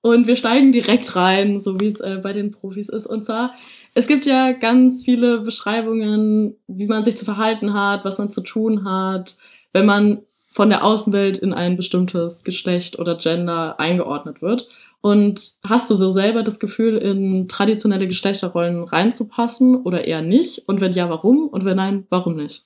Und 0.00 0.26
wir 0.26 0.36
steigen 0.36 0.70
direkt 0.72 1.16
rein, 1.16 1.58
so 1.58 1.80
wie 1.80 1.88
es 1.88 2.00
äh, 2.00 2.20
bei 2.22 2.32
den 2.32 2.52
Profis 2.52 2.88
ist. 2.88 3.06
Und 3.06 3.24
zwar, 3.24 3.54
es 3.94 4.06
gibt 4.06 4.24
ja 4.24 4.52
ganz 4.52 5.04
viele 5.04 5.40
Beschreibungen, 5.40 6.56
wie 6.68 6.86
man 6.86 7.04
sich 7.04 7.16
zu 7.16 7.24
verhalten 7.24 7.74
hat, 7.74 8.04
was 8.04 8.18
man 8.18 8.30
zu 8.30 8.40
tun 8.42 8.84
hat, 8.84 9.36
wenn 9.72 9.86
man 9.86 10.22
von 10.52 10.70
der 10.70 10.84
Außenwelt 10.84 11.38
in 11.38 11.52
ein 11.52 11.76
bestimmtes 11.76 12.44
Geschlecht 12.44 12.98
oder 12.98 13.16
Gender 13.16 13.78
eingeordnet 13.78 14.42
wird. 14.42 14.68
Und 15.02 15.52
hast 15.62 15.90
du 15.90 15.94
so 15.94 16.10
selber 16.10 16.42
das 16.42 16.58
Gefühl, 16.58 16.96
in 16.96 17.46
traditionelle 17.46 18.08
Geschlechterrollen 18.08 18.84
reinzupassen 18.84 19.76
oder 19.82 20.04
eher 20.04 20.22
nicht? 20.22 20.66
Und 20.66 20.80
wenn 20.80 20.92
ja, 20.92 21.10
warum? 21.10 21.48
Und 21.48 21.64
wenn 21.64 21.76
nein, 21.76 22.06
warum 22.10 22.36
nicht? 22.36 22.64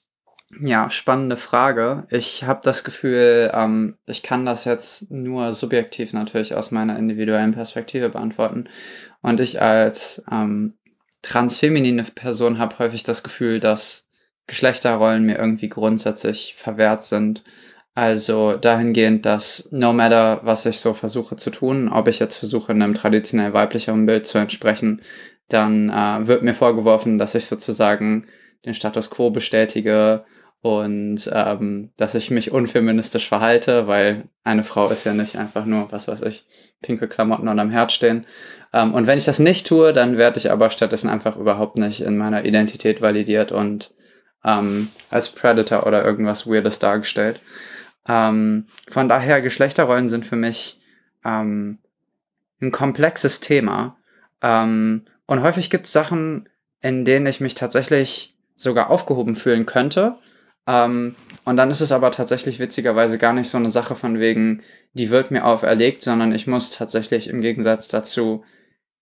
Ja, 0.58 0.90
spannende 0.90 1.36
Frage. 1.36 2.06
Ich 2.10 2.42
habe 2.42 2.60
das 2.64 2.82
Gefühl, 2.82 3.50
ähm, 3.54 3.96
ich 4.06 4.22
kann 4.22 4.44
das 4.44 4.64
jetzt 4.64 5.08
nur 5.10 5.52
subjektiv 5.52 6.12
natürlich 6.12 6.54
aus 6.56 6.72
meiner 6.72 6.98
individuellen 6.98 7.52
Perspektive 7.52 8.08
beantworten. 8.08 8.68
Und 9.22 9.38
ich 9.38 9.62
als 9.62 10.22
ähm, 10.30 10.74
transfeminine 11.22 12.02
Person 12.02 12.58
habe 12.58 12.78
häufig 12.80 13.04
das 13.04 13.22
Gefühl, 13.22 13.60
dass 13.60 14.06
Geschlechterrollen 14.48 15.24
mir 15.24 15.38
irgendwie 15.38 15.68
grundsätzlich 15.68 16.54
verwehrt 16.56 17.04
sind. 17.04 17.44
Also 17.94 18.56
dahingehend, 18.56 19.26
dass 19.26 19.68
no 19.70 19.92
matter, 19.92 20.40
was 20.42 20.66
ich 20.66 20.80
so 20.80 20.94
versuche 20.94 21.36
zu 21.36 21.50
tun, 21.50 21.88
ob 21.88 22.08
ich 22.08 22.18
jetzt 22.18 22.36
versuche, 22.36 22.72
einem 22.72 22.94
traditionell 22.94 23.52
weiblicheren 23.52 24.06
Bild 24.06 24.26
zu 24.26 24.38
entsprechen, 24.38 25.02
dann 25.48 25.90
äh, 25.90 26.26
wird 26.26 26.42
mir 26.42 26.54
vorgeworfen, 26.54 27.18
dass 27.18 27.36
ich 27.36 27.46
sozusagen 27.46 28.26
den 28.64 28.74
Status 28.74 29.10
quo 29.10 29.30
bestätige 29.30 30.24
und 30.62 31.30
ähm, 31.32 31.90
dass 31.96 32.14
ich 32.14 32.30
mich 32.30 32.50
unfeministisch 32.50 33.28
verhalte, 33.28 33.86
weil 33.86 34.24
eine 34.44 34.62
Frau 34.62 34.88
ist 34.90 35.04
ja 35.04 35.14
nicht 35.14 35.36
einfach 35.36 35.64
nur, 35.64 35.90
was 35.90 36.06
weiß 36.06 36.20
ich, 36.22 36.44
pinke 36.82 37.08
Klamotten 37.08 37.48
und 37.48 37.58
am 37.58 37.70
Herd 37.70 37.92
stehen. 37.92 38.26
Ähm, 38.72 38.92
und 38.92 39.06
wenn 39.06 39.18
ich 39.18 39.24
das 39.24 39.38
nicht 39.38 39.66
tue, 39.66 39.92
dann 39.92 40.18
werde 40.18 40.38
ich 40.38 40.50
aber 40.50 40.70
stattdessen 40.70 41.08
einfach 41.08 41.36
überhaupt 41.36 41.78
nicht 41.78 42.02
in 42.02 42.18
meiner 42.18 42.44
Identität 42.44 43.00
validiert 43.00 43.52
und 43.52 43.92
ähm, 44.44 44.88
als 45.10 45.30
Predator 45.30 45.86
oder 45.86 46.04
irgendwas 46.04 46.46
Weirdes 46.46 46.78
dargestellt. 46.78 47.40
Ähm, 48.06 48.66
von 48.88 49.08
daher, 49.08 49.40
Geschlechterrollen 49.40 50.08
sind 50.08 50.26
für 50.26 50.36
mich 50.36 50.78
ähm, 51.24 51.78
ein 52.60 52.70
komplexes 52.70 53.40
Thema. 53.40 53.96
Ähm, 54.42 55.06
und 55.26 55.42
häufig 55.42 55.70
gibt 55.70 55.86
es 55.86 55.92
Sachen, 55.92 56.48
in 56.82 57.04
denen 57.04 57.26
ich 57.26 57.40
mich 57.40 57.54
tatsächlich 57.54 58.36
sogar 58.56 58.90
aufgehoben 58.90 59.34
fühlen 59.34 59.64
könnte. 59.64 60.16
Ähm, 60.66 61.16
und 61.44 61.56
dann 61.56 61.70
ist 61.70 61.80
es 61.80 61.92
aber 61.92 62.10
tatsächlich 62.10 62.58
witzigerweise 62.58 63.18
gar 63.18 63.32
nicht 63.32 63.48
so 63.48 63.58
eine 63.58 63.70
Sache 63.70 63.96
von 63.96 64.18
wegen, 64.18 64.62
die 64.92 65.10
wird 65.10 65.30
mir 65.30 65.44
auferlegt, 65.44 66.02
sondern 66.02 66.32
ich 66.32 66.46
muss 66.46 66.70
tatsächlich 66.70 67.28
im 67.28 67.40
Gegensatz 67.40 67.88
dazu 67.88 68.44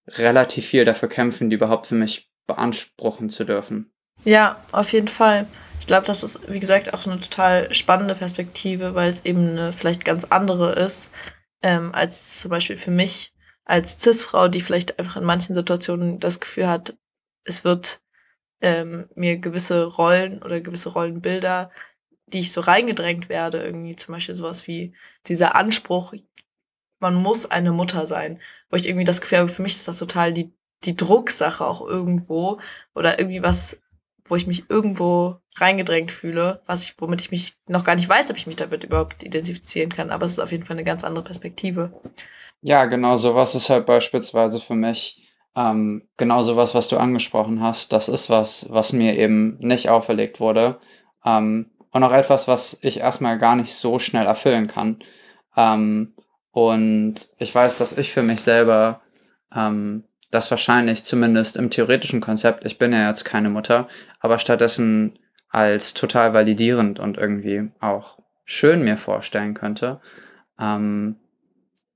relativ 0.06 0.66
viel 0.66 0.84
dafür 0.84 1.08
kämpfen, 1.08 1.50
die 1.50 1.56
überhaupt 1.56 1.86
für 1.86 1.94
mich 1.94 2.30
beanspruchen 2.46 3.28
zu 3.28 3.44
dürfen. 3.44 3.90
Ja, 4.24 4.60
auf 4.72 4.92
jeden 4.92 5.08
Fall. 5.08 5.46
Ich 5.80 5.86
glaube, 5.86 6.06
das 6.06 6.22
ist, 6.22 6.40
wie 6.50 6.60
gesagt, 6.60 6.92
auch 6.92 7.06
eine 7.06 7.20
total 7.20 7.72
spannende 7.72 8.14
Perspektive, 8.14 8.94
weil 8.94 9.10
es 9.10 9.24
eben 9.24 9.48
eine 9.48 9.72
vielleicht 9.72 10.04
ganz 10.04 10.24
andere 10.24 10.72
ist, 10.72 11.10
ähm, 11.62 11.94
als 11.94 12.40
zum 12.40 12.50
Beispiel 12.50 12.76
für 12.76 12.90
mich 12.90 13.32
als 13.64 14.00
Cis-Frau, 14.00 14.48
die 14.48 14.60
vielleicht 14.60 14.98
einfach 14.98 15.16
in 15.16 15.24
manchen 15.24 15.54
Situationen 15.54 16.18
das 16.20 16.40
Gefühl 16.40 16.68
hat, 16.68 16.96
es 17.44 17.64
wird 17.64 18.00
ähm, 18.60 19.08
mir 19.14 19.38
gewisse 19.38 19.84
Rollen 19.84 20.42
oder 20.42 20.60
gewisse 20.60 20.90
Rollenbilder, 20.90 21.70
die 22.26 22.40
ich 22.40 22.52
so 22.52 22.60
reingedrängt 22.60 23.28
werde, 23.28 23.62
irgendwie 23.62 23.96
zum 23.96 24.14
Beispiel 24.14 24.34
sowas 24.34 24.66
wie 24.66 24.94
dieser 25.26 25.54
Anspruch, 25.54 26.12
man 27.00 27.14
muss 27.14 27.50
eine 27.50 27.72
Mutter 27.72 28.06
sein, 28.06 28.40
wo 28.70 28.76
ich 28.76 28.86
irgendwie 28.86 29.04
das 29.04 29.20
Gefühl 29.20 29.38
habe, 29.38 29.48
für 29.48 29.62
mich 29.62 29.74
ist 29.74 29.88
das 29.88 29.98
total 29.98 30.32
die, 30.32 30.52
die 30.84 30.96
Drucksache 30.96 31.64
auch 31.64 31.80
irgendwo 31.86 32.60
oder 32.94 33.18
irgendwie 33.18 33.42
was, 33.42 33.80
wo 34.24 34.36
ich 34.36 34.46
mich 34.46 34.68
irgendwo 34.68 35.36
reingedrängt 35.56 36.12
fühle, 36.12 36.60
was 36.66 36.84
ich, 36.84 36.94
womit 36.98 37.20
ich 37.20 37.30
mich 37.30 37.54
noch 37.68 37.84
gar 37.84 37.94
nicht 37.94 38.08
weiß, 38.08 38.30
ob 38.30 38.36
ich 38.36 38.46
mich 38.46 38.56
damit 38.56 38.84
überhaupt 38.84 39.22
identifizieren 39.22 39.90
kann, 39.90 40.10
aber 40.10 40.26
es 40.26 40.32
ist 40.32 40.38
auf 40.38 40.52
jeden 40.52 40.64
Fall 40.64 40.76
eine 40.76 40.84
ganz 40.84 41.04
andere 41.04 41.24
Perspektive. 41.24 42.00
Ja, 42.60 42.86
genau, 42.86 43.16
sowas 43.16 43.54
ist 43.54 43.70
halt 43.70 43.86
beispielsweise 43.86 44.60
für 44.60 44.74
mich 44.74 45.27
ähm, 45.58 46.02
genau 46.16 46.42
sowas, 46.42 46.74
was 46.76 46.86
du 46.86 46.98
angesprochen 46.98 47.60
hast. 47.60 47.92
Das 47.92 48.08
ist 48.08 48.30
was, 48.30 48.66
was 48.70 48.92
mir 48.92 49.18
eben 49.18 49.58
nicht 49.58 49.88
auferlegt 49.88 50.38
wurde. 50.38 50.78
Ähm, 51.24 51.70
und 51.90 52.04
auch 52.04 52.12
etwas, 52.12 52.46
was 52.46 52.78
ich 52.80 53.00
erstmal 53.00 53.38
gar 53.38 53.56
nicht 53.56 53.74
so 53.74 53.98
schnell 53.98 54.26
erfüllen 54.26 54.68
kann. 54.68 54.98
Ähm, 55.56 56.14
und 56.52 57.28
ich 57.38 57.52
weiß, 57.52 57.78
dass 57.78 57.96
ich 57.96 58.12
für 58.12 58.22
mich 58.22 58.40
selber 58.40 59.00
ähm, 59.52 60.04
das 60.30 60.50
wahrscheinlich 60.50 61.02
zumindest 61.02 61.56
im 61.56 61.70
theoretischen 61.70 62.20
Konzept, 62.20 62.64
ich 62.64 62.78
bin 62.78 62.92
ja 62.92 63.08
jetzt 63.08 63.24
keine 63.24 63.48
Mutter, 63.48 63.88
aber 64.20 64.38
stattdessen 64.38 65.18
als 65.48 65.94
total 65.94 66.34
validierend 66.34 67.00
und 67.00 67.16
irgendwie 67.16 67.70
auch 67.80 68.18
schön 68.44 68.84
mir 68.84 68.96
vorstellen 68.96 69.54
könnte. 69.54 70.00
Ähm, 70.60 71.16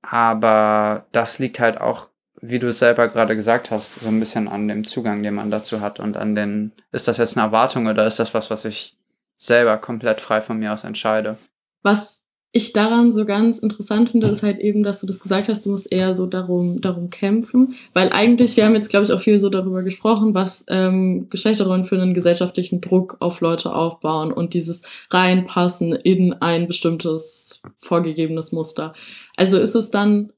aber 0.01 1.07
das 1.13 1.39
liegt 1.39 1.61
halt 1.61 1.81
auch, 1.81 2.09
wie 2.43 2.59
du 2.59 2.69
es 2.69 2.81
selber 2.81 3.09
gerade 3.09 3.37
gesagt 3.37 3.71
hast, 3.71 4.01
so 4.01 4.09
ein 4.09 4.19
bisschen 4.19 4.49
an 4.49 4.67
dem 4.67 4.87
Zugang, 4.87 5.23
den 5.23 5.35
man 5.35 5.51
dazu 5.51 5.81
hat 5.81 6.01
und 6.01 6.17
an 6.17 6.35
den, 6.35 6.73
ist 6.91 7.07
das 7.07 7.17
jetzt 7.17 7.37
eine 7.37 7.47
Erwartung 7.47 7.87
oder 7.87 8.05
ist 8.05 8.19
das 8.19 8.35
was, 8.35 8.51
was 8.51 8.65
ich 8.65 8.97
selber 9.39 9.79
komplett 9.79 10.21
frei 10.21 10.41
von 10.41 10.59
mir 10.59 10.73
aus 10.73 10.83
entscheide? 10.83 11.39
Was 11.83 12.21
ich 12.51 12.73
daran 12.73 13.13
so 13.15 13.25
ganz 13.25 13.59
interessant 13.59 14.11
finde, 14.11 14.27
ist 14.27 14.43
halt 14.43 14.59
eben, 14.59 14.83
dass 14.83 15.01
du 15.01 15.07
das 15.07 15.21
gesagt 15.21 15.49
hast, 15.49 15.65
du 15.65 15.71
musst 15.71 15.91
eher 15.91 16.15
so 16.15 16.27
darum, 16.27 16.81
darum 16.81 17.11
kämpfen. 17.11 17.77
Weil 17.95 18.11
eigentlich, 18.11 18.57
wir 18.57 18.67
haben 18.67 18.75
jetzt, 18.75 18.91
glaube 18.91 19.07
ich, 19.07 19.13
auch 19.13 19.21
viel 19.21 19.39
so 19.39 19.49
darüber 19.49 19.83
gesprochen, 19.83 20.35
was 20.35 20.65
ähm, 20.69 21.29
Geschlechterrollen 21.31 21.87
für 21.87 21.95
einen 21.95 22.13
gesellschaftlichen 22.13 22.83
Druck 22.83 23.17
auf 23.21 23.41
Leute 23.41 23.73
aufbauen 23.75 24.33
und 24.33 24.53
dieses 24.53 24.83
Reinpassen 25.11 25.93
in 25.93 26.35
ein 26.35 26.67
bestimmtes 26.67 27.63
vorgegebenes 27.79 28.53
Muster. 28.53 28.93
Also 29.37 29.59
ist 29.59 29.75
es 29.75 29.91
dann 29.91 30.33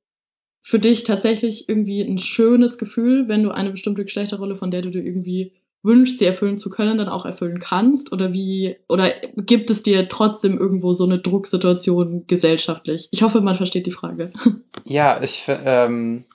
für 0.67 0.79
dich 0.79 1.05
tatsächlich 1.05 1.69
irgendwie 1.69 2.01
ein 2.01 2.17
schönes 2.17 2.79
Gefühl, 2.79 3.29
wenn 3.29 3.43
du 3.43 3.51
eine 3.51 3.71
bestimmte 3.71 4.03
Geschlechterrolle, 4.03 4.57
von 4.57 4.71
der 4.71 4.81
du 4.81 4.91
dir 4.91 5.05
irgendwie 5.05 5.53
wünschst, 5.83 6.19
sie 6.19 6.25
erfüllen 6.25 6.59
zu 6.59 6.71
können, 6.71 6.97
dann 6.97 7.11
auch 7.11 7.27
erfüllen 7.27 7.61
kannst? 7.61 8.13
Oder 8.13 8.33
wie, 8.33 8.77
oder 8.89 9.11
gibt 9.37 9.71
es 9.71 9.83
dir 9.83 10.09
trotzdem 10.09 10.57
irgendwo 10.57 10.95
so 10.95 11.05
eine 11.05 11.19
Drucksituation 11.19 12.27
gesellschaftlich? 12.27 13.09
Ich 13.11 13.23
hoffe, 13.23 13.43
man 13.43 13.55
versteht 13.55 13.87
die 13.87 13.93
Frage. 13.93 14.31
Ja, 14.87 15.23
ich, 15.23 15.45
ähm, 15.49 16.27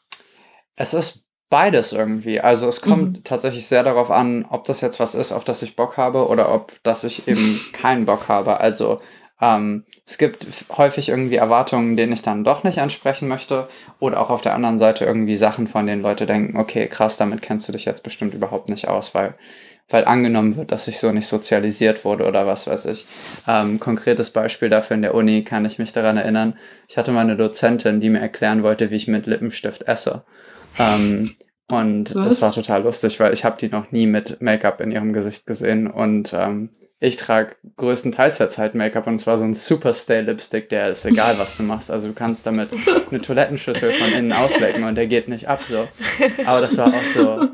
es 0.76 0.96
ist 0.96 1.20
beides 1.52 1.94
irgendwie. 1.94 2.40
Also 2.40 2.68
es 2.68 2.82
kommt 2.82 3.18
mhm. 3.18 3.24
tatsächlich 3.24 3.68
sehr 3.68 3.84
darauf 3.84 4.10
an, 4.10 4.44
ob 4.50 4.64
das 4.64 4.82
jetzt 4.82 5.00
was 5.00 5.14
ist, 5.14 5.32
auf 5.32 5.44
das 5.44 5.62
ich 5.62 5.76
Bock 5.76 5.98
habe 5.98 6.28
oder 6.28 6.52
ob 6.52 6.72
das 6.82 7.04
ich 7.04 7.28
eben 7.28 7.60
keinen 7.74 8.06
Bock 8.06 8.28
habe. 8.28 8.60
Also 8.60 9.02
ähm, 9.42 9.86
es 10.06 10.18
gibt 10.18 10.46
häufig 10.70 11.10
irgendwie 11.10 11.38
Erwartungen, 11.38 11.96
denen 11.96 12.12
ich 12.12 12.22
dann 12.22 12.44
doch 12.44 12.64
nicht 12.64 12.78
entsprechen 12.78 13.28
möchte. 13.28 13.68
Oder 14.00 14.20
auch 14.20 14.30
auf 14.30 14.42
der 14.42 14.54
anderen 14.54 14.80
Seite 14.80 15.06
irgendwie 15.06 15.38
Sachen, 15.38 15.68
von 15.68 15.88
denen 15.88 16.02
Leute 16.02 16.26
denken, 16.26 16.58
okay, 16.58 16.88
krass, 16.88 17.18
damit 17.18 17.42
kennst 17.42 17.68
du 17.68 17.72
dich 17.72 17.86
jetzt 17.86 18.04
bestimmt 18.04 18.34
überhaupt 18.34 18.70
nicht 18.70 18.88
aus, 18.88 19.16
weil, 19.16 19.36
weil 19.88 20.06
angenommen 20.06 20.58
wird, 20.58 20.72
dass 20.72 20.88
ich 20.88 21.00
so 21.00 21.12
nicht 21.12 21.28
sozialisiert 21.28 22.04
wurde 22.04 22.28
oder 22.28 22.46
was 22.46 22.68
weiß 22.68 22.86
ich. 22.88 23.06
Ähm, 23.48 23.80
konkretes 23.80 24.32
Beispiel 24.32 24.70
dafür 24.70 24.96
in 24.96 25.04
der 25.04 25.16
Uni 25.16 25.44
kann 25.44 25.66
ich 25.66 25.80
mich 25.80 25.94
daran 25.94 26.18
erinnern. 26.18 26.58
Ich 26.90 26.98
hatte 26.98 27.12
mal 27.12 27.22
eine 27.22 27.38
Dozentin, 27.38 28.02
die 28.02 28.10
mir 28.10 28.20
erklären 28.20 28.64
wollte, 28.64 28.92
wie 28.92 28.96
ich 28.96 29.08
mit 29.08 29.26
Lippenstift 29.26 29.84
esse. 29.84 30.24
Ähm, 30.78 31.36
und 31.72 32.16
Was? 32.16 32.26
das 32.28 32.42
war 32.42 32.52
total 32.52 32.84
lustig, 32.84 33.20
weil 33.20 33.32
ich 33.32 33.46
habe 33.46 33.58
die 33.60 33.70
noch 33.70 33.92
nie 33.92 34.08
mit 34.08 34.42
Make-up 34.42 34.82
in 34.82 34.92
ihrem 34.92 35.14
Gesicht 35.14 35.46
gesehen 35.46 35.88
und 35.88 36.34
ähm, 36.34 36.72
ich 37.00 37.16
trage 37.16 37.56
größtenteils 37.78 38.38
der 38.38 38.50
Zeit 38.50 38.76
Make-up 38.76 39.08
und 39.08 39.20
zwar 39.20 39.38
so 39.38 39.46
ein 39.46 39.54
Super 39.54 39.94
Stay 39.94 40.22
Lipstick, 40.22 40.68
der 40.70 40.90
ist 40.90 41.06
egal, 41.06 41.36
was 41.38 41.56
du 41.56 41.64
machst. 41.64 41.90
Also 41.90 42.08
du 42.08 42.14
kannst 42.14 42.46
damit 42.46 42.72
eine 43.10 43.22
Toilettenschüssel 43.22 43.94
von 43.94 44.12
innen 44.12 44.34
auslecken 44.34 44.84
und 44.84 44.96
der 44.96 45.08
geht 45.08 45.30
nicht 45.30 45.48
ab 45.48 45.62
so. 45.70 45.88
Aber 46.46 46.62
das 46.62 46.78
war 46.78 46.88
auch 46.88 47.04
so, 47.16 47.48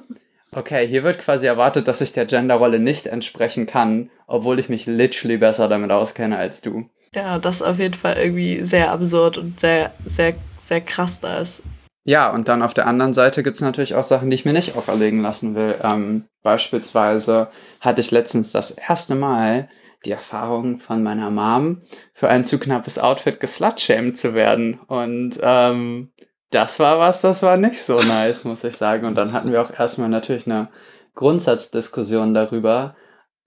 okay, 0.51 0.87
hier 0.87 1.03
wird 1.03 1.19
quasi 1.19 1.45
erwartet, 1.45 1.87
dass 1.87 2.01
ich 2.01 2.13
der 2.13 2.25
Genderrolle 2.25 2.79
nicht 2.79 3.05
entsprechen 3.05 3.67
kann, 3.67 4.09
obwohl 4.25 4.59
ich 4.59 4.69
mich 4.69 4.87
literally 4.87 5.37
besser 5.37 5.67
damit 5.67 5.91
auskenne 5.91 6.37
als 6.37 6.61
du. 6.61 6.89
Ja, 7.13 7.37
das 7.37 7.55
ist 7.55 7.61
auf 7.61 7.79
jeden 7.79 7.93
Fall 7.93 8.17
irgendwie 8.17 8.63
sehr 8.63 8.91
absurd 8.91 9.37
und 9.37 9.59
sehr, 9.59 9.93
sehr, 10.05 10.33
sehr 10.57 10.81
krass 10.81 11.19
da 11.19 11.37
ist. 11.37 11.61
Ja, 12.07 12.31
und 12.31 12.47
dann 12.47 12.61
auf 12.61 12.75
der 12.75 12.85
anderen 12.85 13.13
Seite 13.13 13.41
gibt 13.41 13.57
es 13.57 13.61
natürlich 13.61 13.95
auch 13.95 14.03
Sachen, 14.03 14.29
die 14.29 14.35
ich 14.35 14.45
mir 14.45 14.53
nicht 14.53 14.77
auferlegen 14.77 15.21
lassen 15.23 15.55
will. 15.55 15.75
Ähm, 15.81 16.25
beispielsweise 16.43 17.49
hatte 17.81 17.99
ich 17.99 18.11
letztens 18.11 18.51
das 18.51 18.69
erste 18.69 19.15
Mal 19.15 19.69
die 20.05 20.11
Erfahrung 20.11 20.79
von 20.79 21.01
meiner 21.01 21.31
Mom, 21.31 21.81
für 22.13 22.29
ein 22.29 22.45
zu 22.45 22.59
knappes 22.59 22.99
Outfit 22.99 23.39
geslutshamed 23.39 24.19
zu 24.19 24.35
werden. 24.35 24.79
Und 24.85 25.39
ähm, 25.41 26.11
das 26.51 26.79
war 26.79 26.99
was, 26.99 27.21
das 27.21 27.41
war 27.41 27.57
nicht 27.57 27.81
so 27.81 27.99
nice, 27.99 28.43
muss 28.43 28.63
ich 28.63 28.77
sagen. 28.77 29.07
Und 29.07 29.15
dann 29.17 29.33
hatten 29.33 29.51
wir 29.51 29.63
auch 29.63 29.71
erstmal 29.71 30.09
natürlich 30.09 30.45
eine 30.45 30.69
Grundsatzdiskussion 31.15 32.35
darüber, 32.35 32.95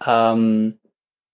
ähm, 0.04 0.80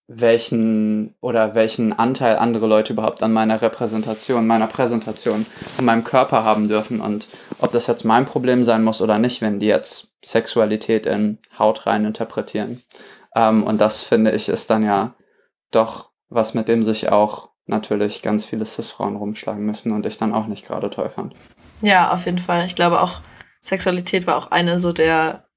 welchen 0.07 1.15
oder 1.19 1.55
welchen 1.55 1.91
Anteil 1.91 2.37
andere 2.37 2.67
Leute 2.67 2.93
überhaupt 2.93 3.23
an 3.23 3.33
meiner 3.33 3.61
Repräsentation, 3.61 4.45
meiner 4.45 4.67
Präsentation 4.67 5.45
und 5.77 5.85
meinem 5.85 6.03
Körper 6.03 6.43
haben 6.43 6.67
dürfen 6.67 7.01
und 7.01 7.27
ob 7.59 7.71
das 7.71 7.87
jetzt 7.87 8.05
mein 8.05 8.25
Problem 8.25 8.63
sein 8.63 8.83
muss 8.83 9.01
oder 9.01 9.17
nicht, 9.17 9.41
wenn 9.41 9.59
die 9.59 9.65
jetzt 9.65 10.09
Sexualität 10.23 11.07
in 11.07 11.39
Haut 11.57 11.87
rein 11.87 12.05
interpretieren. 12.05 12.83
Ähm, 13.35 13.63
und 13.63 13.81
das 13.81 14.03
finde 14.03 14.31
ich 14.31 14.47
ist 14.47 14.69
dann 14.69 14.83
ja 14.83 15.15
doch 15.71 16.11
was, 16.29 16.53
mit 16.53 16.67
dem 16.67 16.83
sich 16.83 17.11
auch 17.11 17.49
natürlich 17.65 18.21
ganz 18.21 18.45
viele 18.45 18.65
Cis-Frauen 18.65 19.15
rumschlagen 19.15 19.65
müssen 19.65 19.91
und 19.91 20.05
ich 20.05 20.17
dann 20.17 20.33
auch 20.33 20.45
nicht 20.45 20.67
gerade 20.67 20.89
toll 20.91 21.09
fand. 21.09 21.33
Ja, 21.81 22.11
auf 22.11 22.25
jeden 22.25 22.37
Fall. 22.37 22.65
Ich 22.65 22.75
glaube 22.75 23.01
auch, 23.01 23.21
Sexualität 23.61 24.27
war 24.27 24.37
auch 24.37 24.51
eine 24.51 24.77
so 24.77 24.91
der 24.91 25.47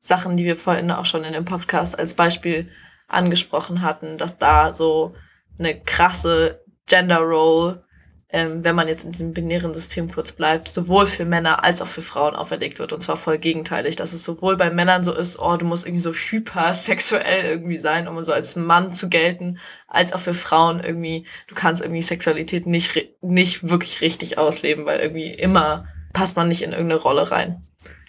Sachen, 0.00 0.36
die 0.36 0.44
wir 0.44 0.54
vorhin 0.54 0.90
auch 0.92 1.04
schon 1.04 1.24
in 1.24 1.32
dem 1.32 1.44
Podcast 1.44 1.98
als 1.98 2.14
Beispiel 2.14 2.70
angesprochen 3.08 3.82
hatten, 3.82 4.18
dass 4.18 4.38
da 4.38 4.72
so 4.72 5.14
eine 5.58 5.80
krasse 5.80 6.62
Gender 6.86 7.18
Role, 7.18 7.84
ähm, 8.30 8.62
wenn 8.62 8.74
man 8.74 8.88
jetzt 8.88 9.04
in 9.04 9.12
diesem 9.12 9.32
binären 9.32 9.72
System 9.72 10.08
kurz 10.08 10.32
bleibt, 10.32 10.68
sowohl 10.68 11.06
für 11.06 11.24
Männer 11.24 11.64
als 11.64 11.80
auch 11.80 11.86
für 11.86 12.02
Frauen 12.02 12.36
auferlegt 12.36 12.78
wird. 12.78 12.92
Und 12.92 13.00
zwar 13.00 13.16
voll 13.16 13.38
gegenteilig, 13.38 13.96
dass 13.96 14.12
es 14.12 14.24
sowohl 14.24 14.56
bei 14.56 14.70
Männern 14.70 15.02
so 15.02 15.14
ist, 15.14 15.38
oh, 15.38 15.56
du 15.56 15.64
musst 15.64 15.86
irgendwie 15.86 16.02
so 16.02 16.12
hypersexuell 16.12 17.44
irgendwie 17.44 17.78
sein, 17.78 18.06
um 18.06 18.22
so 18.24 18.32
als 18.32 18.54
Mann 18.54 18.92
zu 18.92 19.08
gelten, 19.08 19.58
als 19.86 20.12
auch 20.12 20.20
für 20.20 20.34
Frauen 20.34 20.80
irgendwie, 20.80 21.26
du 21.48 21.54
kannst 21.54 21.80
irgendwie 21.80 22.02
Sexualität 22.02 22.66
nicht, 22.66 23.08
nicht 23.22 23.68
wirklich 23.68 24.02
richtig 24.02 24.36
ausleben, 24.36 24.84
weil 24.84 25.00
irgendwie 25.00 25.32
immer 25.32 25.86
passt 26.12 26.36
man 26.36 26.48
nicht 26.48 26.62
in 26.62 26.72
irgendeine 26.72 27.00
Rolle 27.00 27.30
rein. 27.30 27.62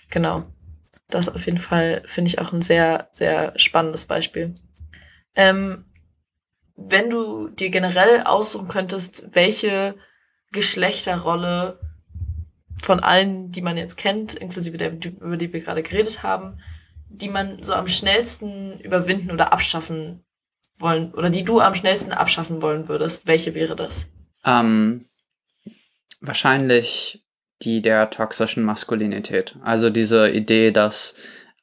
Genau. 0.10 0.44
Das 1.10 1.30
auf 1.30 1.46
jeden 1.46 1.60
Fall 1.60 2.04
finde 2.06 2.30
ich 2.30 2.40
auch 2.40 2.54
ein 2.54 2.62
sehr, 2.62 3.10
sehr 3.14 3.54
spannendes 3.56 4.06
Beispiel. 4.06 4.54
Ähm, 5.36 5.86
wenn 6.76 7.10
du 7.10 7.50
dir 7.50 7.70
generell 7.70 8.24
aussuchen 8.24 8.68
könntest, 8.68 9.26
welche 9.32 9.96
Geschlechterrolle 10.52 11.80
von 12.82 13.02
allen, 13.02 13.52
die 13.52 13.62
man 13.62 13.78
jetzt 13.78 13.98
kennt, 13.98 14.34
inklusive 14.34 14.78
der, 14.78 14.94
über 14.94 15.38
die 15.38 15.52
wir 15.52 15.60
gerade 15.60 15.84
geredet 15.84 16.24
haben, 16.24 16.60
die 17.10 17.30
man 17.30 17.62
so 17.62 17.74
am 17.74 17.88
schnellsten 17.88 18.80
überwinden 18.80 19.32
oder 19.32 19.52
abschaffen 19.52 20.24
wollen, 20.78 21.14
oder 21.14 21.30
die 21.30 21.44
du 21.44 21.60
am 21.60 21.76
schnellsten 21.76 22.14
abschaffen 22.14 22.62
wollen 22.62 22.88
würdest, 22.88 23.28
welche 23.28 23.54
wäre 23.54 23.76
das? 23.76 24.08
Ähm, 24.46 25.06
wahrscheinlich 26.22 27.26
die 27.62 27.82
der 27.82 28.10
toxischen 28.10 28.64
Maskulinität. 28.64 29.58
Also 29.62 29.90
diese 29.90 30.30
Idee, 30.30 30.72
dass 30.72 31.16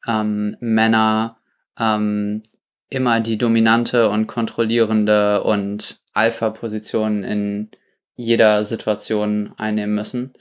ähm, 0.06 0.56
Männer 0.60 1.38
ähm, 1.78 2.42
immer 2.88 3.20
die 3.20 3.38
dominante 3.38 4.08
und 4.08 4.26
kontrollierende 4.26 5.42
und 5.42 6.00
Alpha-Position 6.12 7.24
in 7.24 7.70
jeder 8.14 8.64
Situation 8.64 9.52
einnehmen 9.56 9.94
müssen. 9.94 10.32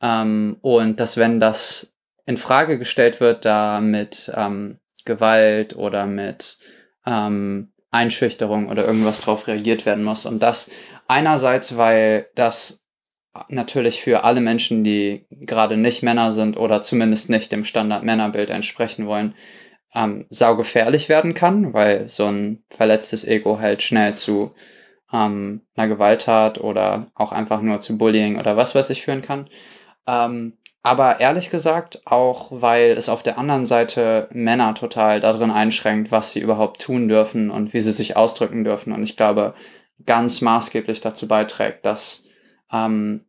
Ähm, 0.00 0.58
und 0.60 1.00
dass 1.00 1.16
wenn 1.16 1.40
das 1.40 1.94
in 2.26 2.36
Frage 2.36 2.78
gestellt 2.78 3.20
wird, 3.20 3.44
da 3.44 3.80
mit 3.80 4.30
ähm, 4.34 4.78
Gewalt 5.04 5.76
oder 5.76 6.06
mit 6.06 6.58
ähm, 7.06 7.72
Einschüchterung 7.90 8.68
oder 8.68 8.84
irgendwas 8.86 9.20
drauf 9.20 9.46
reagiert 9.46 9.86
werden 9.86 10.04
muss. 10.04 10.26
Und 10.26 10.42
das 10.42 10.70
einerseits, 11.06 11.76
weil 11.76 12.26
das 12.34 12.82
natürlich 13.48 14.00
für 14.00 14.24
alle 14.24 14.40
Menschen, 14.40 14.84
die 14.84 15.26
gerade 15.30 15.76
nicht 15.76 16.02
Männer 16.02 16.32
sind 16.32 16.56
oder 16.56 16.82
zumindest 16.82 17.30
nicht 17.30 17.52
dem 17.52 17.64
Standard-Männerbild 17.64 18.50
entsprechen 18.50 19.06
wollen, 19.06 19.34
ähm, 19.94 20.26
saugefährlich 20.30 21.08
werden 21.08 21.34
kann, 21.34 21.72
weil 21.72 22.08
so 22.08 22.26
ein 22.26 22.64
verletztes 22.70 23.24
Ego 23.24 23.58
halt 23.60 23.82
schnell 23.82 24.14
zu 24.14 24.54
ähm, 25.12 25.62
einer 25.76 25.88
Gewalttat 25.88 26.58
oder 26.58 27.06
auch 27.14 27.32
einfach 27.32 27.60
nur 27.60 27.80
zu 27.80 27.96
Bullying 27.96 28.38
oder 28.38 28.56
was 28.56 28.74
weiß 28.74 28.90
ich 28.90 29.02
führen 29.02 29.22
kann. 29.22 29.48
Ähm, 30.06 30.58
aber 30.82 31.20
ehrlich 31.20 31.50
gesagt 31.50 32.02
auch, 32.04 32.50
weil 32.50 32.90
es 32.90 33.08
auf 33.08 33.22
der 33.22 33.38
anderen 33.38 33.64
Seite 33.64 34.28
Männer 34.32 34.74
total 34.74 35.20
darin 35.20 35.50
einschränkt, 35.50 36.12
was 36.12 36.32
sie 36.32 36.40
überhaupt 36.40 36.82
tun 36.82 37.08
dürfen 37.08 37.50
und 37.50 37.72
wie 37.72 37.80
sie 37.80 37.92
sich 37.92 38.16
ausdrücken 38.16 38.64
dürfen. 38.64 38.92
Und 38.92 39.02
ich 39.02 39.16
glaube, 39.16 39.54
ganz 40.04 40.42
maßgeblich 40.42 41.00
dazu 41.00 41.26
beiträgt, 41.26 41.86
dass 41.86 42.24
ähm, 42.70 43.24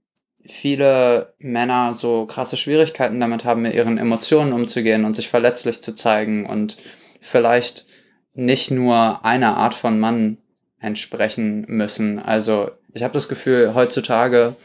viele 0.47 1.33
Männer 1.39 1.93
so 1.93 2.25
krasse 2.25 2.57
Schwierigkeiten 2.57 3.19
damit 3.19 3.45
haben, 3.45 3.61
mit 3.61 3.73
ihren 3.73 3.97
Emotionen 3.97 4.53
umzugehen 4.53 5.05
und 5.05 5.15
sich 5.15 5.27
verletzlich 5.27 5.81
zu 5.81 5.93
zeigen 5.95 6.45
und 6.45 6.77
vielleicht 7.21 7.85
nicht 8.33 8.71
nur 8.71 9.25
einer 9.25 9.57
Art 9.57 9.73
von 9.73 9.99
Mann 9.99 10.37
entsprechen 10.79 11.65
müssen. 11.67 12.19
Also 12.19 12.71
ich 12.93 13.03
habe 13.03 13.13
das 13.13 13.27
Gefühl, 13.27 13.73
heutzutage 13.73 14.55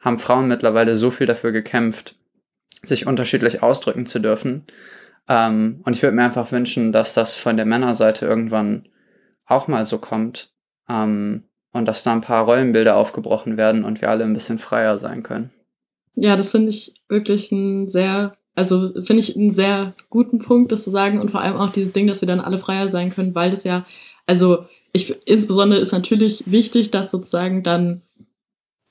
haben 0.00 0.18
Frauen 0.18 0.48
mittlerweile 0.48 0.96
so 0.96 1.10
viel 1.10 1.26
dafür 1.26 1.52
gekämpft, 1.52 2.14
sich 2.82 3.06
unterschiedlich 3.06 3.62
ausdrücken 3.62 4.06
zu 4.06 4.20
dürfen. 4.20 4.66
Ähm, 5.28 5.80
und 5.84 5.96
ich 5.96 6.02
würde 6.02 6.16
mir 6.16 6.24
einfach 6.24 6.52
wünschen, 6.52 6.92
dass 6.92 7.14
das 7.14 7.34
von 7.34 7.56
der 7.56 7.66
Männerseite 7.66 8.26
irgendwann 8.26 8.88
auch 9.46 9.68
mal 9.68 9.84
so 9.84 9.98
kommt. 9.98 10.50
Ähm, 10.88 11.44
und 11.76 11.86
dass 11.86 12.02
da 12.02 12.12
ein 12.12 12.20
paar 12.20 12.44
Rollenbilder 12.44 12.96
aufgebrochen 12.96 13.56
werden 13.56 13.84
und 13.84 14.00
wir 14.00 14.10
alle 14.10 14.24
ein 14.24 14.34
bisschen 14.34 14.58
freier 14.58 14.98
sein 14.98 15.22
können. 15.22 15.50
Ja, 16.14 16.34
das 16.36 16.50
finde 16.50 16.70
ich 16.70 16.94
wirklich 17.08 17.52
ein 17.52 17.88
sehr, 17.88 18.32
also 18.54 18.88
finde 19.04 19.20
ich 19.20 19.36
einen 19.36 19.54
sehr 19.54 19.94
guten 20.08 20.38
Punkt, 20.38 20.72
das 20.72 20.84
zu 20.84 20.90
sagen 20.90 21.20
und 21.20 21.30
vor 21.30 21.42
allem 21.42 21.56
auch 21.56 21.70
dieses 21.70 21.92
Ding, 21.92 22.06
dass 22.06 22.22
wir 22.22 22.28
dann 22.28 22.40
alle 22.40 22.58
freier 22.58 22.88
sein 22.88 23.10
können, 23.10 23.34
weil 23.34 23.50
das 23.50 23.64
ja, 23.64 23.84
also 24.26 24.64
ich 24.92 25.14
insbesondere 25.26 25.80
ist 25.80 25.92
natürlich 25.92 26.44
wichtig, 26.46 26.90
dass 26.90 27.10
sozusagen 27.10 27.62
dann 27.62 28.02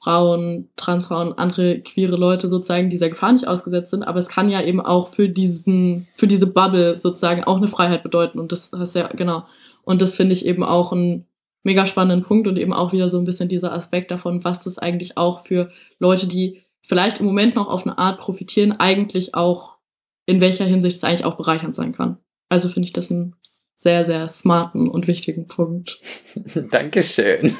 Frauen, 0.04 0.70
Transfrauen, 0.76 1.34
andere 1.34 1.80
queere 1.80 2.16
Leute 2.16 2.48
sozusagen 2.48 2.92
dieser 2.92 3.10
Gefahr 3.10 3.34
nicht 3.34 3.48
ausgesetzt 3.48 3.90
sind, 3.90 4.04
aber 4.04 4.20
es 4.20 4.30
kann 4.30 4.50
ja 4.50 4.62
eben 4.62 4.80
auch 4.80 5.08
für 5.08 5.28
diesen, 5.28 6.08
für 6.14 6.28
diese 6.28 6.46
Bubble 6.46 7.00
sozusagen 7.00 7.44
auch 7.44 7.58
eine 7.58 7.68
Freiheit 7.68 8.04
bedeuten 8.04 8.38
und 8.38 8.52
das 8.52 8.70
hast 8.72 8.96
ja, 8.96 9.08
genau. 9.08 9.46
Und 9.84 10.04
das 10.04 10.16
finde 10.16 10.34
ich 10.34 10.46
eben 10.46 10.64
auch 10.64 10.92
ein 10.94 11.26
mega 11.66 11.86
spannenden 11.86 12.26
Punkt 12.26 12.48
und 12.48 12.58
eben 12.58 12.74
auch 12.74 12.94
wieder 12.94 13.10
so 13.10 13.18
ein 13.18 13.26
bisschen 13.26 13.50
dieser 13.50 13.74
Aspekt 13.74 14.12
davon, 14.12 14.44
was 14.44 14.64
das 14.64 14.78
eigentlich 14.78 15.18
auch 15.18 15.46
für 15.46 15.72
Leute, 16.00 16.28
die 16.28 16.62
vielleicht 16.82 17.20
im 17.20 17.26
Moment 17.26 17.56
noch 17.56 17.68
auf 17.68 17.86
eine 17.86 17.98
Art 17.98 18.20
profitieren, 18.20 18.74
eigentlich 18.74 19.34
auch 19.36 19.78
in 20.26 20.42
welcher 20.42 20.66
Hinsicht 20.66 20.98
es 20.98 21.04
eigentlich 21.04 21.26
auch 21.26 21.38
bereichernd 21.38 21.76
sein 21.76 21.92
kann. 21.92 22.18
Also 22.50 22.70
finde 22.70 22.88
ich 22.88 22.94
das 22.94 23.12
einen 23.12 23.36
sehr, 23.78 24.06
sehr 24.06 24.30
smarten 24.30 24.88
und 24.88 25.08
wichtigen 25.08 25.48
Punkt. 25.48 26.00
Dankeschön. 26.72 27.56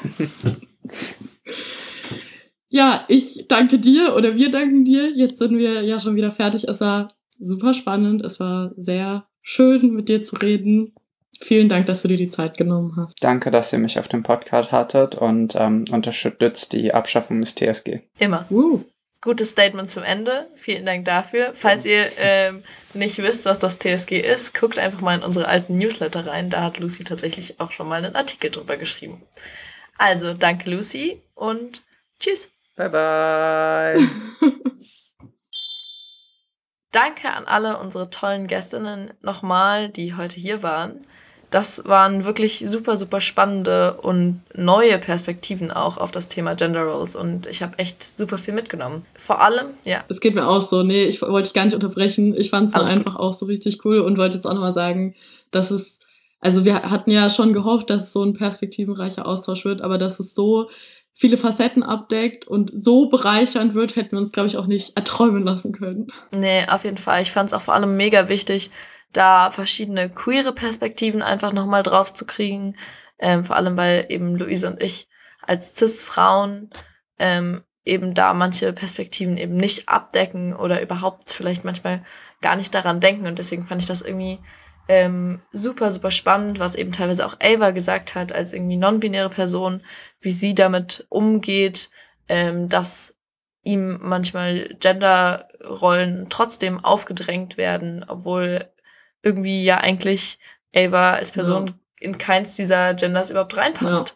Ja, 2.68 3.04
ich 3.08 3.46
danke 3.48 3.78
dir 3.78 4.14
oder 4.16 4.36
wir 4.36 4.50
danken 4.50 4.84
dir. 4.84 5.10
Jetzt 5.14 5.38
sind 5.38 5.56
wir 5.58 5.82
ja 5.82 6.00
schon 6.00 6.16
wieder 6.16 6.32
fertig. 6.32 6.64
Es 6.64 6.80
war 6.80 7.14
super 7.38 7.74
spannend. 7.74 8.22
Es 8.22 8.40
war 8.40 8.72
sehr 8.76 9.26
schön, 9.42 9.94
mit 9.94 10.08
dir 10.08 10.22
zu 10.22 10.36
reden. 10.36 10.94
Vielen 11.42 11.68
Dank, 11.68 11.86
dass 11.86 12.02
du 12.02 12.08
dir 12.08 12.16
die 12.16 12.28
Zeit 12.28 12.56
genommen 12.56 12.94
hast. 12.96 13.16
Danke, 13.20 13.50
dass 13.50 13.72
ihr 13.72 13.78
mich 13.78 13.98
auf 13.98 14.08
dem 14.08 14.22
Podcast 14.22 14.72
hattet 14.72 15.14
und 15.14 15.54
ähm, 15.56 15.84
unterstützt 15.90 16.72
die 16.72 16.94
Abschaffung 16.94 17.40
des 17.40 17.54
TSG. 17.54 18.00
Immer. 18.18 18.46
Uh. 18.50 18.82
Gutes 19.22 19.50
Statement 19.50 19.90
zum 19.90 20.02
Ende. 20.04 20.46
Vielen 20.54 20.86
Dank 20.86 21.04
dafür. 21.04 21.50
Falls 21.54 21.84
ihr 21.84 22.06
ähm, 22.18 22.62
nicht 22.94 23.18
wisst, 23.18 23.44
was 23.44 23.58
das 23.58 23.78
TSG 23.78 24.20
ist, 24.20 24.54
guckt 24.58 24.78
einfach 24.78 25.00
mal 25.00 25.16
in 25.16 25.24
unsere 25.24 25.48
alten 25.48 25.76
Newsletter 25.78 26.26
rein. 26.26 26.48
Da 26.48 26.62
hat 26.62 26.78
Lucy 26.78 27.02
tatsächlich 27.02 27.58
auch 27.58 27.72
schon 27.72 27.88
mal 27.88 28.04
einen 28.04 28.14
Artikel 28.14 28.50
drüber 28.50 28.76
geschrieben. 28.76 29.22
Also, 29.98 30.34
danke 30.34 30.70
Lucy 30.70 31.22
und 31.34 31.82
tschüss. 32.20 32.52
Bye 32.76 32.90
bye. 32.90 34.08
danke 36.92 37.30
an 37.30 37.46
alle 37.46 37.78
unsere 37.78 38.10
tollen 38.10 38.46
Gästinnen 38.46 39.12
nochmal, 39.22 39.88
die 39.88 40.14
heute 40.14 40.38
hier 40.38 40.62
waren 40.62 41.04
das 41.50 41.82
waren 41.86 42.24
wirklich 42.24 42.64
super, 42.66 42.96
super 42.96 43.20
spannende 43.20 43.94
und 43.94 44.42
neue 44.54 44.98
Perspektiven 44.98 45.70
auch 45.70 45.96
auf 45.96 46.10
das 46.10 46.28
Thema 46.28 46.54
Gender 46.54 46.82
Roles 46.82 47.14
und 47.14 47.46
ich 47.46 47.62
habe 47.62 47.78
echt 47.78 48.02
super 48.02 48.38
viel 48.38 48.54
mitgenommen. 48.54 49.04
Vor 49.16 49.40
allem, 49.40 49.66
ja. 49.84 50.04
Es 50.08 50.20
geht 50.20 50.34
mir 50.34 50.46
auch 50.46 50.62
so, 50.62 50.82
nee, 50.82 51.04
ich 51.04 51.22
wollte 51.22 51.48
dich 51.48 51.54
gar 51.54 51.64
nicht 51.64 51.74
unterbrechen. 51.74 52.34
Ich 52.36 52.50
fand 52.50 52.70
es 52.70 52.74
einfach 52.74 53.12
gut. 53.12 53.20
auch 53.20 53.32
so 53.32 53.46
richtig 53.46 53.84
cool 53.84 53.98
und 53.98 54.18
wollte 54.18 54.36
jetzt 54.36 54.46
auch 54.46 54.54
nochmal 54.54 54.72
sagen, 54.72 55.14
dass 55.50 55.70
es, 55.70 55.98
also 56.40 56.64
wir 56.64 56.82
hatten 56.82 57.10
ja 57.10 57.30
schon 57.30 57.52
gehofft, 57.52 57.90
dass 57.90 58.04
es 58.04 58.12
so 58.12 58.22
ein 58.22 58.34
perspektivenreicher 58.34 59.26
Austausch 59.26 59.64
wird, 59.64 59.82
aber 59.82 59.98
dass 59.98 60.18
es 60.18 60.34
so 60.34 60.68
viele 61.14 61.38
Facetten 61.38 61.82
abdeckt 61.82 62.46
und 62.46 62.70
so 62.74 63.08
bereichernd 63.08 63.74
wird, 63.74 63.96
hätten 63.96 64.12
wir 64.12 64.18
uns, 64.18 64.32
glaube 64.32 64.48
ich, 64.48 64.58
auch 64.58 64.66
nicht 64.66 64.96
erträumen 64.96 65.42
lassen 65.42 65.72
können. 65.72 66.08
Nee, 66.36 66.66
auf 66.68 66.84
jeden 66.84 66.98
Fall. 66.98 67.22
Ich 67.22 67.30
fand 67.30 67.48
es 67.48 67.52
auch 67.54 67.62
vor 67.62 67.72
allem 67.72 67.96
mega 67.96 68.28
wichtig, 68.28 68.70
da 69.16 69.50
verschiedene 69.50 70.10
queere 70.10 70.52
Perspektiven 70.52 71.22
einfach 71.22 71.52
nochmal 71.52 71.82
drauf 71.82 72.12
zu 72.12 72.26
kriegen. 72.26 72.76
Ähm, 73.18 73.44
vor 73.44 73.56
allem, 73.56 73.76
weil 73.76 74.06
eben 74.08 74.34
Luise 74.34 74.66
und 74.68 74.82
ich 74.82 75.08
als 75.42 75.76
Cis-Frauen 75.76 76.70
ähm, 77.18 77.62
eben 77.84 78.14
da 78.14 78.34
manche 78.34 78.72
Perspektiven 78.72 79.36
eben 79.36 79.56
nicht 79.56 79.88
abdecken 79.88 80.54
oder 80.54 80.82
überhaupt 80.82 81.30
vielleicht 81.30 81.64
manchmal 81.64 82.04
gar 82.42 82.56
nicht 82.56 82.74
daran 82.74 83.00
denken. 83.00 83.26
Und 83.26 83.38
deswegen 83.38 83.64
fand 83.64 83.80
ich 83.80 83.88
das 83.88 84.02
irgendwie 84.02 84.40
ähm, 84.88 85.40
super, 85.52 85.90
super 85.90 86.10
spannend, 86.10 86.58
was 86.58 86.74
eben 86.74 86.92
teilweise 86.92 87.24
auch 87.24 87.36
Ava 87.40 87.70
gesagt 87.70 88.14
hat, 88.14 88.32
als 88.32 88.52
irgendwie 88.52 88.76
non-binäre 88.76 89.30
Person, 89.30 89.82
wie 90.20 90.32
sie 90.32 90.54
damit 90.54 91.06
umgeht, 91.08 91.90
ähm, 92.28 92.68
dass 92.68 93.16
ihm 93.62 93.98
manchmal 94.00 94.76
Genderrollen 94.80 96.26
trotzdem 96.28 96.84
aufgedrängt 96.84 97.56
werden, 97.56 98.04
obwohl 98.06 98.70
irgendwie 99.26 99.64
ja 99.64 99.78
eigentlich 99.78 100.38
Ava 100.74 101.14
als 101.14 101.32
Person 101.32 101.66
ja. 101.66 101.74
in 101.98 102.16
keins 102.16 102.54
dieser 102.54 102.94
Genders 102.94 103.30
überhaupt 103.30 103.56
reinpasst. 103.56 104.10
Ja, 104.10 104.14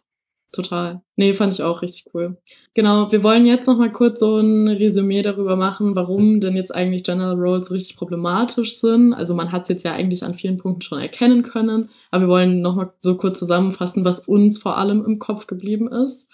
total. 0.52 1.02
Nee, 1.16 1.34
fand 1.34 1.52
ich 1.52 1.62
auch 1.62 1.82
richtig 1.82 2.14
cool. 2.14 2.38
Genau, 2.74 3.10
wir 3.10 3.24
wollen 3.24 3.44
jetzt 3.44 3.66
noch 3.66 3.76
mal 3.76 3.90
kurz 3.90 4.20
so 4.20 4.38
ein 4.38 4.68
Resümee 4.68 5.22
darüber 5.22 5.56
machen, 5.56 5.96
warum 5.96 6.40
denn 6.40 6.54
jetzt 6.54 6.72
eigentlich 6.72 7.02
Gender 7.02 7.32
Roles 7.34 7.72
richtig 7.72 7.96
problematisch 7.96 8.78
sind. 8.78 9.12
Also 9.12 9.34
man 9.34 9.50
hat 9.50 9.62
es 9.62 9.68
jetzt 9.68 9.84
ja 9.84 9.92
eigentlich 9.92 10.22
an 10.22 10.36
vielen 10.36 10.58
Punkten 10.58 10.82
schon 10.82 11.00
erkennen 11.00 11.42
können, 11.42 11.90
aber 12.10 12.26
wir 12.26 12.28
wollen 12.28 12.62
noch 12.62 12.76
mal 12.76 12.92
so 13.00 13.16
kurz 13.16 13.40
zusammenfassen, 13.40 14.04
was 14.04 14.20
uns 14.20 14.58
vor 14.58 14.76
allem 14.76 15.04
im 15.04 15.18
Kopf 15.18 15.48
geblieben 15.48 15.88
ist. 15.88 16.28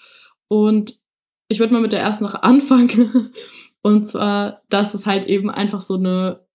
Und 0.48 1.00
ich 1.48 1.60
würde 1.60 1.72
mal 1.72 1.82
mit 1.82 1.92
der 1.92 2.00
ersten 2.00 2.24
noch 2.24 2.34
anfangen. 2.42 3.32
Und 3.82 4.04
zwar, 4.04 4.62
dass 4.68 4.94
es 4.94 5.06
halt 5.06 5.26
eben 5.26 5.48
einfach 5.48 5.80
so 5.80 5.94
eine 5.94 6.45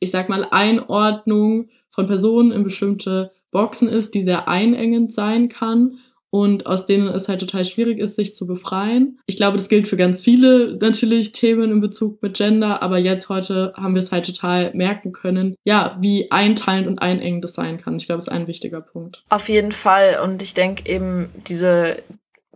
ich 0.00 0.10
sag 0.10 0.28
mal, 0.28 0.46
Einordnung 0.50 1.68
von 1.90 2.08
Personen 2.08 2.52
in 2.52 2.64
bestimmte 2.64 3.32
Boxen 3.50 3.88
ist, 3.88 4.14
die 4.14 4.24
sehr 4.24 4.48
einengend 4.48 5.12
sein 5.12 5.48
kann 5.48 5.98
und 6.30 6.66
aus 6.66 6.86
denen 6.86 7.08
es 7.08 7.28
halt 7.28 7.40
total 7.40 7.64
schwierig 7.64 7.98
ist, 7.98 8.16
sich 8.16 8.34
zu 8.34 8.46
befreien. 8.46 9.18
Ich 9.26 9.36
glaube, 9.36 9.56
das 9.56 9.68
gilt 9.68 9.88
für 9.88 9.96
ganz 9.96 10.22
viele 10.22 10.78
natürlich 10.80 11.32
Themen 11.32 11.72
in 11.72 11.80
Bezug 11.80 12.22
mit 12.22 12.36
Gender, 12.36 12.82
aber 12.82 12.98
jetzt 12.98 13.28
heute 13.28 13.72
haben 13.76 13.94
wir 13.94 14.00
es 14.00 14.12
halt 14.12 14.26
total 14.26 14.72
merken 14.74 15.12
können, 15.12 15.56
ja, 15.64 15.98
wie 16.00 16.30
einteilend 16.30 16.86
und 16.86 17.00
einengend 17.00 17.44
das 17.44 17.54
sein 17.54 17.78
kann. 17.78 17.96
Ich 17.96 18.06
glaube, 18.06 18.18
das 18.18 18.28
ist 18.28 18.32
ein 18.32 18.46
wichtiger 18.46 18.80
Punkt. 18.80 19.24
Auf 19.28 19.48
jeden 19.48 19.72
Fall 19.72 20.20
und 20.22 20.40
ich 20.40 20.54
denke 20.54 20.88
eben 20.88 21.28
diese 21.48 21.96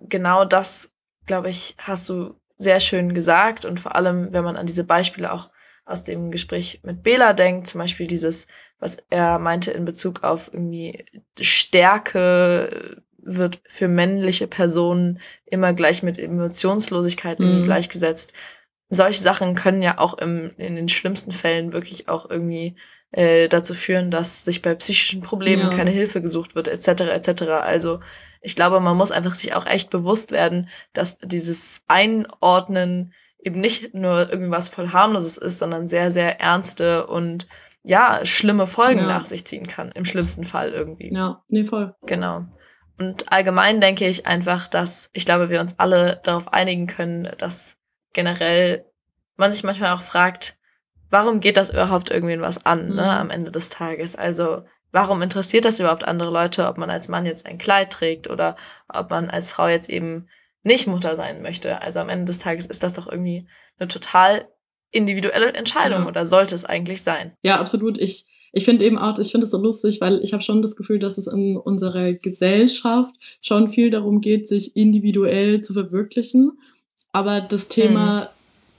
genau 0.08 0.44
das, 0.44 0.90
glaube 1.26 1.50
ich, 1.50 1.74
hast 1.80 2.08
du 2.08 2.34
sehr 2.56 2.78
schön 2.78 3.14
gesagt 3.14 3.64
und 3.64 3.80
vor 3.80 3.96
allem, 3.96 4.32
wenn 4.32 4.44
man 4.44 4.56
an 4.56 4.66
diese 4.66 4.84
Beispiele 4.84 5.32
auch 5.32 5.48
aus 5.84 6.04
dem 6.04 6.30
Gespräch 6.30 6.80
mit 6.82 7.02
Bela 7.02 7.32
denkt, 7.32 7.66
zum 7.66 7.80
Beispiel 7.80 8.06
dieses, 8.06 8.46
was 8.78 8.96
er 9.10 9.38
meinte 9.38 9.70
in 9.70 9.84
Bezug 9.84 10.22
auf 10.22 10.50
irgendwie 10.52 11.04
Stärke 11.40 13.02
wird 13.18 13.60
für 13.66 13.88
männliche 13.88 14.46
Personen 14.46 15.20
immer 15.46 15.72
gleich 15.72 16.02
mit 16.02 16.18
Emotionslosigkeit 16.18 17.40
mhm. 17.40 17.64
gleichgesetzt. 17.64 18.32
Solche 18.90 19.20
Sachen 19.20 19.54
können 19.54 19.82
ja 19.82 19.98
auch 19.98 20.14
im, 20.18 20.50
in 20.58 20.76
den 20.76 20.88
schlimmsten 20.88 21.32
Fällen 21.32 21.72
wirklich 21.72 22.08
auch 22.08 22.28
irgendwie 22.30 22.76
äh, 23.12 23.48
dazu 23.48 23.74
führen, 23.74 24.10
dass 24.10 24.44
sich 24.44 24.60
bei 24.60 24.74
psychischen 24.74 25.22
Problemen 25.22 25.70
Ja. 25.70 25.76
keine 25.76 25.90
Hilfe 25.90 26.20
gesucht 26.20 26.54
wird, 26.54 26.68
etc. 26.68 27.02
etc. 27.02 27.42
Also 27.62 28.00
ich 28.42 28.56
glaube, 28.56 28.80
man 28.80 28.96
muss 28.96 29.10
einfach 29.10 29.34
sich 29.34 29.54
auch 29.54 29.66
echt 29.66 29.90
bewusst 29.90 30.32
werden, 30.32 30.68
dass 30.92 31.18
dieses 31.18 31.82
Einordnen 31.88 33.14
eben 33.44 33.60
nicht 33.60 33.94
nur 33.94 34.30
irgendwas 34.30 34.68
voll 34.68 34.90
harmloses 34.92 35.36
ist, 35.36 35.58
sondern 35.58 35.86
sehr, 35.86 36.10
sehr 36.10 36.40
ernste 36.40 37.06
und 37.06 37.46
ja, 37.82 38.24
schlimme 38.24 38.66
Folgen 38.66 39.00
Ja. 39.00 39.06
nach 39.06 39.26
sich 39.26 39.44
ziehen 39.46 39.66
kann, 39.66 39.92
im 39.92 40.04
schlimmsten 40.04 40.44
Fall 40.44 40.70
irgendwie. 40.72 41.10
Ja, 41.12 41.42
nee, 41.48 41.64
voll. 41.66 41.94
Genau. 42.06 42.44
Und 42.98 43.30
allgemein 43.32 43.80
denke 43.80 44.06
ich 44.08 44.26
einfach, 44.26 44.68
dass 44.68 45.10
ich 45.12 45.24
glaube, 45.26 45.50
wir 45.50 45.60
uns 45.60 45.78
alle 45.78 46.20
darauf 46.24 46.52
einigen 46.52 46.86
können, 46.86 47.28
dass 47.38 47.76
generell 48.12 48.84
man 49.36 49.52
sich 49.52 49.64
manchmal 49.64 49.92
auch 49.92 50.00
fragt, 50.02 50.56
warum 51.10 51.40
geht 51.40 51.56
das 51.56 51.70
überhaupt 51.70 52.10
irgendwen 52.10 52.40
was 52.40 52.64
an, 52.64 52.88
Mhm. 52.88 52.94
ne, 52.96 53.10
am 53.18 53.30
Ende 53.30 53.50
des 53.50 53.68
Tages? 53.68 54.16
Also, 54.16 54.64
warum 54.92 55.20
interessiert 55.22 55.64
das 55.64 55.80
überhaupt 55.80 56.04
andere 56.04 56.30
Leute, 56.30 56.68
ob 56.68 56.78
man 56.78 56.88
als 56.88 57.08
Mann 57.08 57.26
jetzt 57.26 57.44
ein 57.46 57.58
Kleid 57.58 57.92
trägt 57.92 58.30
oder 58.30 58.56
ob 58.88 59.10
man 59.10 59.28
als 59.28 59.48
Frau 59.48 59.66
jetzt 59.66 59.90
eben 59.90 60.28
nicht 60.64 60.86
Mutter 60.86 61.14
sein 61.16 61.42
möchte? 61.42 61.80
Also 61.82 62.00
am 62.00 62.08
Ende 62.08 62.24
des 62.24 62.38
Tages 62.38 62.66
ist 62.66 62.82
das 62.82 62.94
doch 62.94 63.06
irgendwie 63.06 63.46
eine 63.78 63.88
total 63.88 64.48
individuelle 64.90 65.52
Entscheidung 65.54 66.02
Ja. 66.02 66.08
oder 66.08 66.26
sollte 66.26 66.54
es 66.54 66.64
eigentlich 66.64 67.02
sein? 67.02 67.32
Ja, 67.42 67.60
absolut. 67.60 67.98
Ich, 67.98 68.26
ich 68.52 68.64
finde 68.64 68.84
eben 68.84 68.96
auch, 68.98 69.18
ich 69.18 69.30
finde 69.30 69.44
es 69.46 69.50
so 69.50 69.58
lustig, 69.58 70.00
weil 70.00 70.20
ich 70.22 70.32
habe 70.32 70.42
schon 70.42 70.62
das 70.62 70.76
Gefühl, 70.76 70.98
dass 70.98 71.18
es 71.18 71.26
in 71.26 71.56
unserer 71.56 72.12
Gesellschaft 72.14 73.14
schon 73.40 73.68
viel 73.68 73.90
darum 73.90 74.20
geht, 74.20 74.46
sich 74.48 74.76
individuell 74.76 75.60
zu 75.62 75.72
verwirklichen. 75.74 76.58
Aber 77.12 77.40
das 77.40 77.68
Thema 77.68 78.30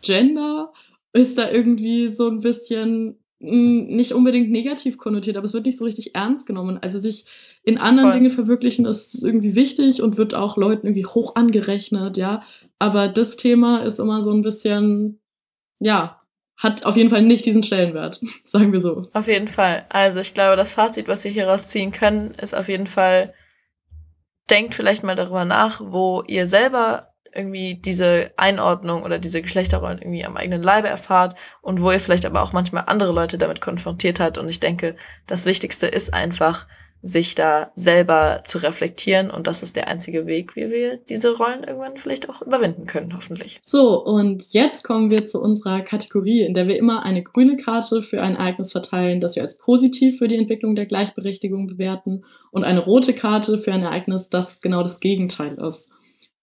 Gender 0.02 0.72
ist 1.14 1.38
da 1.38 1.50
irgendwie 1.52 2.08
so 2.10 2.30
ein 2.30 2.40
bisschen 2.40 3.18
nicht 3.46 4.14
unbedingt 4.14 4.52
negativ 4.52 4.98
konnotiert, 4.98 5.38
aber 5.38 5.46
es 5.46 5.54
wird 5.54 5.66
nicht 5.66 5.78
so 5.78 5.86
richtig 5.86 6.16
ernst 6.16 6.46
genommen. 6.48 6.80
Also 6.82 7.00
sich 7.00 7.26
in 7.64 7.78
anderen 7.78 8.12
Voll. 8.12 8.20
Dinge 8.20 8.32
verwirklichen 8.32 8.86
ist 8.86 9.24
irgendwie 9.24 9.56
wichtig 9.56 10.02
und 10.02 10.18
wird 10.18 10.36
auch 10.36 10.58
Leuten 10.58 10.88
irgendwie 10.88 11.06
hoch 11.06 11.36
angerechnet, 11.36 12.18
ja. 12.18 12.42
Aber 12.80 13.08
das 13.08 13.38
Thema 13.38 13.80
ist 13.80 14.00
immer 14.00 14.22
so 14.22 14.32
ein 14.32 14.42
bisschen, 14.42 15.20
ja, 15.80 16.22
hat 16.58 16.86
auf 16.86 16.98
jeden 16.98 17.10
Fall 17.10 17.24
nicht 17.24 17.46
diesen 17.46 17.64
Stellenwert, 17.64 18.22
sagen 18.44 18.74
wir 18.74 18.82
so. 18.82 19.04
Auf 19.14 19.28
jeden 19.28 19.48
Fall. 19.48 19.86
Also 19.90 20.20
ich 20.20 20.34
glaube, 20.34 20.56
das 20.56 20.72
Fazit, 20.72 21.08
was 21.08 21.24
wir 21.24 21.32
hier 21.32 21.48
rausziehen 21.48 21.92
können, 21.92 22.32
ist 22.42 22.56
auf 22.56 22.70
jeden 22.70 22.88
Fall, 22.88 23.34
denkt 24.50 24.76
vielleicht 24.76 25.04
mal 25.04 25.16
darüber 25.16 25.46
nach, 25.46 25.82
wo 25.82 26.24
ihr 26.28 26.48
selber 26.48 27.08
irgendwie 27.36 27.76
diese 27.76 28.32
Einordnung 28.38 29.04
oder 29.04 29.20
diese 29.20 29.42
Geschlechterrollen 29.42 30.00
irgendwie 30.00 30.26
am 30.26 30.38
eigenen 30.38 30.64
Leibe 30.64 30.88
erfahrt 30.88 31.36
und 31.62 31.82
wo 31.82 31.92
ihr 31.92 32.00
vielleicht 32.00 32.26
aber 32.26 32.42
auch 32.42 32.54
manchmal 32.54 32.84
andere 32.88 33.12
Leute 33.12 33.38
damit 33.38 33.62
konfrontiert 33.62 34.20
habt. 34.20 34.38
Und 34.38 34.50
ich 34.50 34.60
denke, 34.60 34.96
das 35.28 35.46
Wichtigste 35.46 35.88
ist 35.88 36.14
einfach, 36.14 36.66
sich 37.06 37.36
da 37.36 37.72
selber 37.76 38.42
zu 38.46 38.58
reflektieren 38.58 39.30
und 39.30 39.46
das 39.46 39.62
ist 39.62 39.76
der 39.76 39.88
einzige 39.88 40.26
Weg, 40.26 40.56
wie 40.56 40.72
wir 40.72 40.98
diese 40.98 41.38
Rollen 41.38 41.64
irgendwann 41.64 41.98
vielleicht 41.98 42.32
auch 42.32 42.42
überwinden 42.42 42.88
können, 42.88 43.14
hoffentlich. 43.14 43.62
So, 43.64 44.04
und 44.04 44.44
jetzt 44.54 44.84
kommen 44.84 45.12
wir 45.12 45.24
zu 45.28 45.40
unserer 45.40 45.84
Kategorie, 45.84 46.42
in 46.42 46.56
der 46.56 46.68
wir 46.68 46.80
immer 46.80 47.04
eine 47.04 47.22
grüne 47.22 47.58
Karte 47.58 48.02
für 48.02 48.24
ein 48.24 48.36
Ereignis 48.36 48.72
verteilen, 48.72 49.22
das 49.22 49.36
wir 49.36 49.44
als 49.44 49.60
positiv 49.60 50.18
für 50.18 50.28
die 50.28 50.36
Entwicklung 50.36 50.76
der 50.76 50.88
Gleichberechtigung 50.88 51.68
bewerten 51.68 52.26
und 52.50 52.64
eine 52.64 52.84
rote 52.84 53.14
Karte 53.14 53.60
für 53.60 53.72
ein 53.72 53.84
Ereignis, 53.84 54.30
das 54.30 54.60
genau 54.60 54.82
das 54.82 55.00
Gegenteil 55.00 55.60
ist. 55.60 55.90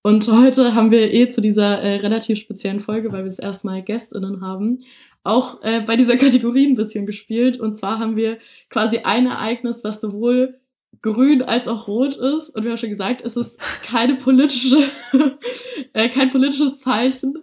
Und 0.02 0.26
heute 0.26 0.74
haben 0.74 0.90
wir 0.90 1.12
eh 1.12 1.28
zu 1.28 1.40
dieser 1.40 1.80
äh, 1.80 1.96
relativ 1.96 2.38
speziellen 2.38 2.80
Folge, 2.80 3.12
weil 3.12 3.22
wir 3.22 3.30
es 3.30 3.38
erstmal 3.38 3.82
GästInnen 3.82 4.40
haben, 4.40 4.80
auch 5.22 5.62
äh, 5.62 5.80
bei 5.82 5.96
dieser 5.96 6.16
Kategorie 6.16 6.66
ein 6.66 6.74
bisschen 6.74 7.06
gespielt. 7.06 7.60
Und 7.60 7.76
zwar 7.78 8.00
haben 8.00 8.16
wir 8.16 8.38
quasi 8.68 8.98
ein 9.04 9.26
Ereignis, 9.26 9.84
was 9.84 10.00
sowohl 10.00 10.58
grün 11.02 11.42
als 11.42 11.68
auch 11.68 11.86
rot 11.86 12.16
ist. 12.16 12.50
Und 12.50 12.64
wir 12.64 12.70
haben 12.70 12.78
schon 12.78 12.90
gesagt, 12.90 13.22
es 13.24 13.36
ist 13.36 13.60
keine 13.84 14.16
politische, 14.16 14.78
äh, 15.92 16.08
kein 16.08 16.30
politisches 16.30 16.78
Zeichen. 16.78 17.34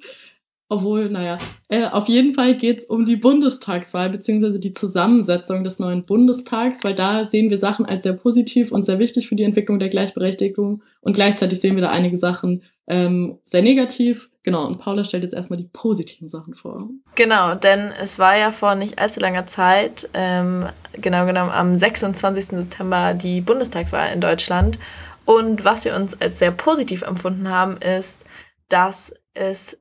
Obwohl, 0.72 1.10
naja, 1.10 1.40
äh, 1.68 1.88
auf 1.88 2.08
jeden 2.08 2.36
Fall 2.36 2.56
geht's 2.56 2.86
um 2.86 3.04
die 3.04 3.16
Bundestagswahl 3.16 4.12
beziehungsweise 4.12 4.60
die 4.60 4.74
Zusammensetzung 4.74 5.64
des 5.64 5.80
neuen 5.80 6.06
Bundestags, 6.06 6.84
weil 6.84 6.94
da 6.94 7.26
sehen 7.26 7.50
wir 7.50 7.58
Sachen 7.58 7.88
als 7.88 8.04
sehr 8.04 8.14
positiv 8.14 8.72
und 8.72 8.86
sehr 8.86 9.00
wichtig 9.00 9.28
für 9.28 9.36
die 9.36 9.44
Entwicklung 9.44 9.80
der 9.80 9.90
Gleichberechtigung 9.90 10.84
und 11.02 11.14
gleichzeitig 11.14 11.60
sehen 11.60 11.76
wir 11.76 11.82
da 11.82 11.90
einige 11.90 12.20
Sachen 12.20 12.62
ähm, 12.86 13.40
sehr 13.46 13.64
negativ. 13.64 14.30
Genau, 14.44 14.68
und 14.68 14.78
Paula 14.78 15.04
stellt 15.04 15.24
jetzt 15.24 15.36
erstmal 15.36 15.58
die 15.58 15.70
positiven 15.72 16.28
Sachen 16.28 16.54
vor. 16.54 16.90
Genau, 17.16 17.56
denn 17.56 17.92
es 18.00 18.20
war 18.20 18.38
ja 18.38 18.52
vor 18.52 18.76
nicht 18.76 19.00
allzu 19.00 19.20
langer 19.20 19.48
Zeit, 19.48 20.08
ähm, 20.14 20.66
genau 20.94 21.26
genommen 21.26 21.52
am 21.52 21.74
26. 21.74 22.46
September, 22.46 23.16
die 23.16 23.42
Bundestagswahl 23.42 24.14
in 24.14 24.22
Deutschland. 24.22 24.78
Und 25.26 25.66
was 25.66 25.86
wir 25.86 25.96
uns 25.96 26.20
als 26.22 26.40
sehr 26.40 26.52
positiv 26.52 27.02
empfunden 27.02 27.50
haben, 27.50 27.78
ist, 27.78 28.26
dass 28.70 29.14
es 29.34 29.78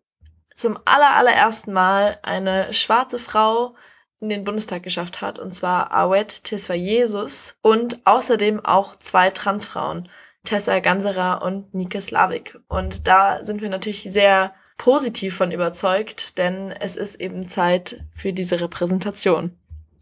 zum 0.58 0.78
aller, 0.84 1.14
allerersten 1.16 1.72
Mal 1.72 2.18
eine 2.22 2.72
schwarze 2.72 3.18
Frau 3.18 3.74
in 4.20 4.28
den 4.28 4.44
Bundestag 4.44 4.82
geschafft 4.82 5.22
hat, 5.22 5.38
und 5.38 5.54
zwar 5.54 5.92
Awet 5.92 6.44
Tisfa 6.44 6.74
Jesus 6.74 7.56
und 7.62 8.00
außerdem 8.04 8.64
auch 8.64 8.96
zwei 8.96 9.30
Transfrauen, 9.30 10.08
Tessa 10.44 10.80
Ganserer 10.80 11.42
und 11.42 11.72
Nike 11.74 12.00
Slavik. 12.00 12.58
Und 12.68 13.06
da 13.06 13.44
sind 13.44 13.62
wir 13.62 13.68
natürlich 13.68 14.02
sehr 14.02 14.52
positiv 14.76 15.36
von 15.36 15.52
überzeugt, 15.52 16.38
denn 16.38 16.72
es 16.72 16.96
ist 16.96 17.20
eben 17.20 17.46
Zeit 17.46 18.04
für 18.12 18.32
diese 18.32 18.60
Repräsentation. 18.60 19.56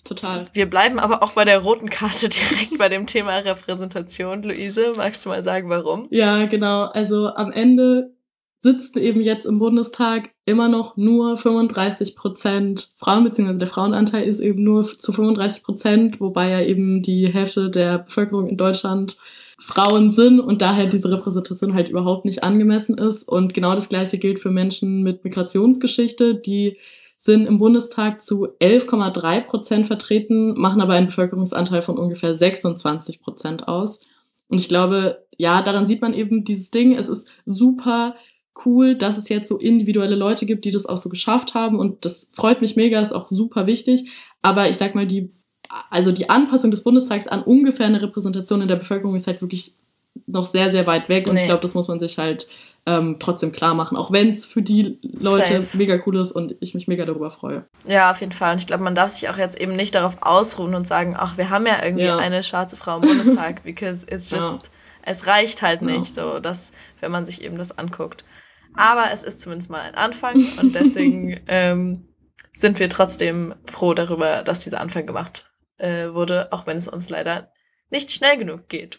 Total. 0.04 0.44
Wir 0.52 0.70
bleiben 0.70 0.98
aber 0.98 1.22
auch 1.22 1.32
bei 1.32 1.44
der 1.44 1.58
roten 1.58 1.90
Karte 1.90 2.28
direkt 2.30 2.78
bei 2.78 2.88
dem 2.88 3.06
Thema 3.06 3.36
Repräsentation. 3.36 4.42
Luise, 4.42 4.94
magst 4.96 5.24
du 5.24 5.30
mal 5.30 5.42
sagen, 5.42 5.68
warum? 5.68 6.06
Ja, 6.10 6.46
genau. 6.46 6.84
Also 6.84 7.28
am 7.34 7.52
Ende 7.52 8.15
sitzen 8.60 8.98
eben 8.98 9.20
jetzt 9.20 9.46
im 9.46 9.58
Bundestag 9.58 10.30
immer 10.44 10.68
noch 10.68 10.96
nur 10.96 11.38
35 11.38 12.16
Prozent 12.16 12.88
Frauen, 12.98 13.24
beziehungsweise 13.24 13.58
der 13.58 13.68
Frauenanteil 13.68 14.26
ist 14.26 14.40
eben 14.40 14.62
nur 14.64 14.84
zu 14.84 15.12
35 15.12 15.62
Prozent, 15.62 16.20
wobei 16.20 16.50
ja 16.50 16.60
eben 16.60 17.02
die 17.02 17.28
Hälfte 17.28 17.70
der 17.70 17.98
Bevölkerung 18.00 18.48
in 18.48 18.56
Deutschland 18.56 19.16
Frauen 19.58 20.10
sind 20.10 20.40
und 20.40 20.60
daher 20.62 20.86
diese 20.86 21.10
Repräsentation 21.10 21.74
halt 21.74 21.88
überhaupt 21.88 22.24
nicht 22.24 22.42
angemessen 22.44 22.98
ist. 22.98 23.26
Und 23.26 23.54
genau 23.54 23.74
das 23.74 23.88
Gleiche 23.88 24.18
gilt 24.18 24.38
für 24.38 24.50
Menschen 24.50 25.02
mit 25.02 25.24
Migrationsgeschichte, 25.24 26.34
die 26.34 26.76
sind 27.18 27.46
im 27.46 27.58
Bundestag 27.58 28.22
zu 28.22 28.48
11,3 28.60 29.40
Prozent 29.46 29.86
vertreten, 29.86 30.58
machen 30.60 30.80
aber 30.80 30.92
einen 30.92 31.06
Bevölkerungsanteil 31.06 31.82
von 31.82 31.98
ungefähr 31.98 32.34
26 32.34 33.20
Prozent 33.20 33.68
aus. 33.68 34.00
Und 34.48 34.60
ich 34.60 34.68
glaube, 34.68 35.24
ja, 35.38 35.62
daran 35.62 35.86
sieht 35.86 36.02
man 36.02 36.14
eben 36.14 36.44
dieses 36.44 36.70
Ding. 36.70 36.94
Es 36.94 37.08
ist 37.08 37.28
super 37.44 38.14
cool, 38.64 38.94
dass 38.94 39.18
es 39.18 39.28
jetzt 39.28 39.48
so 39.48 39.58
individuelle 39.58 40.14
Leute 40.16 40.46
gibt, 40.46 40.64
die 40.64 40.70
das 40.70 40.86
auch 40.86 40.96
so 40.96 41.08
geschafft 41.08 41.54
haben. 41.54 41.78
Und 41.78 42.04
das 42.04 42.28
freut 42.32 42.60
mich 42.60 42.76
mega, 42.76 43.00
ist 43.00 43.12
auch 43.12 43.28
super 43.28 43.66
wichtig. 43.66 44.10
Aber 44.42 44.68
ich 44.70 44.76
sag 44.76 44.94
mal, 44.94 45.06
die, 45.06 45.30
also 45.90 46.12
die 46.12 46.30
Anpassung 46.30 46.70
des 46.70 46.82
Bundestags 46.84 47.26
an 47.28 47.42
ungefähr 47.42 47.86
eine 47.86 48.00
Repräsentation 48.00 48.62
in 48.62 48.68
der 48.68 48.76
Bevölkerung 48.76 49.14
ist 49.14 49.26
halt 49.26 49.40
wirklich 49.42 49.74
noch 50.26 50.46
sehr, 50.46 50.70
sehr 50.70 50.86
weit 50.86 51.08
weg. 51.08 51.28
Und 51.28 51.34
Nee. 51.34 51.40
ich 51.40 51.46
glaube, 51.46 51.60
das 51.60 51.74
muss 51.74 51.88
man 51.88 52.00
sich 52.00 52.16
halt 52.18 52.46
ähm, 52.86 53.16
trotzdem 53.18 53.50
klar 53.52 53.74
machen. 53.74 53.96
Auch 53.98 54.12
wenn 54.12 54.30
es 54.30 54.44
für 54.44 54.62
die 54.62 54.98
Leute 55.02 55.60
Safe. 55.60 55.76
mega 55.76 55.98
cool 56.06 56.16
ist 56.16 56.30
und 56.32 56.54
ich 56.60 56.72
mich 56.74 56.86
mega 56.88 57.04
darüber 57.04 57.30
freue. 57.32 57.66
Ja, 57.86 58.10
auf 58.12 58.20
jeden 58.20 58.32
Fall. 58.32 58.52
Und 58.52 58.60
ich 58.60 58.66
glaube, 58.68 58.84
man 58.84 58.94
darf 58.94 59.10
sich 59.10 59.28
auch 59.28 59.36
jetzt 59.38 59.60
eben 59.60 59.74
nicht 59.74 59.94
darauf 59.94 60.18
ausruhen 60.22 60.74
und 60.74 60.86
sagen, 60.86 61.14
ach, 61.18 61.36
wir 61.36 61.50
haben 61.50 61.66
ja 61.66 61.82
irgendwie 61.84 62.04
Ja. 62.06 62.16
eine 62.16 62.42
schwarze 62.44 62.76
Frau 62.76 62.96
im 62.96 63.02
Bundestag, 63.02 63.62
because 63.64 64.06
it's 64.08 64.30
Ja. 64.30 64.38
just, 64.38 64.70
es 65.02 65.26
reicht 65.26 65.62
halt 65.62 65.82
Ja. 65.82 65.88
nicht 65.88 66.14
so, 66.14 66.38
dass, 66.38 66.70
wenn 67.00 67.10
man 67.10 67.26
sich 67.26 67.42
eben 67.42 67.58
das 67.58 67.76
anguckt. 67.76 68.24
Aber 68.76 69.10
es 69.12 69.22
ist 69.22 69.40
zumindest 69.40 69.70
mal 69.70 69.80
ein 69.80 69.94
Anfang 69.94 70.36
und 70.60 70.74
deswegen 70.74 71.40
ähm, 71.48 72.08
sind 72.54 72.78
wir 72.78 72.88
trotzdem 72.88 73.54
froh 73.66 73.94
darüber, 73.94 74.42
dass 74.42 74.60
dieser 74.60 74.80
Anfang 74.80 75.06
gemacht 75.06 75.50
äh, 75.78 76.08
wurde, 76.12 76.52
auch 76.52 76.66
wenn 76.66 76.76
es 76.76 76.88
uns 76.88 77.10
leider 77.10 77.52
nicht 77.90 78.10
schnell 78.10 78.38
genug 78.38 78.68
geht. 78.68 78.98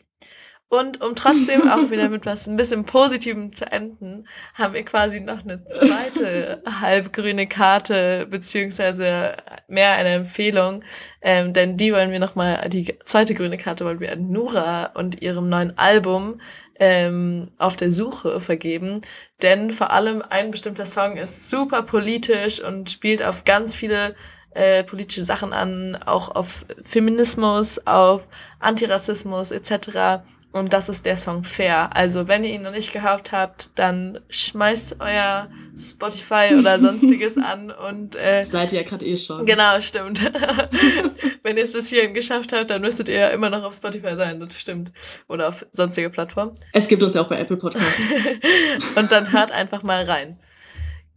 Und 0.69 1.01
um 1.01 1.15
trotzdem 1.15 1.69
auch 1.69 1.89
wieder 1.91 2.09
mit 2.09 2.25
was 2.25 2.45
ein 2.47 2.57
bisschen 2.57 2.83
Positivem 2.83 3.53
zu 3.53 3.71
enden, 3.71 4.27
haben 4.53 4.73
wir 4.73 4.83
quasi 4.83 5.21
noch 5.21 5.43
eine 5.43 5.65
zweite 5.65 6.61
halbgrüne 6.81 7.47
Karte, 7.47 8.27
beziehungsweise 8.29 9.37
mehr 9.69 9.93
eine 9.93 10.09
Empfehlung. 10.09 10.83
Ähm, 11.21 11.53
denn 11.53 11.77
die 11.77 11.93
wollen 11.93 12.11
wir 12.11 12.19
nochmal, 12.19 12.67
die 12.67 12.97
zweite 13.05 13.33
grüne 13.33 13.57
Karte 13.57 13.85
wollen 13.85 14.01
wir 14.01 14.11
an 14.11 14.29
Nura 14.29 14.87
und 14.87 15.21
ihrem 15.21 15.47
neuen 15.47 15.77
Album 15.77 16.41
ähm, 16.79 17.49
auf 17.57 17.77
der 17.77 17.89
Suche 17.89 18.41
vergeben. 18.41 18.99
Denn 19.41 19.71
vor 19.71 19.91
allem 19.91 20.21
ein 20.21 20.51
bestimmter 20.51 20.85
Song 20.85 21.15
ist 21.15 21.49
super 21.49 21.83
politisch 21.83 22.61
und 22.61 22.89
spielt 22.89 23.23
auf 23.23 23.45
ganz 23.45 23.73
viele 23.73 24.15
äh, 24.57 24.83
politische 24.83 25.23
Sachen 25.23 25.53
an, 25.53 25.95
auch 25.95 26.29
auf 26.29 26.65
Feminismus, 26.81 27.79
auf 27.85 28.27
Antirassismus 28.59 29.51
etc. 29.51 30.23
Und 30.51 30.73
das 30.73 30.89
ist 30.89 31.05
der 31.05 31.15
Song 31.15 31.43
Fair. 31.43 31.95
Also 31.95 32.27
wenn 32.27 32.43
ihr 32.43 32.53
ihn 32.53 32.63
noch 32.63 32.71
nicht 32.71 32.91
gehört 32.91 33.31
habt, 33.31 33.77
dann 33.77 34.19
schmeißt 34.29 34.95
euer 34.99 35.47
Spotify 35.77 36.55
oder 36.57 36.79
sonstiges 36.81 37.37
an 37.37 37.69
und 37.69 38.15
äh, 38.15 38.45
Seid 38.45 38.73
ihr 38.73 38.81
ja 38.81 38.87
gerade 38.87 39.05
eh 39.05 39.15
schon. 39.15 39.45
Genau, 39.45 39.79
stimmt. 39.79 40.21
wenn 41.43 41.57
ihr 41.57 41.63
es 41.63 41.73
bis 41.73 41.89
hierhin 41.89 42.15
geschafft 42.15 42.51
habt, 42.51 42.71
dann 42.71 42.81
müsstet 42.81 43.09
ihr 43.09 43.15
ja 43.15 43.27
immer 43.27 43.51
noch 43.51 43.63
auf 43.63 43.75
Spotify 43.75 44.15
sein, 44.15 44.39
das 44.39 44.59
stimmt. 44.59 44.91
Oder 45.27 45.49
auf 45.49 45.67
sonstige 45.71 46.09
Plattformen. 46.09 46.55
Es 46.73 46.87
gibt 46.87 47.03
uns 47.03 47.13
ja 47.13 47.21
auch 47.21 47.29
bei 47.29 47.39
Apple 47.39 47.57
Podcasts. 47.57 48.01
und 48.95 49.11
dann 49.11 49.31
hört 49.31 49.51
einfach 49.51 49.83
mal 49.83 50.03
rein. 50.03 50.39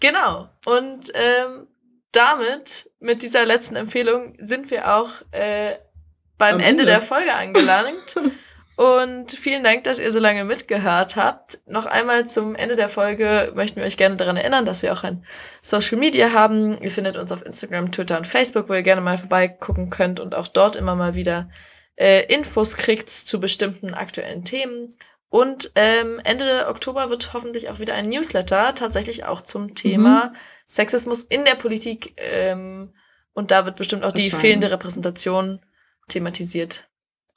Genau. 0.01 0.51
Und 0.67 1.11
ähm, 1.15 1.67
damit, 2.13 2.91
mit 2.99 3.23
dieser 3.23 3.47
letzten 3.47 3.77
Empfehlung, 3.77 4.37
sind 4.41 4.71
wir 4.71 4.95
auch 4.95 5.11
äh, 5.33 5.77
beim 6.39 6.57
Am 6.57 6.61
Ende 6.61 6.87
der 6.87 7.01
Folge 7.01 7.33
angelangt. 7.33 8.17
Und 8.77 9.33
vielen 9.33 9.63
Dank, 9.63 9.85
dass 9.85 9.99
ihr 9.99 10.11
so 10.11 10.19
lange 10.19 10.43
mitgehört 10.45 11.17
habt. 11.17 11.59
Noch 11.67 11.85
einmal 11.85 12.27
zum 12.27 12.55
Ende 12.55 12.77
der 12.77 12.89
Folge 12.89 13.53
möchten 13.55 13.77
wir 13.77 13.85
euch 13.85 13.99
gerne 13.99 14.17
daran 14.17 14.39
erinnern, 14.39 14.65
dass 14.65 14.81
wir 14.81 14.91
auch 14.95 15.05
ein 15.05 15.23
Social 15.61 15.99
Media 15.99 16.33
haben. 16.33 16.81
Ihr 16.81 16.91
findet 16.91 17.19
uns 17.19 17.31
auf 17.31 17.45
Instagram, 17.45 17.93
Twitter 17.93 18.17
und 18.17 18.27
Facebook, 18.27 18.71
wo 18.71 18.73
ihr 18.73 18.83
gerne 18.83 19.03
mal 19.03 19.19
vorbeigucken 19.19 19.91
könnt 19.91 20.19
und 20.19 20.35
auch 20.35 20.49
dort 20.49 20.77
immer 20.77 20.95
mal 20.95 21.15
wieder 21.15 21.51
äh, 21.97 22.25
Infos 22.33 22.75
kriegt 22.75 23.11
zu 23.11 23.39
bestimmten 23.39 23.93
aktuellen 23.93 24.47
Themen. 24.47 24.89
Und 25.29 25.73
ähm, 25.75 26.19
Ende 26.25 26.67
Oktober 26.67 27.11
wird 27.11 27.35
hoffentlich 27.35 27.69
auch 27.69 27.81
wieder 27.81 27.93
ein 27.93 28.09
Newsletter, 28.09 28.75
tatsächlich 28.75 29.27
auch 29.27 29.43
zum 29.43 29.75
Thema 29.75 30.33
Sexismus 30.71 31.23
in 31.23 31.45
der 31.45 31.57
Politik. 31.57 32.15
Ähm, 32.17 32.93
und 33.33 33.51
da 33.51 33.65
wird 33.65 33.77
bestimmt 33.77 34.05
auch 34.05 34.13
die 34.13 34.31
fehlende 34.31 34.71
Repräsentation 34.71 35.61
thematisiert. 36.09 36.89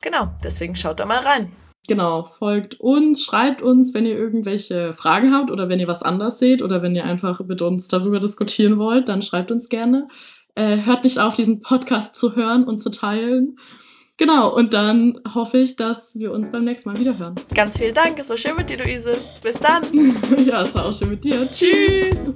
Genau, 0.01 0.29
deswegen 0.43 0.75
schaut 0.75 0.99
da 0.99 1.05
mal 1.05 1.19
rein. 1.19 1.51
Genau, 1.87 2.23
folgt 2.23 2.79
uns, 2.79 3.23
schreibt 3.23 3.61
uns, 3.61 3.93
wenn 3.93 4.05
ihr 4.05 4.17
irgendwelche 4.17 4.93
Fragen 4.93 5.33
habt 5.33 5.51
oder 5.51 5.67
wenn 5.67 5.79
ihr 5.79 5.87
was 5.87 6.03
anders 6.03 6.39
seht 6.39 6.61
oder 6.61 6.81
wenn 6.81 6.95
ihr 6.95 7.03
einfach 7.03 7.41
mit 7.41 7.61
uns 7.61 7.87
darüber 7.87 8.19
diskutieren 8.19 8.77
wollt, 8.77 9.09
dann 9.09 9.21
schreibt 9.21 9.51
uns 9.51 9.67
gerne. 9.67 10.07
Äh, 10.55 10.83
hört 10.85 11.03
nicht 11.03 11.19
auf, 11.19 11.33
diesen 11.35 11.61
Podcast 11.61 12.15
zu 12.15 12.35
hören 12.35 12.63
und 12.63 12.81
zu 12.81 12.89
teilen. 12.89 13.57
Genau, 14.17 14.55
und 14.55 14.73
dann 14.73 15.19
hoffe 15.33 15.57
ich, 15.57 15.75
dass 15.75 16.15
wir 16.15 16.31
uns 16.31 16.51
beim 16.51 16.63
nächsten 16.63 16.89
Mal 16.89 16.99
wieder 16.99 17.17
hören. 17.17 17.35
Ganz 17.55 17.77
vielen 17.77 17.95
Dank, 17.95 18.19
es 18.19 18.29
war 18.29 18.37
schön 18.37 18.55
mit 18.55 18.69
dir, 18.69 18.77
Luise. 18.77 19.17
Bis 19.41 19.59
dann. 19.59 19.83
ja, 20.45 20.61
es 20.63 20.75
war 20.75 20.85
auch 20.85 20.93
schön 20.93 21.09
mit 21.09 21.23
dir. 21.23 21.47
Tschüss. 21.49 22.35